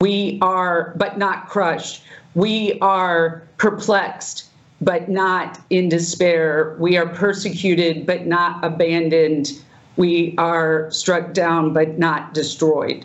We 0.00 0.38
are, 0.42 0.94
but 0.96 1.18
not 1.18 1.48
crushed. 1.48 2.02
We 2.34 2.78
are 2.80 3.42
perplexed, 3.56 4.48
but 4.80 5.08
not 5.08 5.60
in 5.70 5.88
despair. 5.88 6.76
We 6.78 6.96
are 6.96 7.08
persecuted, 7.08 8.06
but 8.06 8.26
not 8.26 8.64
abandoned. 8.64 9.52
We 9.96 10.36
are 10.38 10.90
struck 10.92 11.32
down, 11.32 11.72
but 11.72 11.98
not 11.98 12.34
destroyed. 12.34 13.04